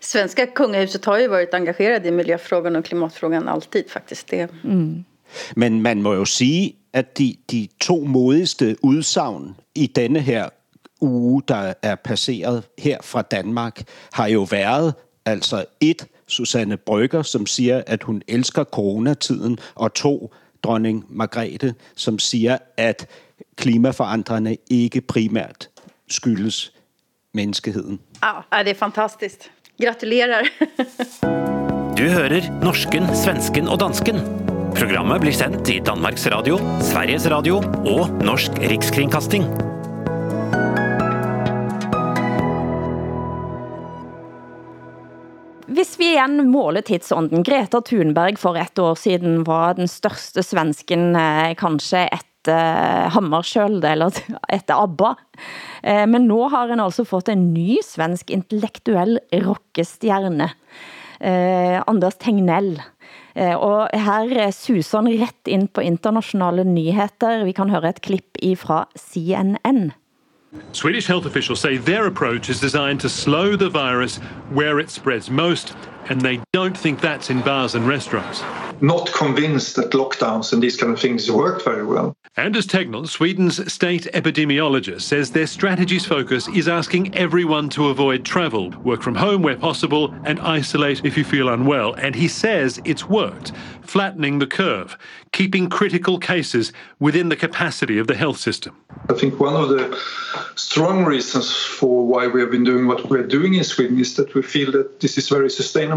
Svenska 0.00 0.46
kungahuset 0.46 1.04
har 1.04 1.18
ju 1.18 1.28
varit 1.28 1.54
engagerad 1.54 2.06
i 2.06 2.10
miljöfrågan 2.10 2.76
och 2.76 2.84
klimatfrågan 2.84 3.48
alltid 3.48 3.90
faktiskt. 3.90 4.30
Det. 4.30 4.48
Mm. 4.64 5.04
Men 5.56 5.82
man 5.82 6.02
må 6.02 6.14
jo 6.14 6.24
sige, 6.24 6.76
at 6.92 7.18
de, 7.18 7.36
de 7.50 7.68
to 7.80 8.04
modigste 8.04 8.76
udsagn 8.82 9.56
i 9.74 9.86
denne 9.86 10.20
her 10.20 10.48
uge, 11.00 11.42
der 11.48 11.74
er 11.82 11.94
passeret 11.94 12.62
her 12.78 12.98
fra 13.02 13.22
Danmark, 13.22 13.82
har 14.12 14.26
jo 14.26 14.42
været 14.50 14.94
altså 15.24 15.64
et, 15.80 16.06
Susanne 16.26 16.76
Brygger, 16.76 17.22
som 17.22 17.46
siger, 17.46 17.82
at 17.86 18.02
hun 18.02 18.22
elsker 18.28 18.64
coronatiden, 18.64 19.58
og 19.74 19.94
to, 19.94 20.34
dronning 20.62 21.04
Margrethe, 21.08 21.74
som 21.96 22.18
siger, 22.18 22.58
at 22.76 23.08
klimaforandrene 23.56 24.56
ikke 24.70 25.00
primært 25.00 25.68
skyldes 26.08 26.72
menneskeheden. 27.34 28.00
Ja, 28.22 28.62
det 28.62 28.70
er 28.70 28.74
fantastisk. 28.74 29.52
Gratulerer! 29.82 30.46
du 31.98 32.04
hører 32.06 32.44
norsken, 32.62 33.08
svensken 33.18 33.66
og 33.66 33.80
dansken. 33.82 34.20
Programmet 34.76 35.24
blir 35.24 35.34
sendt 35.34 35.66
i 35.72 35.80
Danmarks 35.82 36.28
Radio, 36.30 36.60
Sveriges 36.86 37.26
Radio 37.32 37.58
og 37.82 38.12
Norsk 38.22 38.60
Rikskringkasting. 38.70 39.48
Hvis 45.72 45.96
vi 45.98 46.12
igen 46.12 46.38
måler 46.52 46.86
tidsånden, 46.86 47.42
Greta 47.42 47.82
Thunberg 47.82 48.38
for 48.38 48.54
ett 48.60 48.78
år 48.78 48.94
siden 49.02 49.42
var 49.48 49.80
den 49.80 49.90
største 49.90 50.46
svensken, 50.46 51.10
eh, 51.16 51.56
kanskje 51.58 52.06
etter 52.42 53.04
eh, 53.04 53.10
Hammarskjöld 53.10 53.84
eller 53.84 54.12
etter 54.48 54.82
ABBA. 54.82 55.16
Eh, 55.82 56.06
men 56.06 56.26
nu 56.26 56.48
har 56.48 56.68
han 56.68 56.80
altså 56.80 57.04
fått 57.04 57.28
en 57.28 57.52
ny 57.54 57.78
svensk 57.84 58.30
intellektuell 58.30 59.18
rockestjerne. 59.32 60.50
Eh, 61.20 61.82
Anders 61.86 62.18
Tegnell. 62.18 62.80
Eh, 63.34 63.54
og 63.54 63.88
her 63.94 64.50
suser 64.52 64.98
han 64.98 65.20
ret 65.22 65.48
ind 65.48 65.72
på 65.72 65.82
internationale 65.82 66.64
nyheter. 66.64 67.44
Vi 67.44 67.52
kan 67.52 67.70
høre 67.70 67.88
et 67.88 68.02
klip 68.02 68.38
fra 68.58 68.86
CNN. 68.98 69.92
Swedish 70.72 71.08
health 71.08 71.26
officials 71.26 71.60
say 71.60 71.78
their 71.78 72.06
approach 72.06 72.50
is 72.50 72.60
designed 72.60 73.00
to 73.00 73.08
slow 73.08 73.56
the 73.56 73.70
virus 73.70 74.20
where 74.52 74.78
it 74.78 74.90
spreads 74.90 75.30
most, 75.30 75.74
and 76.08 76.20
they 76.20 76.40
don't 76.52 76.76
think 76.76 77.00
that's 77.00 77.30
in 77.30 77.40
bars 77.42 77.74
and 77.74 77.86
restaurants. 77.86 78.42
Not 78.80 79.12
convinced 79.12 79.76
that 79.76 79.92
lockdowns 79.92 80.52
and 80.52 80.62
these 80.62 80.76
kind 80.76 80.92
of 80.92 81.00
things 81.00 81.30
worked 81.30 81.64
very 81.64 81.84
well. 81.84 82.16
Anders 82.36 82.66
Tegnell, 82.66 83.06
Sweden's 83.06 83.70
state 83.70 84.08
epidemiologist, 84.14 85.02
says 85.02 85.30
their 85.30 85.46
strategy's 85.46 86.06
focus 86.06 86.48
is 86.48 86.66
asking 86.66 87.14
everyone 87.14 87.68
to 87.70 87.88
avoid 87.88 88.24
travel, 88.24 88.70
work 88.82 89.02
from 89.02 89.14
home 89.14 89.42
where 89.42 89.56
possible, 89.56 90.14
and 90.24 90.40
isolate 90.40 91.04
if 91.04 91.16
you 91.16 91.24
feel 91.24 91.50
unwell. 91.50 91.92
And 91.92 92.14
he 92.14 92.28
says 92.28 92.80
it's 92.86 93.06
worked, 93.06 93.52
flattening 93.82 94.38
the 94.38 94.46
curve, 94.46 94.96
keeping 95.32 95.68
critical 95.68 96.18
cases 96.18 96.72
within 96.98 97.28
the 97.28 97.36
capacity 97.36 97.98
of 97.98 98.06
the 98.06 98.14
health 98.14 98.38
system. 98.38 98.74
I 99.10 99.14
think 99.14 99.38
one 99.38 99.54
of 99.54 99.68
the 99.68 100.00
strong 100.56 101.04
reasons 101.04 101.54
for 101.54 102.06
why 102.06 102.28
we 102.28 102.40
have 102.40 102.50
been 102.50 102.64
doing 102.64 102.86
what 102.86 103.10
we're 103.10 103.26
doing 103.26 103.54
in 103.54 103.64
Sweden 103.64 104.00
is 104.00 104.14
that 104.16 104.34
we 104.34 104.40
feel 104.42 104.72
that 104.72 105.00
this 105.00 105.18
is 105.18 105.28
very 105.28 105.50
sustainable. 105.50 105.91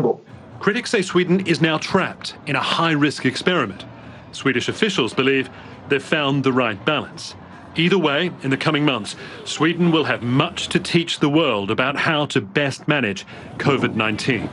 Critics 0.60 0.90
say 0.90 1.02
Sweden 1.02 1.46
is 1.48 1.62
now 1.62 1.78
trapped 1.78 2.36
in 2.48 2.56
a 2.56 2.62
high 2.62 2.94
risk 2.94 3.26
experiment. 3.26 3.86
Swedish 4.32 4.70
officials 4.70 5.14
believe 5.14 5.50
they've 5.90 6.04
found 6.04 6.44
the 6.44 6.52
right 6.52 6.86
balance. 6.86 7.36
Either 7.78 7.98
way, 7.98 8.32
in 8.44 8.52
the 8.52 8.58
coming 8.58 8.86
months, 8.86 9.18
Sweden 9.44 9.92
will 9.92 10.06
have 10.06 10.24
much 10.24 10.70
to 10.70 10.80
teach 10.80 11.20
the 11.20 11.30
world 11.30 11.72
about 11.72 11.98
how 11.98 12.26
to 12.26 12.42
best 12.42 12.88
manage 12.88 13.26
COVID 13.58 13.96
19. 13.96 14.50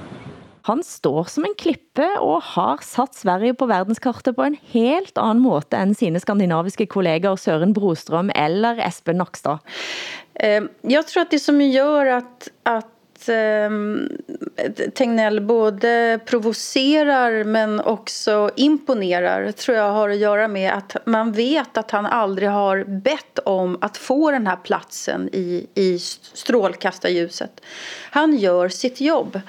Han 0.62 0.82
står 0.84 1.24
som 1.24 1.44
en 1.44 1.54
klippe 1.58 2.06
og 2.22 2.42
har 2.54 2.82
satt 2.86 3.16
Sverige 3.18 3.54
på 3.58 3.66
verdenskartet 3.66 4.36
på 4.36 4.44
en 4.46 4.56
helt 4.74 5.18
anden 5.18 5.42
måte 5.42 5.78
end 5.78 5.96
sine 5.98 6.20
skandinaviske 6.22 6.86
kolleger 6.86 7.34
Søren 7.36 7.74
Brostrøm 7.74 8.30
eller 8.34 8.78
Espen 8.86 9.18
Nakstad. 9.18 9.58
Ehm, 10.34 10.68
jag 10.82 11.06
tror 11.08 11.22
att 11.22 11.30
det 11.30 11.38
som 11.38 11.60
gör 11.60 12.06
att, 12.06 12.48
att 13.22 13.28
Ehm, 13.28 14.08
Tegnell 14.94 15.40
både 15.40 16.20
provocerar 16.26 17.44
men 17.44 17.80
också 17.80 18.50
imponerar 18.56 19.52
tror 19.52 19.76
jag 19.76 19.92
har 19.92 20.08
att 20.08 20.16
göra 20.16 20.48
med 20.48 20.72
att 20.72 20.96
man 21.06 21.32
vet 21.32 21.76
att 21.76 21.90
han 21.90 22.06
aldrig 22.06 22.48
har 22.48 22.84
bett 22.84 23.38
om 23.38 23.78
att 23.80 23.96
få 23.96 24.30
den 24.30 24.46
här 24.46 24.56
platsen 24.56 25.28
i, 25.32 25.66
i 25.74 25.98
strålkastarljuset. 26.32 27.60
Han 28.10 28.36
gör 28.36 28.68
sitt 28.68 29.00
jobb. 29.00 29.40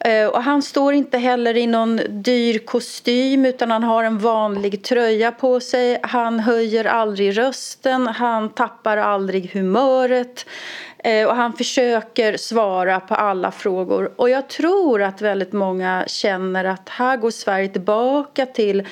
Eh, 0.00 0.26
och 0.26 0.42
han 0.42 0.62
står 0.62 0.94
inte 0.94 1.18
heller 1.18 1.56
i 1.56 1.66
någon 1.66 2.00
dyr 2.08 2.58
kostym 2.58 3.46
utan 3.46 3.70
han 3.70 3.82
har 3.82 4.04
en 4.04 4.18
vanlig 4.18 4.84
tröja 4.84 5.32
på 5.32 5.60
sig. 5.60 6.00
Han 6.02 6.40
höjer 6.40 6.84
aldrig 6.84 7.38
rösten, 7.38 8.06
han 8.06 8.48
tappar 8.48 8.96
aldrig 8.96 9.50
humöret. 9.52 10.46
Eh, 11.04 11.26
och 11.26 11.36
han 11.36 11.52
försöker 11.52 12.36
svara 12.36 13.00
på 13.00 13.14
alla 13.14 13.50
frågor. 13.50 14.12
Och 14.16 14.30
jag 14.30 14.48
tror 14.48 15.02
att 15.02 15.20
väldigt 15.20 15.52
många 15.52 16.04
känner 16.06 16.64
att 16.64 16.88
här 16.88 17.16
går 17.16 17.30
Sverige 17.30 17.68
tillbaka 17.68 18.46
till 18.46 18.86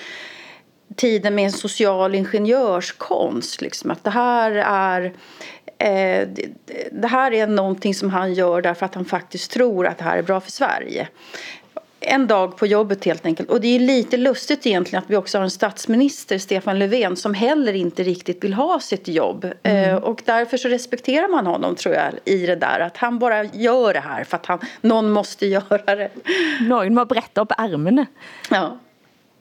tiden 0.97 1.35
med 1.35 1.45
en 1.45 1.53
social 1.53 2.15
ingenjörskonst. 2.15 3.61
Liksom. 3.61 3.91
Att 3.91 4.05
det 4.05 4.11
här 4.11 4.51
är 4.53 5.05
eh, 5.79 6.29
det 6.93 7.09
här 7.09 7.33
är 7.33 7.47
någonting 7.47 7.95
som 7.95 8.11
han 8.11 8.35
gör 8.35 8.63
därför 8.63 8.87
att 8.87 8.95
han 8.95 9.05
faktiskt 9.05 9.51
tror 9.51 9.87
att 9.87 9.99
det 9.99 10.05
här 10.05 10.19
är 10.19 10.23
bra 10.23 10.41
för 10.41 10.51
Sverige 10.51 11.09
en 12.09 12.27
dag 12.27 12.57
på 12.57 12.67
jobbet 12.67 13.05
helt 13.05 13.27
enkelt. 13.27 13.51
Och 13.51 13.61
det 13.61 13.77
är 13.77 13.81
lite 13.81 14.17
lustigt 14.17 14.67
egentligen 14.67 15.05
att 15.05 15.11
vi 15.11 15.17
också 15.17 15.39
har 15.39 15.43
en 15.43 15.51
statsminister, 15.51 16.39
Stefan 16.39 16.79
Löfven, 16.79 17.17
som 17.17 17.35
heller 17.35 17.73
inte 17.73 18.03
riktigt 18.03 18.45
vill 18.45 18.55
ha 18.55 18.81
sitt 18.81 19.09
jobb. 19.09 19.53
Mm. 19.63 19.91
Eh, 19.91 19.97
och 19.97 20.23
därför 20.25 20.57
så 20.57 20.69
respekterar 20.69 21.29
man 21.29 21.47
honom 21.47 21.77
tror 21.77 21.95
jag 21.95 22.13
i 22.25 22.47
det 22.47 22.57
där. 22.57 22.81
Att 22.81 22.97
han 22.97 23.19
bara 23.19 23.45
gör 23.45 23.93
det 23.93 24.01
här 24.01 24.25
för 24.25 24.37
att 24.37 24.47
han, 24.47 24.59
någon 24.81 25.11
måste 25.11 25.47
göra 25.47 25.97
det. 25.97 26.11
Någon 26.61 26.95
må 26.95 27.05
brette 27.05 27.41
upp 27.41 27.53
ärmarna. 27.59 28.07
Ja. 28.51 28.79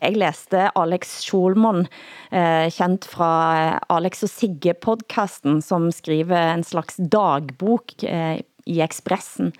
Jeg 0.01 0.17
læste 0.17 0.67
Alex 0.75 1.23
Schulman, 1.25 1.87
eh, 2.31 2.69
kendt 2.69 3.05
fra 3.09 3.79
Alex 3.89 4.23
og 4.23 4.29
Sigge-podcasten, 4.29 5.61
som 5.61 5.89
skriver 5.91 6.53
en 6.53 6.63
slags 6.63 6.95
dagbok 6.97 8.03
eh, 8.03 8.41
i 8.65 8.81
Expressen. 8.81 9.51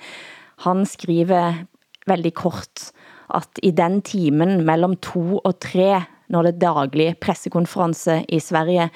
Han 0.58 0.86
skriver 0.86 1.66
veldig 2.05 2.34
kort 2.34 2.91
at 3.36 3.59
i 3.63 3.71
den 3.75 3.99
timen 4.05 4.61
mellem 4.67 4.95
to 5.03 5.39
og 5.41 5.59
tre, 5.63 6.03
når 6.32 6.47
det 6.47 6.53
er 6.53 6.63
daglig 6.63 7.07
pressekonference 7.23 8.19
i 8.28 8.39
Sverige, 8.43 8.89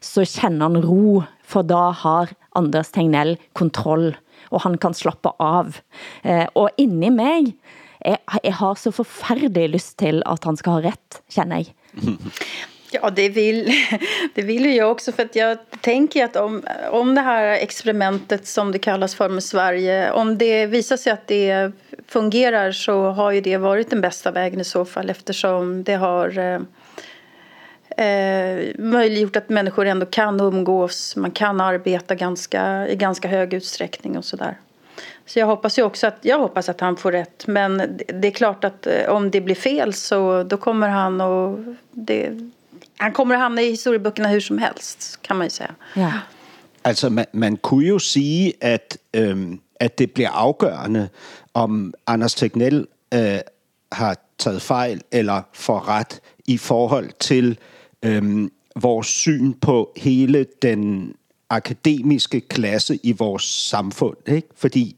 så 0.00 0.24
kender 0.28 0.70
han 0.70 0.84
ro, 0.84 1.22
for 1.44 1.66
da 1.66 1.90
har 2.04 2.32
Anders 2.56 2.92
Tegnell 2.94 3.36
kontroll, 3.58 4.14
og 4.52 4.64
han 4.64 4.78
kan 4.80 4.96
slappe 4.96 5.34
av. 5.42 5.80
Eh, 6.24 6.46
og 6.56 6.72
inni 6.80 7.12
mig, 7.12 7.52
jeg, 8.04 8.20
jeg 8.44 8.56
har 8.60 8.80
så 8.80 8.92
forfærdelig 8.94 9.68
lyst 9.74 9.98
til 10.00 10.22
at 10.28 10.44
han 10.48 10.56
skal 10.56 10.78
ha 10.78 10.90
rätt, 10.90 11.22
känner 11.28 11.64
jeg. 11.64 11.74
Ja, 12.90 13.10
det 13.10 13.28
vill, 13.28 13.72
det 14.34 14.42
vill 14.42 14.66
ju 14.66 14.74
jag 14.74 14.90
också. 14.90 15.12
För 15.12 15.22
att 15.22 15.36
jag 15.36 15.58
tänker 15.80 16.24
att 16.24 16.36
om, 16.36 16.62
om 16.90 17.14
det 17.14 17.20
här 17.20 17.48
experimentet 17.48 18.46
som 18.46 18.72
det 18.72 18.78
kallas 18.78 19.14
för 19.14 19.28
med 19.28 19.44
Sverige, 19.44 20.12
om 20.12 20.38
det 20.38 20.66
visar 20.66 20.96
sig 20.96 21.12
att 21.12 21.26
det 21.26 21.72
fungerar 22.06 22.72
så 22.72 23.10
har 23.10 23.30
ju 23.30 23.40
det 23.40 23.56
varit 23.56 23.90
den 23.90 24.00
bästa 24.00 24.30
vägen 24.30 24.60
i 24.60 24.64
så 24.64 24.84
fall 24.84 25.10
eftersom 25.10 25.84
det 25.84 25.94
har 25.94 26.38
eh, 26.38 26.60
eh 28.06 28.74
möjliggjort 28.78 29.36
att 29.36 29.48
människor 29.48 29.86
ändå 29.86 30.06
kan 30.06 30.40
umgås, 30.40 31.16
man 31.16 31.30
kan 31.30 31.60
arbeta 31.60 32.14
ganska, 32.14 32.88
i 32.88 32.96
ganska 32.96 33.28
hög 33.28 33.54
utsträckning 33.54 34.18
och 34.18 34.24
sådär. 34.24 34.56
Så 35.26 35.38
jag 35.38 35.46
hoppas 35.46 35.78
ju 35.78 35.82
också 35.82 36.06
att, 36.06 36.18
jag 36.20 36.38
hoppas 36.38 36.68
att 36.68 36.80
han 36.80 36.96
får 36.96 37.12
rätt. 37.12 37.46
Men 37.46 37.98
det 38.06 38.28
är 38.28 38.32
klart 38.32 38.64
att 38.64 38.86
eh, 38.86 39.08
om 39.08 39.30
det 39.30 39.40
blir 39.40 39.54
fel 39.54 39.94
så 39.94 40.42
då 40.42 40.56
kommer 40.56 40.88
han 40.88 41.20
och 41.20 41.58
det, 41.90 42.50
han 42.98 43.12
kommer 43.12 43.34
att 43.34 43.40
hamna 43.40 43.62
i 43.62 43.70
historieböckerna 43.70 44.28
hur 44.28 44.40
som 44.40 44.58
helst, 44.58 45.22
kan 45.22 45.36
man 45.36 45.46
ju 45.46 45.50
säga. 45.50 45.74
Ja. 45.96 46.12
Altså, 46.84 47.08
man, 47.08 47.26
man 47.32 47.56
kunne 47.56 47.86
jo 47.86 47.98
sige, 47.98 48.52
at, 48.60 48.98
øhm, 49.14 49.60
at 49.80 49.98
det 49.98 50.10
bliver 50.10 50.30
afgørende, 50.30 51.08
om 51.54 51.94
Anders 52.06 52.34
Tegnell 52.34 52.86
øh, 53.14 53.38
har 53.92 54.16
taget 54.38 54.62
fejl 54.62 55.02
eller 55.10 55.42
får 55.52 55.88
ret 55.88 56.20
i 56.46 56.58
forhold 56.58 57.10
til 57.20 57.58
øhm, 58.02 58.52
vores 58.76 59.06
syn 59.06 59.52
på 59.52 59.92
hele 59.96 60.46
den 60.62 61.14
akademiske 61.50 62.40
klasse 62.40 62.98
i 63.02 63.12
vores 63.12 63.42
samfund. 63.42 64.16
Ikke? 64.26 64.48
Fordi 64.56 64.96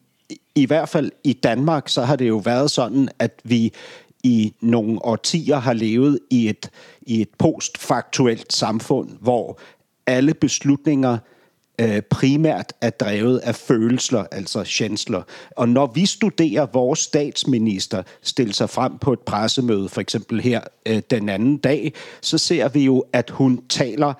i 0.54 0.66
hvert 0.66 0.88
fald 0.88 1.10
i 1.24 1.32
Danmark, 1.32 1.88
så 1.88 2.02
har 2.02 2.16
det 2.16 2.28
jo 2.28 2.36
været 2.36 2.70
sådan, 2.70 3.08
at 3.18 3.40
vi 3.44 3.72
i 4.24 4.54
nogle 4.60 5.04
årtier 5.04 5.56
har 5.56 5.72
levet 5.72 6.18
i 6.30 6.48
et, 6.48 6.70
i 7.02 7.20
et 7.20 7.28
postfaktuelt 7.38 8.52
samfund, 8.52 9.08
hvor 9.20 9.58
alle 10.06 10.34
beslutninger 10.34 11.18
øh, 11.80 12.02
primært 12.02 12.72
er 12.80 12.90
drevet 12.90 13.38
af 13.38 13.54
følelser, 13.54 14.24
altså 14.30 14.64
chancler. 14.64 15.22
Og 15.50 15.68
når 15.68 15.86
vi 15.86 16.06
studerer 16.06 16.66
vores 16.72 16.98
statsminister 16.98 18.02
stille 18.22 18.52
sig 18.52 18.70
frem 18.70 18.98
på 18.98 19.12
et 19.12 19.20
pressemøde, 19.20 19.88
for 19.88 20.00
eksempel 20.00 20.40
her 20.40 20.60
øh, 20.86 21.02
den 21.10 21.28
anden 21.28 21.56
dag, 21.56 21.92
så 22.20 22.38
ser 22.38 22.68
vi 22.68 22.84
jo, 22.84 23.04
at 23.12 23.30
hun 23.30 23.60
taler 23.68 24.14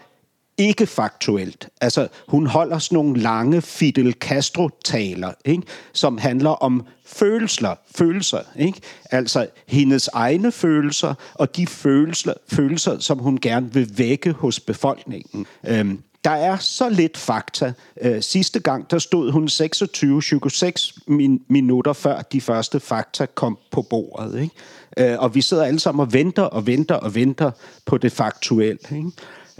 ikke 0.61 0.87
faktuelt. 0.87 1.69
Altså, 1.81 2.09
hun 2.29 2.47
holder 2.47 2.79
sådan 2.79 2.97
nogle 2.97 3.21
lange 3.21 3.63
Fidel 3.63 4.13
Castro-taler, 4.13 5.33
ikke? 5.45 5.63
som 5.93 6.19
handler 6.19 6.51
om 6.51 6.87
følelser, 7.07 7.75
følelser 7.97 8.41
ikke? 8.59 8.81
altså 9.11 9.47
hendes 9.67 10.09
egne 10.09 10.53
følelser, 10.53 11.15
og 11.35 11.57
de 11.57 11.67
følelser, 11.67 12.35
følelser, 12.53 12.99
som 12.99 13.19
hun 13.19 13.39
gerne 13.39 13.73
vil 13.73 13.99
vække 13.99 14.33
hos 14.33 14.61
befolkningen. 14.61 15.47
Øhm, 15.67 16.03
der 16.25 16.31
er 16.31 16.57
så 16.57 16.89
lidt 16.89 17.17
fakta. 17.17 17.73
Øh, 18.01 18.23
sidste 18.23 18.61
gang, 18.61 18.91
der 18.91 18.99
stod 18.99 19.31
hun 19.31 19.49
26-26 19.49 20.99
min, 21.07 21.43
minutter 21.49 21.93
før 21.93 22.23
de 22.23 22.41
første 22.41 22.81
fakta 22.81 23.27
kom 23.35 23.59
på 23.71 23.83
bordet. 23.83 24.41
Ikke? 24.43 25.13
Øh, 25.13 25.19
og 25.19 25.35
vi 25.35 25.41
sidder 25.41 25.65
alle 25.65 25.81
sammen 25.81 26.01
og 26.01 26.13
venter 26.13 26.43
og 26.43 26.67
venter 26.67 26.95
og 26.95 27.15
venter 27.15 27.51
på 27.87 27.99
det 27.99 28.13
faktuelle. 28.13 28.79
Ikke? 28.97 29.11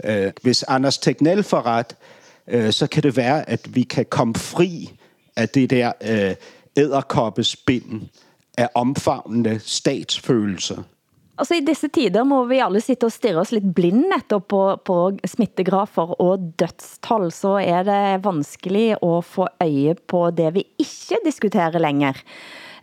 Øh, 0.03 0.31
hvis 0.41 0.63
Anders 0.63 0.97
Tegnell 0.97 1.43
får 1.43 1.65
ret, 1.65 1.95
øh, 2.47 2.71
så 2.71 2.87
kan 2.87 3.03
det 3.03 3.17
være, 3.17 3.49
at 3.49 3.75
vi 3.75 3.83
kan 3.83 4.05
komme 4.05 4.35
fri 4.35 4.89
af 5.35 5.49
det 5.49 5.69
der 5.69 5.91
øh, 6.03 6.35
æderkoppespind 6.77 8.01
af 8.57 8.69
omfavnende 8.75 9.59
statsfølelser. 9.59 10.83
Altså 11.41 11.55
i 11.57 11.63
disse 11.65 11.87
tider 11.87 12.21
må 12.27 12.43
vi 12.45 12.59
alle 12.61 12.81
sitte 12.81 13.07
og 13.07 13.11
stirre 13.11 13.41
os 13.41 13.51
lidt 13.51 13.71
blind 13.75 14.03
netop 14.11 14.47
på, 14.51 14.75
på 14.85 14.97
smittegrafer 15.25 16.21
og 16.21 16.53
dødstal, 16.59 17.31
så 17.31 17.55
er 17.57 17.83
det 17.87 18.25
vanskelig 18.25 18.91
at 18.93 19.25
få 19.25 19.47
øje 19.63 19.95
på 20.07 20.29
det 20.37 20.53
vi 20.53 20.65
ikke 20.77 21.17
diskuterer 21.25 21.79
længere. 21.81 22.13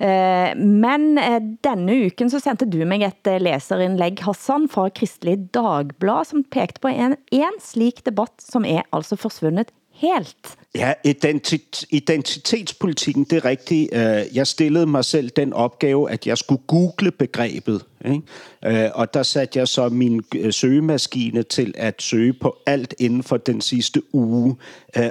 Eh, 0.00 0.54
men 0.56 1.18
eh, 1.18 1.40
denne 1.64 1.96
uken 2.06 2.30
så 2.30 2.38
sendte 2.42 2.68
du 2.70 2.78
mig 2.86 3.02
et 3.02 3.30
eh, 3.30 3.40
læserindlæg, 3.42 4.22
Hassan, 4.22 4.68
fra 4.70 4.88
Kristelig 4.94 5.48
Dagblad, 5.54 6.24
som 6.30 6.44
pekte 6.44 6.80
på 6.80 6.88
en, 6.88 7.16
en 7.32 7.58
slik 7.62 8.04
debat, 8.06 8.32
som 8.38 8.64
er 8.64 8.86
altså 8.92 9.16
forsvundet 9.16 9.72
helt. 9.98 10.54
Ja, 10.74 10.92
identit, 11.04 11.84
identitetspolitikken, 11.90 13.24
det 13.24 13.36
er 13.36 13.44
rigtigt. 13.44 13.88
Eh, 13.92 14.36
jeg 14.36 14.46
stillede 14.46 14.86
mig 14.86 15.04
selv 15.04 15.30
den 15.30 15.52
opgave, 15.52 16.10
at 16.10 16.26
jeg 16.26 16.38
skulle 16.38 16.62
google 16.66 17.10
begrebet. 17.10 17.82
Ikke? 18.04 18.94
Og 18.94 19.14
der 19.14 19.22
satte 19.22 19.58
jeg 19.58 19.68
så 19.68 19.88
min 19.88 20.24
søgemaskine 20.50 21.42
til 21.42 21.74
at 21.76 22.02
søge 22.02 22.32
på 22.32 22.56
alt 22.66 22.94
inden 22.98 23.22
for 23.22 23.36
den 23.36 23.60
sidste 23.60 24.14
uge. 24.14 24.56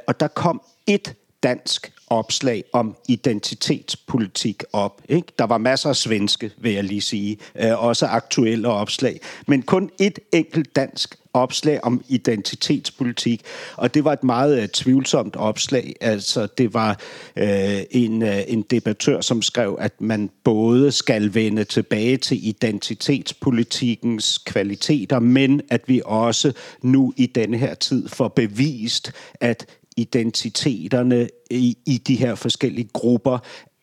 Og 0.07 0.19
der 0.19 0.27
kom 0.27 0.61
et 0.87 1.13
dansk 1.43 1.91
opslag 2.07 2.63
om 2.73 2.95
identitetspolitik 3.07 4.63
op. 4.73 5.01
Ikke? 5.09 5.27
Der 5.39 5.45
var 5.45 5.57
masser 5.57 5.89
af 5.89 5.95
svenske, 5.95 6.51
vil 6.57 6.73
jeg 6.73 6.83
lige 6.83 7.01
sige, 7.01 7.37
øh, 7.55 7.83
også 7.83 8.05
aktuelle 8.05 8.67
opslag, 8.67 9.19
men 9.47 9.61
kun 9.61 9.89
et 9.99 10.19
enkelt 10.33 10.75
dansk 10.75 11.15
opslag 11.33 11.83
om 11.83 12.03
identitetspolitik, 12.07 13.41
og 13.75 13.93
det 13.93 14.03
var 14.03 14.13
et 14.13 14.23
meget 14.23 14.59
uh, 14.59 14.65
tvivlsomt 14.73 15.35
opslag. 15.35 15.95
Altså, 16.01 16.47
det 16.57 16.73
var 16.73 16.99
uh, 17.41 17.43
en, 17.91 18.21
uh, 18.21 18.39
en 18.47 18.61
debattør, 18.61 19.21
som 19.21 19.41
skrev, 19.41 19.77
at 19.79 20.01
man 20.01 20.29
både 20.43 20.91
skal 20.91 21.33
vende 21.33 21.63
tilbage 21.63 22.17
til 22.17 22.47
identitetspolitikens 22.47 24.37
kvaliteter, 24.37 25.19
men 25.19 25.61
at 25.69 25.81
vi 25.87 26.01
også 26.05 26.51
nu 26.81 27.13
i 27.17 27.25
denne 27.25 27.57
her 27.57 27.73
tid 27.73 28.09
får 28.09 28.27
bevist, 28.27 29.11
at 29.41 29.65
identiteterne 29.97 31.27
i, 31.51 31.77
i 31.85 31.97
de 31.97 32.15
her 32.15 32.35
forskellige 32.35 32.89
grupper 32.93 33.37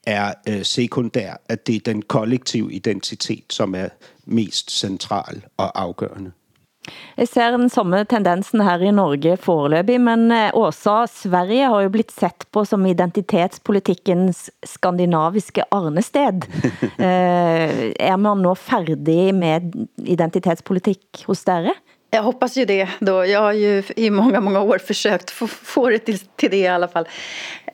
er 0.07 0.33
øh, 0.49 0.65
sekundær, 0.65 1.41
at 1.49 1.67
det 1.67 1.77
er 1.77 1.93
den 1.93 2.03
kollektive 2.03 2.73
identitet, 2.73 3.45
som 3.51 3.75
er 3.75 3.89
mest 4.27 4.71
central 4.71 5.43
og 5.57 5.83
afgørende. 5.83 6.33
Jeg 7.17 7.29
ser 7.31 7.55
den 7.55 7.71
samme 7.73 8.03
tendensen 8.05 8.61
her 8.61 8.83
i 8.85 8.91
Norge 8.93 9.37
foreløbig, 9.41 10.01
men 10.01 10.33
også 10.53 10.97
øh, 11.03 11.09
Sverige 11.09 11.69
har 11.71 11.85
jo 11.87 11.93
blitt 11.95 12.13
sett 12.13 12.45
på 12.53 12.65
som 12.69 12.85
identitetspolitikkens 12.87 14.51
skandinaviske 14.65 15.65
arnested. 15.73 16.45
Eh, 17.05 17.93
er 18.01 18.17
man 18.17 18.39
nå 18.45 18.55
færdig 18.55 19.35
med 19.35 19.73
identitetspolitik 19.99 21.25
hos 21.27 21.43
dere? 21.45 21.73
Jag 22.15 22.23
hoppas 22.23 22.57
ju 22.57 22.65
det 22.65 22.89
då. 22.99 23.27
Jag 23.27 23.41
har 23.41 23.53
ju 23.53 23.83
i 23.97 24.11
många, 24.11 24.41
många 24.41 24.61
år 24.61 24.79
försökt 24.79 25.31
få, 25.31 25.47
få 25.47 25.89
det 25.89 25.99
till, 25.99 26.19
till 26.19 26.51
det 26.51 26.57
i 26.57 26.67
alla 26.67 26.89
fall. 26.89 27.09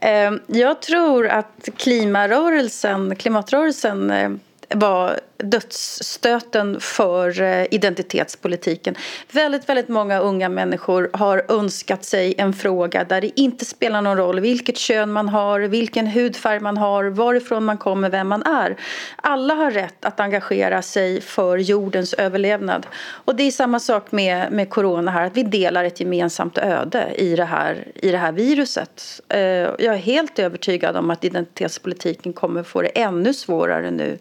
Ehm, 0.00 0.40
jag 0.46 0.82
tror 0.82 1.28
att 1.28 1.68
klimarörelsen, 1.76 3.16
klimatrörelsen 3.16 4.10
eh, 4.10 4.30
var 4.74 5.20
dödsstöten 5.42 6.80
för 6.80 7.42
eh, 7.42 7.66
identitetspolitiken. 7.70 8.94
Väldigt, 9.32 9.68
väldigt 9.68 9.88
många 9.88 10.18
unga 10.18 10.48
människor 10.48 11.10
har 11.12 11.44
önskat 11.48 12.04
sig 12.04 12.34
en 12.38 12.52
fråga 12.52 13.04
där 13.04 13.20
det 13.20 13.40
inte 13.40 13.64
spelar 13.64 14.02
någon 14.02 14.16
roll 14.16 14.40
vilket 14.40 14.76
kön 14.76 15.12
man 15.12 15.28
har, 15.28 15.60
vilken 15.60 16.06
hudfärg 16.06 16.60
man 16.60 16.76
har, 16.76 17.04
varifrån 17.04 17.64
man 17.64 17.78
kommer, 17.78 18.10
vem 18.10 18.28
man 18.28 18.42
är. 18.42 18.76
Alla 19.16 19.54
har 19.54 19.70
rätt 19.70 20.04
att 20.04 20.20
engagera 20.20 20.82
sig 20.82 21.20
för 21.20 21.58
jordens 21.58 22.14
överlevnad. 22.14 22.86
Och 23.24 23.36
det 23.36 23.42
är 23.42 23.50
samma 23.50 23.80
sak 23.80 24.12
med, 24.12 24.52
med 24.52 24.70
corona 24.70 25.10
här, 25.10 25.26
att 25.26 25.36
vi 25.36 25.42
delar 25.42 25.84
ett 25.84 26.00
gemensamt 26.00 26.58
öde 26.58 27.14
i 27.16 27.36
det 27.36 27.44
här, 27.44 27.86
i 27.94 28.10
det 28.10 28.18
här 28.18 28.32
viruset. 28.32 29.20
Eh, 29.28 29.40
jag 29.40 29.84
är 29.84 29.96
helt 29.96 30.38
övertygad 30.38 30.96
om 30.96 31.10
att 31.10 31.24
identitetspolitiken 31.24 32.32
kommer 32.32 32.62
få 32.62 32.82
det 32.82 32.88
ännu 32.88 33.34
svårare 33.34 33.90
nu 33.90 34.18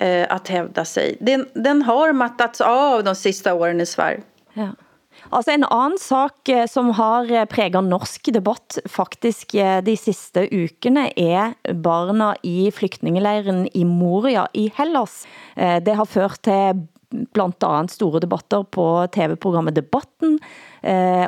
eh, 0.00 0.26
att 0.30 0.48
hävda 0.48 0.84
sig. 0.84 1.16
Den, 1.20 1.46
den 1.54 1.82
har 1.82 2.12
mattats 2.12 2.60
av 2.60 3.04
de 3.04 3.14
sista 3.14 3.54
åren 3.54 3.80
i 3.80 3.86
Sverige. 3.86 4.22
Ja. 4.54 4.68
Altså 5.34 5.52
en 5.52 5.66
anden 5.66 5.98
sak, 6.00 6.48
eh, 6.48 6.66
som 6.70 6.92
har 6.96 7.28
eh, 7.30 7.46
præget 7.50 7.84
norsk 7.84 8.30
debatt 8.34 8.78
faktisk 8.88 9.54
eh, 9.58 9.80
de 9.84 9.96
sidste 9.98 10.46
ukene, 10.52 11.08
er 11.16 11.56
barna 11.84 12.34
i 12.46 12.70
flygtningeleiren 12.74 13.66
i 13.74 13.84
Moria 13.84 14.46
i 14.54 14.68
Hellas. 14.76 15.24
Det 15.56 15.94
har 15.96 16.06
ført 16.06 16.38
til 16.46 16.86
blandt 17.34 17.64
andet 17.64 17.92
store 17.92 18.20
debatter 18.22 18.62
på 18.62 18.84
TV-programmet 19.12 19.74
Debatten 19.74 20.36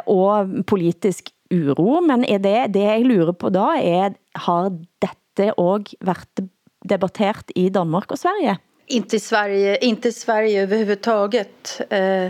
og 0.07 0.53
politisk 0.71 1.33
uro, 1.51 1.99
men 2.05 2.23
er 2.29 2.39
det, 2.39 2.75
det 2.77 2.85
jeg 2.85 3.07
lurer 3.09 3.33
på 3.35 3.51
da, 3.51 3.73
er, 3.81 4.15
har 4.45 4.71
dette 5.03 5.49
også 5.59 5.97
været 6.07 6.45
debattert 6.85 7.51
i 7.55 7.69
Danmark 7.71 8.13
og 8.13 8.19
Sverige? 8.19 8.59
Inte 8.87 9.17
i 9.17 9.21
Sverige, 9.21 9.77
inte 9.77 10.09
i 10.09 10.13
Sverige 10.13 10.63
överhuvudtaget. 10.63 11.81
Eh, 11.91 12.29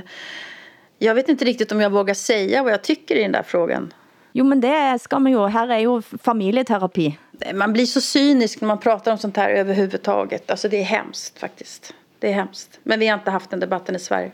jag 0.98 1.14
vet 1.14 1.28
inte 1.28 1.44
riktigt 1.44 1.72
om 1.72 1.80
jag 1.80 1.90
vågar 1.90 2.14
säga 2.14 2.62
vad 2.62 2.72
jag 2.72 2.82
tycker 2.82 3.16
i 3.16 3.22
den 3.22 3.32
där 3.32 3.42
frågan. 3.42 3.92
Jo, 4.32 4.44
men 4.44 4.60
det 4.60 4.98
ska 5.02 5.18
man 5.18 5.32
ju. 5.32 5.46
Här 5.46 5.68
är 5.68 5.78
ju 5.78 6.02
familjeterapi. 6.02 7.18
Man 7.54 7.72
blir 7.72 7.86
så 7.86 8.00
cynisk 8.00 8.60
när 8.60 8.68
man 8.68 8.78
pratar 8.78 9.12
om 9.12 9.18
sånt 9.18 9.36
här 9.36 9.50
överhuvudtaget. 9.50 10.50
Alltså 10.50 10.68
det 10.68 10.76
är 10.76 10.84
hemskt 10.84 11.38
faktiskt. 11.38 11.94
Det 12.18 12.28
är 12.28 12.32
hemskt. 12.32 12.78
Men 12.82 13.00
vi 13.00 13.06
har 13.06 13.18
inte 13.18 13.30
haft 13.30 13.50
den 13.50 13.60
debatten 13.60 13.96
i 13.96 13.98
Sverige. 13.98 14.30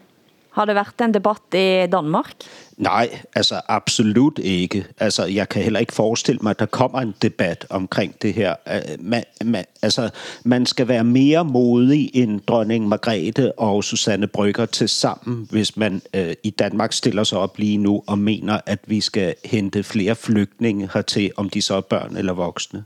Har 0.57 0.64
det 0.64 0.74
været 0.74 1.00
en 1.00 1.14
debat 1.14 1.54
i 1.54 1.90
Danmark? 1.92 2.32
Nej, 2.76 3.18
altså 3.34 3.61
absolut 3.68 4.38
ikke. 4.38 4.86
Altså, 4.98 5.24
jeg 5.24 5.48
kan 5.48 5.62
heller 5.62 5.80
ikke 5.80 5.92
forestille 5.92 6.38
mig, 6.42 6.50
at 6.50 6.59
der 6.59 6.66
kommer 6.66 7.00
en 7.00 7.14
debat 7.22 7.66
omkring 7.70 8.22
det 8.22 8.34
her. 8.34 8.54
Øh, 8.68 8.80
man, 8.98 9.24
man, 9.44 9.64
altså, 9.82 10.11
man 10.44 10.66
skal 10.66 10.88
være 10.88 11.04
mere 11.04 11.44
modig 11.44 12.11
end 12.14 12.40
dronning 12.40 12.88
Margrethe 12.88 13.59
og 13.59 13.84
Susanne 13.84 14.26
Brygger 14.26 14.66
til 14.66 14.88
sammen, 14.88 15.46
hvis 15.50 15.76
man 15.76 16.02
øh, 16.14 16.34
i 16.42 16.50
Danmark 16.50 16.92
stiller 16.92 17.24
sig 17.24 17.38
op 17.38 17.59
lige 17.59 17.78
nu 17.78 18.02
og 18.07 18.18
mener, 18.18 18.61
at 18.66 18.78
vi 18.86 19.00
skal 19.00 19.34
hente 19.44 19.82
flere 19.82 20.14
flygtninge 20.14 20.90
hertil, 20.94 21.30
om 21.36 21.50
de 21.50 21.62
så 21.62 21.74
er 21.74 21.80
børn 21.80 22.16
eller 22.16 22.32
voksne. 22.32 22.84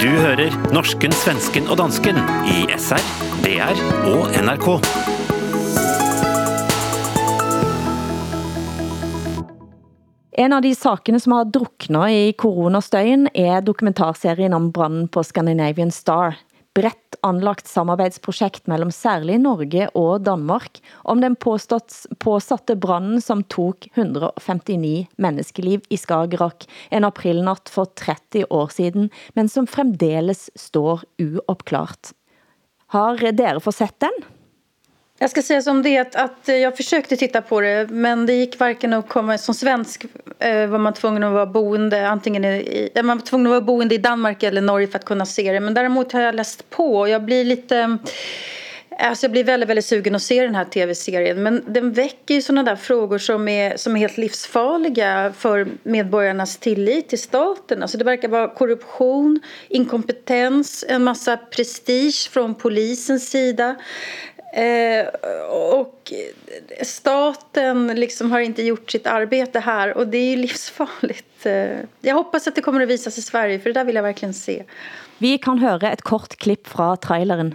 Du 0.00 0.08
hører 0.08 0.54
norsken, 0.72 1.12
svensken 1.12 1.66
og 1.68 1.76
dansken 1.76 2.16
i 2.48 2.62
SR, 2.72 3.02
DR 3.44 3.80
og 4.08 4.30
NRK. 4.32 4.68
En 10.40 10.56
av 10.56 10.64
de 10.64 10.72
sakene 10.72 11.20
som 11.20 11.34
har 11.36 11.52
druknet 11.52 12.16
i 12.16 12.22
koronastøyen 12.32 13.28
er 13.36 13.60
dokumentarserien 13.60 14.56
om 14.56 14.70
branden 14.72 15.10
på 15.12 15.20
Scandinavian 15.20 15.92
Star. 15.92 16.38
Bredt 16.72 17.09
anlagt 17.26 17.68
samarbejdsprojekt 17.70 18.68
mellem 18.70 18.92
særlig 18.94 19.38
Norge 19.42 19.88
og 19.98 20.24
Danmark 20.26 20.80
om 21.04 21.22
den 21.22 21.36
påstått, 21.40 22.06
påsatte 22.22 22.76
branden 22.80 23.20
som 23.24 23.44
tog 23.52 23.86
159 23.94 25.06
menneskeliv 25.20 25.84
i 25.90 25.98
Skagerrak 26.00 26.66
en 26.90 27.06
aprilnatt 27.08 27.72
for 27.72 27.90
30 27.98 28.48
år 28.50 28.72
siden, 28.74 29.10
men 29.34 29.48
som 29.48 29.68
fremdeles 29.70 30.48
står 30.58 31.04
uopklart. 31.20 32.14
Har 32.94 33.20
dere 33.32 33.62
fått 33.62 33.78
sett 33.78 33.98
den? 34.02 34.16
Jag 35.22 35.30
ska 35.30 35.42
säga 35.42 35.62
som 35.62 35.82
det 35.82 35.98
att, 35.98 36.14
att 36.14 36.48
jag 36.48 36.76
försökte 36.76 37.16
titta 37.16 37.42
på 37.42 37.60
det 37.60 37.86
men 37.90 38.26
det 38.26 38.32
gick 38.32 38.58
varken 38.58 38.92
att 38.92 39.08
komma 39.08 39.38
som 39.38 39.54
svensk 39.54 40.04
eh, 40.38 40.66
var 40.66 40.78
man 40.78 40.94
tvungen 40.94 41.24
att 41.24 41.32
vara 41.32 41.46
boende 41.46 42.08
antingen 42.08 42.44
i, 42.44 42.90
man 42.94 43.18
var 43.18 43.26
tvungen 43.26 43.46
att 43.46 43.50
vara 43.50 43.60
boende 43.60 43.94
i 43.94 43.98
Danmark 43.98 44.42
eller 44.42 44.60
Norge 44.60 44.86
för 44.86 44.98
att 44.98 45.04
kunna 45.04 45.26
se 45.26 45.52
det 45.52 45.60
men 45.60 45.74
däremot 45.74 46.12
har 46.12 46.20
jag 46.20 46.34
läst 46.34 46.70
på 46.70 46.98
och 46.98 47.08
jag 47.08 47.24
blir 47.24 47.44
lite 47.44 47.98
Alltså 48.98 49.24
jag 49.24 49.32
blir 49.32 49.44
väldigt, 49.44 49.68
väldigt 49.68 49.84
sugen 49.84 50.14
att 50.14 50.22
se 50.22 50.42
den 50.42 50.54
här 50.54 50.64
tv-serien 50.64 51.42
men 51.42 51.64
den 51.66 51.92
väcker 51.92 52.34
ju 52.34 52.42
sådana 52.42 52.62
där 52.62 52.76
frågor 52.76 53.18
som 53.18 53.48
är, 53.48 53.76
som 53.76 53.96
är 53.96 54.00
helt 54.00 54.18
livsfarliga 54.18 55.32
för 55.38 55.66
medborgarnas 55.82 56.56
tillit 56.56 57.08
till 57.08 57.18
staten. 57.18 57.82
Alltså 57.82 57.98
det 57.98 58.04
verkar 58.04 58.28
vara 58.28 58.48
korruption, 58.48 59.40
inkompetens, 59.68 60.84
en 60.88 61.04
massa 61.04 61.36
prestige 61.36 62.30
från 62.30 62.54
polisens 62.54 63.30
sida. 63.30 63.76
Eh, 64.52 65.06
och 65.50 66.12
staten 66.82 67.86
liksom 67.86 68.32
har 68.32 68.40
inte 68.40 68.62
gjort 68.62 68.90
sitt 68.90 69.06
arbete 69.06 69.60
här 69.60 69.96
och 69.96 70.06
det 70.06 70.18
är 70.18 70.30
ju 70.30 70.36
livsfarligt. 70.36 71.46
Eh, 71.46 71.78
jag 72.00 72.14
hoppas 72.14 72.46
att 72.46 72.54
det 72.54 72.60
kommer 72.60 72.80
att 72.80 72.88
visas 72.88 73.18
i 73.18 73.22
Sverige 73.22 73.58
för 73.58 73.70
det 73.70 73.80
där 73.80 73.84
vill 73.84 73.94
jag 73.94 74.02
verkligen 74.02 74.34
se. 74.34 74.62
Vi 75.18 75.38
kan 75.38 75.58
höra 75.58 75.92
ett 75.92 76.02
kort 76.02 76.36
klipp 76.36 76.68
fra 76.68 76.96
traileren. 76.96 77.54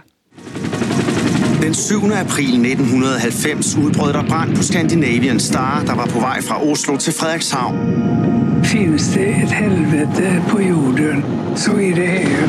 Den 1.62 1.74
7. 1.74 1.94
april 1.94 2.72
1990 2.72 3.86
udbrød 3.86 4.12
der 4.12 4.22
brand 4.22 4.56
på 4.56 4.62
Scandinavian 4.62 5.40
Star, 5.40 5.82
der 5.86 5.94
var 5.94 6.06
på 6.06 6.20
vej 6.20 6.42
fra 6.42 6.62
Oslo 6.62 6.96
til 6.96 7.12
Frederikshavn. 7.12 7.76
Finns 8.64 9.14
det 9.14 9.28
et 9.28 9.50
helvete 9.50 10.42
på 10.48 10.60
jorden, 10.60 11.24
så 11.56 11.70
er 11.70 11.94
det 11.94 12.08
her. 12.08 12.48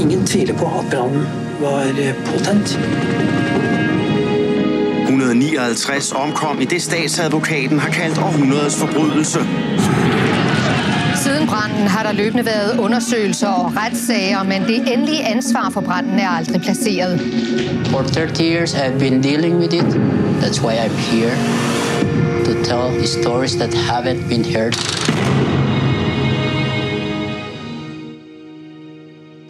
Ingen 0.00 0.26
tviler 0.26 0.54
på 0.54 0.66
at 0.66 0.90
branden 0.90 1.47
var 1.60 2.14
potent. 2.26 2.78
159 5.08 6.12
omkom 6.12 6.60
i 6.60 6.64
det 6.64 6.82
statsadvokaten 6.82 7.78
har 7.78 7.90
kaldt 7.90 8.18
århundredets 8.18 8.76
forbrydelse. 8.76 9.38
Siden 11.22 11.46
branden 11.46 11.86
har 11.88 12.02
der 12.02 12.12
løbende 12.12 12.44
været 12.44 12.78
undersøgelser 12.78 13.48
og 13.48 13.72
retssager, 13.76 14.42
men 14.42 14.62
det 14.62 14.92
endelige 14.92 15.24
ansvar 15.24 15.70
for 15.70 15.80
branden 15.80 16.18
er 16.18 16.28
aldrig 16.28 16.60
placeret. 16.60 17.20
For 17.86 18.02
30 18.02 18.44
years 18.44 18.74
I've 18.74 18.98
been 18.98 19.22
dealing 19.22 19.56
with 19.58 19.74
it. 19.74 19.88
That's 20.42 20.62
why 20.62 20.74
I'm 20.84 20.96
here. 21.12 21.36
To 22.44 22.52
tell 22.64 22.98
the 22.98 23.06
stories 23.06 23.56
that 23.56 23.74
haven't 23.74 24.28
been 24.28 24.44
heard. 24.44 24.74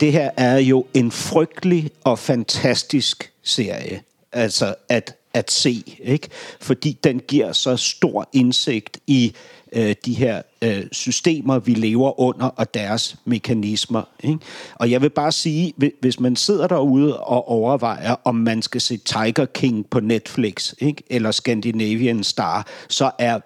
Det 0.01 0.13
her 0.13 0.31
er 0.37 0.57
jo 0.57 0.87
en 0.95 1.13
frygtelig 1.13 1.91
og 2.05 2.19
fantastisk 2.19 3.33
serie. 3.43 4.03
Altså 4.33 4.75
at, 4.89 5.15
at 5.39 5.51
se, 5.51 5.83
ikke? 6.01 6.29
Fordi 6.61 6.99
den 7.05 7.21
giver 7.29 7.53
så 7.53 7.77
stor 7.77 8.29
indsigt 8.33 8.99
i 9.07 9.35
øh, 9.73 9.95
de 10.05 10.15
her 10.15 10.43
øh, 10.63 10.83
systemer, 10.93 11.59
vi 11.59 11.75
lever 11.75 12.21
under, 12.21 12.47
og 12.47 12.75
deres 12.75 13.17
mekanismer. 13.25 14.03
Ikke? 14.23 14.39
Og 14.75 14.91
jeg 14.91 15.03
vil 15.03 15.11
bare 15.11 15.33
sige, 15.33 15.75
hvis 16.01 16.21
man 16.21 16.37
sidder 16.37 16.67
derude 16.67 17.21
og 17.21 17.49
overvejer, 17.49 18.17
om 18.25 18.35
man 18.35 18.63
skal 18.63 18.81
se 18.81 18.97
Tiger 18.97 19.47
King 19.55 19.87
på 19.91 20.01
Netflix, 20.01 20.75
ikke? 20.79 21.03
eller 21.11 21.31
Scandinavian 21.31 22.25
Star, 22.25 22.67
så 22.89 23.11
er 23.19 23.39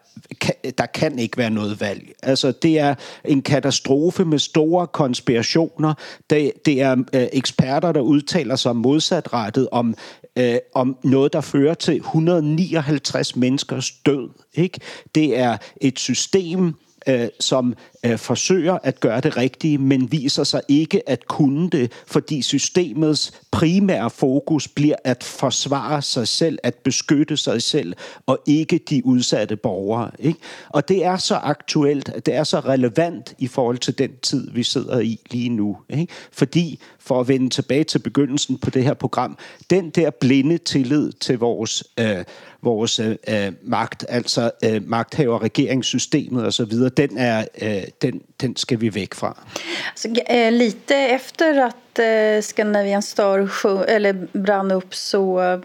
der 0.78 0.86
kan 0.86 1.18
ikke 1.18 1.38
være 1.38 1.50
noget 1.50 1.80
valg. 1.80 2.12
Altså, 2.22 2.52
det 2.52 2.78
er 2.78 2.94
en 3.24 3.42
katastrofe 3.42 4.24
med 4.24 4.38
store 4.38 4.86
konspirationer. 4.86 5.94
Det, 6.30 6.52
det 6.66 6.80
er 6.82 6.96
øh, 7.14 7.26
eksperter, 7.32 7.92
der 7.92 8.00
udtaler 8.00 8.56
sig 8.56 8.76
modsatrettet 8.76 9.68
om, 9.72 9.94
øh, 10.38 10.56
om 10.74 10.96
noget, 11.04 11.32
der 11.32 11.40
fører 11.40 11.74
til 11.74 11.96
159 11.96 13.36
menneskers 13.36 13.90
død. 13.90 14.28
Ikke? 14.54 14.80
Det 15.14 15.38
er 15.38 15.56
et 15.80 15.98
system, 15.98 16.74
øh, 17.08 17.28
som 17.40 17.74
øh, 18.06 18.18
forsøger 18.18 18.78
at 18.82 19.00
gøre 19.00 19.20
det 19.20 19.36
rigtige, 19.36 19.78
men 19.78 20.12
viser 20.12 20.44
sig 20.44 20.62
ikke 20.68 21.08
at 21.08 21.26
kunne 21.26 21.70
det, 21.70 21.92
fordi 22.06 22.42
systemets 22.42 23.32
primære 23.50 24.10
fokus 24.10 24.68
bliver 24.68 24.96
at 25.04 25.24
forsvare 25.24 26.02
sig 26.02 26.28
selv, 26.28 26.58
at 26.62 26.74
beskytte 26.74 27.36
sig 27.36 27.62
selv, 27.62 27.94
og 28.26 28.38
ikke 28.46 28.78
de 28.90 29.06
udsatte 29.06 29.56
borgere. 29.56 30.10
Ikke? 30.18 30.38
Og 30.68 30.88
det 30.88 31.04
er 31.04 31.16
så 31.16 31.34
aktuelt, 31.34 32.26
det 32.26 32.34
er 32.34 32.44
så 32.44 32.60
relevant 32.60 33.34
i 33.38 33.46
forhold 33.46 33.78
til 33.78 33.98
den 33.98 34.10
tid, 34.22 34.50
vi 34.50 34.62
sidder 34.62 35.00
i 35.00 35.20
lige 35.30 35.48
nu. 35.48 35.76
Ikke? 35.90 36.12
Fordi, 36.32 36.80
for 36.98 37.20
at 37.20 37.28
vende 37.28 37.50
tilbage 37.50 37.84
til 37.84 37.98
begyndelsen 37.98 38.58
på 38.58 38.70
det 38.70 38.84
her 38.84 38.94
program, 38.94 39.38
den 39.70 39.90
der 39.90 40.10
blinde 40.10 40.58
tillid 40.58 41.12
til 41.12 41.38
vores 41.38 41.84
øh, 41.98 42.24
vores 42.62 42.98
øh, 42.98 43.16
øh 43.28 43.52
magt, 43.62 44.04
altså 44.08 44.50
øh, 44.64 44.88
magthaver, 44.88 45.42
regeringssystemet 45.42 46.46
osv., 46.46 46.72
den, 46.96 47.18
er, 47.18 47.44
øh, 47.62 47.82
den, 47.98 48.20
den 48.36 48.56
skal 48.56 48.78
vi 48.78 48.90
væk 48.90 49.14
fra. 49.14 49.34
Så, 49.94 50.08
eh, 50.26 50.52
lite 50.52 50.96
efter 50.96 51.58
att 51.58 51.98
eh, 51.98 52.42
Scandinavian 52.42 53.02
Star 53.02 53.84
eller 53.88 54.12
brann 54.32 54.70
upp 54.70 54.94
så 54.94 55.42
eh, 55.42 55.60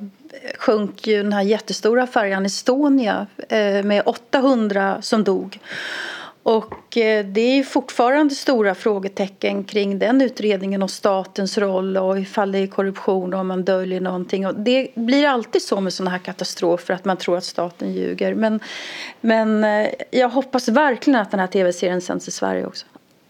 sjönk 0.58 1.08
ju 1.08 1.24
den 1.24 1.34
här 1.34 1.42
jättestora 1.42 2.08
färjan 2.08 2.46
Estonia 2.46 3.28
eh, 3.50 3.84
med 3.84 4.02
800 4.06 5.02
som 5.02 5.24
dog. 5.24 5.60
Och 6.48 6.98
eh, 6.98 7.26
det 7.26 7.42
är 7.42 7.64
fortfarande 7.64 8.36
stora 8.36 8.76
frågetecken 8.76 9.64
kring 9.64 10.00
den 10.00 10.22
utredningen 10.22 10.84
och 10.84 10.92
statens 10.92 11.58
roll 11.58 11.98
och 11.98 12.20
ifall 12.20 12.52
det 12.52 12.60
är 12.60 12.68
korruption 12.68 13.34
och 13.34 13.40
om 13.40 13.48
man 13.48 13.64
döljer 13.64 14.02
någonting. 14.02 14.48
Och 14.48 14.56
det 14.56 14.88
blir 14.96 15.28
alltid 15.28 15.62
så 15.62 15.82
med 15.82 15.94
sådana 15.94 16.12
här 16.12 16.18
katastrofer 16.18 16.94
att 16.94 17.06
man 17.06 17.18
tror 17.18 17.38
att 17.38 17.44
staten 17.44 17.94
ljuger. 17.94 18.36
Men, 18.36 18.60
men 19.22 19.64
eh, 19.64 19.90
jag 20.12 20.30
hoppas 20.30 20.68
verkligen 20.68 21.20
att 21.20 21.32
den 21.32 21.40
här 21.40 21.48
tv-serien 21.48 22.02
sänds 22.02 22.28
i 22.28 22.32
Sverige 22.32 22.66
också 22.66 22.86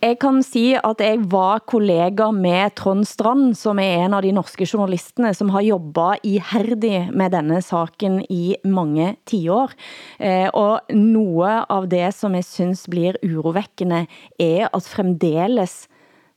jeg 0.07 0.17
kan 0.21 0.39
si 0.45 0.63
at 0.77 1.01
jeg 1.03 1.19
var 1.31 1.59
kollega 1.67 2.29
med 2.31 2.75
Trond 2.79 3.07
Strand, 3.07 3.57
som 3.59 3.79
er 3.81 4.05
en 4.05 4.15
av 4.15 4.23
de 4.23 4.31
norske 4.35 4.63
journalisterne, 4.67 5.33
som 5.35 5.51
har 5.51 5.65
jobbet 5.65 6.23
ihærdigt 6.27 7.11
med 7.11 7.33
denne 7.35 7.59
saken 7.65 8.21
i 8.31 8.55
mange 8.63 9.15
tiår. 9.27 9.73
Eh, 10.19 10.47
og 10.53 10.87
noget 10.93 11.65
av 11.73 11.89
det, 11.91 12.05
som 12.15 12.37
jeg 12.37 12.47
synes 12.47 12.85
blir 12.87 13.19
urovækkende, 13.25 14.05
er 14.39 14.69
at 14.71 14.87
fremdeles 14.87 15.87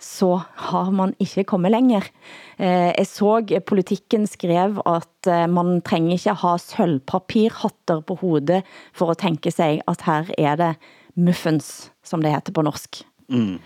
så 0.00 0.38
har 0.70 0.88
man 0.96 1.12
ikke 1.20 1.44
kommet 1.44 1.74
længere. 1.74 2.08
Eh, 2.56 2.90
jeg 2.96 3.06
så 3.06 3.60
politikken 3.66 4.24
skrev, 4.26 4.80
at 4.88 5.28
eh, 5.28 5.44
man 5.52 5.82
trænger 5.84 6.16
ikke 6.16 6.34
ha 6.40 6.56
sølvpapirhatter 6.56 8.00
på 8.00 8.16
hovedet 8.24 8.64
for 8.96 9.12
at 9.12 9.20
tænke 9.20 9.52
sig, 9.52 9.82
at 9.86 10.08
her 10.08 10.32
er 10.38 10.56
det 10.56 10.74
muffens, 11.14 11.92
som 12.02 12.22
det 12.22 12.32
heter 12.32 12.56
på 12.56 12.64
norsk. 12.64 13.04
Mm. 13.30 13.58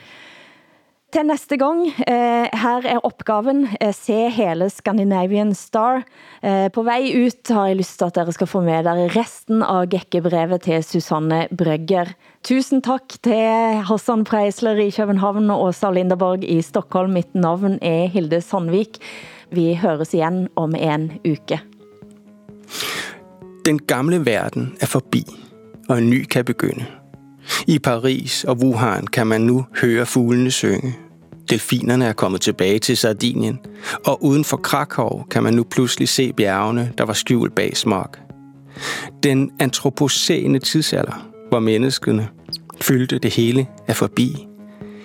Til 1.15 1.29
næste 1.29 1.55
gang, 1.55 1.85
eh, 1.87 2.49
her 2.59 2.87
er 2.91 3.05
opgaven, 3.07 3.69
eh, 3.81 3.93
se 3.95 4.31
hele 4.35 4.67
Scandinavian 4.71 5.55
Star. 5.55 6.03
Eh, 6.43 6.69
på 6.69 6.83
vej 6.83 7.13
ut 7.15 7.49
har 7.49 7.67
jeg 7.69 7.77
lyst 7.77 7.99
til, 7.99 8.05
at 8.07 8.15
dere 8.15 8.33
skal 8.33 8.47
få 8.47 8.61
med 8.61 8.85
dere 8.85 9.07
resten 9.15 9.63
av 9.63 9.87
gækkebrevet 9.87 10.63
til 10.63 10.83
Susanne 10.83 11.47
Brøgger. 11.55 12.11
Tusind 12.43 12.83
tak 12.83 13.15
til 13.23 13.85
Hassan 13.87 14.25
Preisler 14.25 14.75
i 14.75 14.91
København 14.91 15.51
og 15.51 15.69
Åsa 15.69 15.91
Linderborg 15.91 16.43
i 16.43 16.61
Stockholm. 16.61 17.13
Mitt 17.13 17.33
navn 17.35 17.79
er 17.81 18.09
Hilde 18.09 18.41
Sandvik. 18.41 18.99
Vi 19.53 19.75
høres 19.75 20.15
igen 20.15 20.49
om 20.57 20.75
en 20.75 21.13
uke. 21.25 21.61
Den 23.65 23.79
gamle 23.79 24.27
verden 24.27 24.77
er 24.81 24.87
forbi, 24.87 25.23
og 25.89 25.99
en 25.99 26.11
ny 26.11 26.25
kan 26.25 26.45
begynde. 26.45 27.04
I 27.67 27.79
Paris 27.79 28.45
og 28.45 28.57
Wuhan 28.57 29.07
kan 29.07 29.27
man 29.27 29.41
nu 29.41 29.67
høre 29.81 30.07
fuglene 30.07 30.51
synge. 30.51 30.97
Delfinerne 31.51 32.05
er 32.05 32.13
kommet 32.13 32.41
tilbage 32.41 32.79
til 32.79 32.97
Sardinien, 32.97 33.59
og 34.07 34.25
uden 34.25 34.45
for 34.45 34.57
Krakow 34.57 35.23
kan 35.31 35.43
man 35.43 35.55
nu 35.55 35.63
pludselig 35.63 36.09
se 36.09 36.33
bjergene, 36.33 36.93
der 36.99 37.05
var 37.05 37.13
skjult 37.13 37.55
bag 37.55 37.77
smog. 37.77 38.09
Den 39.23 39.51
antropocene 39.61 40.59
tidsalder, 40.59 41.29
hvor 41.49 41.61
menneskene 41.61 42.29
fyldte 42.81 43.19
det 43.19 43.35
hele, 43.35 43.67
er 43.87 43.93
forbi. 43.93 44.47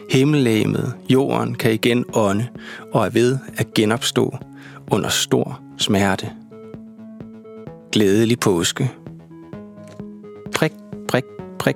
Himmellæmet, 0.10 0.94
jorden, 1.10 1.56
kan 1.56 1.74
igen 1.74 2.06
ånde 2.14 2.48
og 2.94 3.06
er 3.06 3.10
ved 3.10 3.38
at 3.58 3.74
genopstå 3.74 4.38
under 4.92 5.10
stor 5.10 5.62
smerte. 5.78 6.30
Glædelig 7.92 8.40
påske. 8.40 8.92
Prik, 10.56 10.74
prik, 11.08 11.24
prik, 11.60 11.76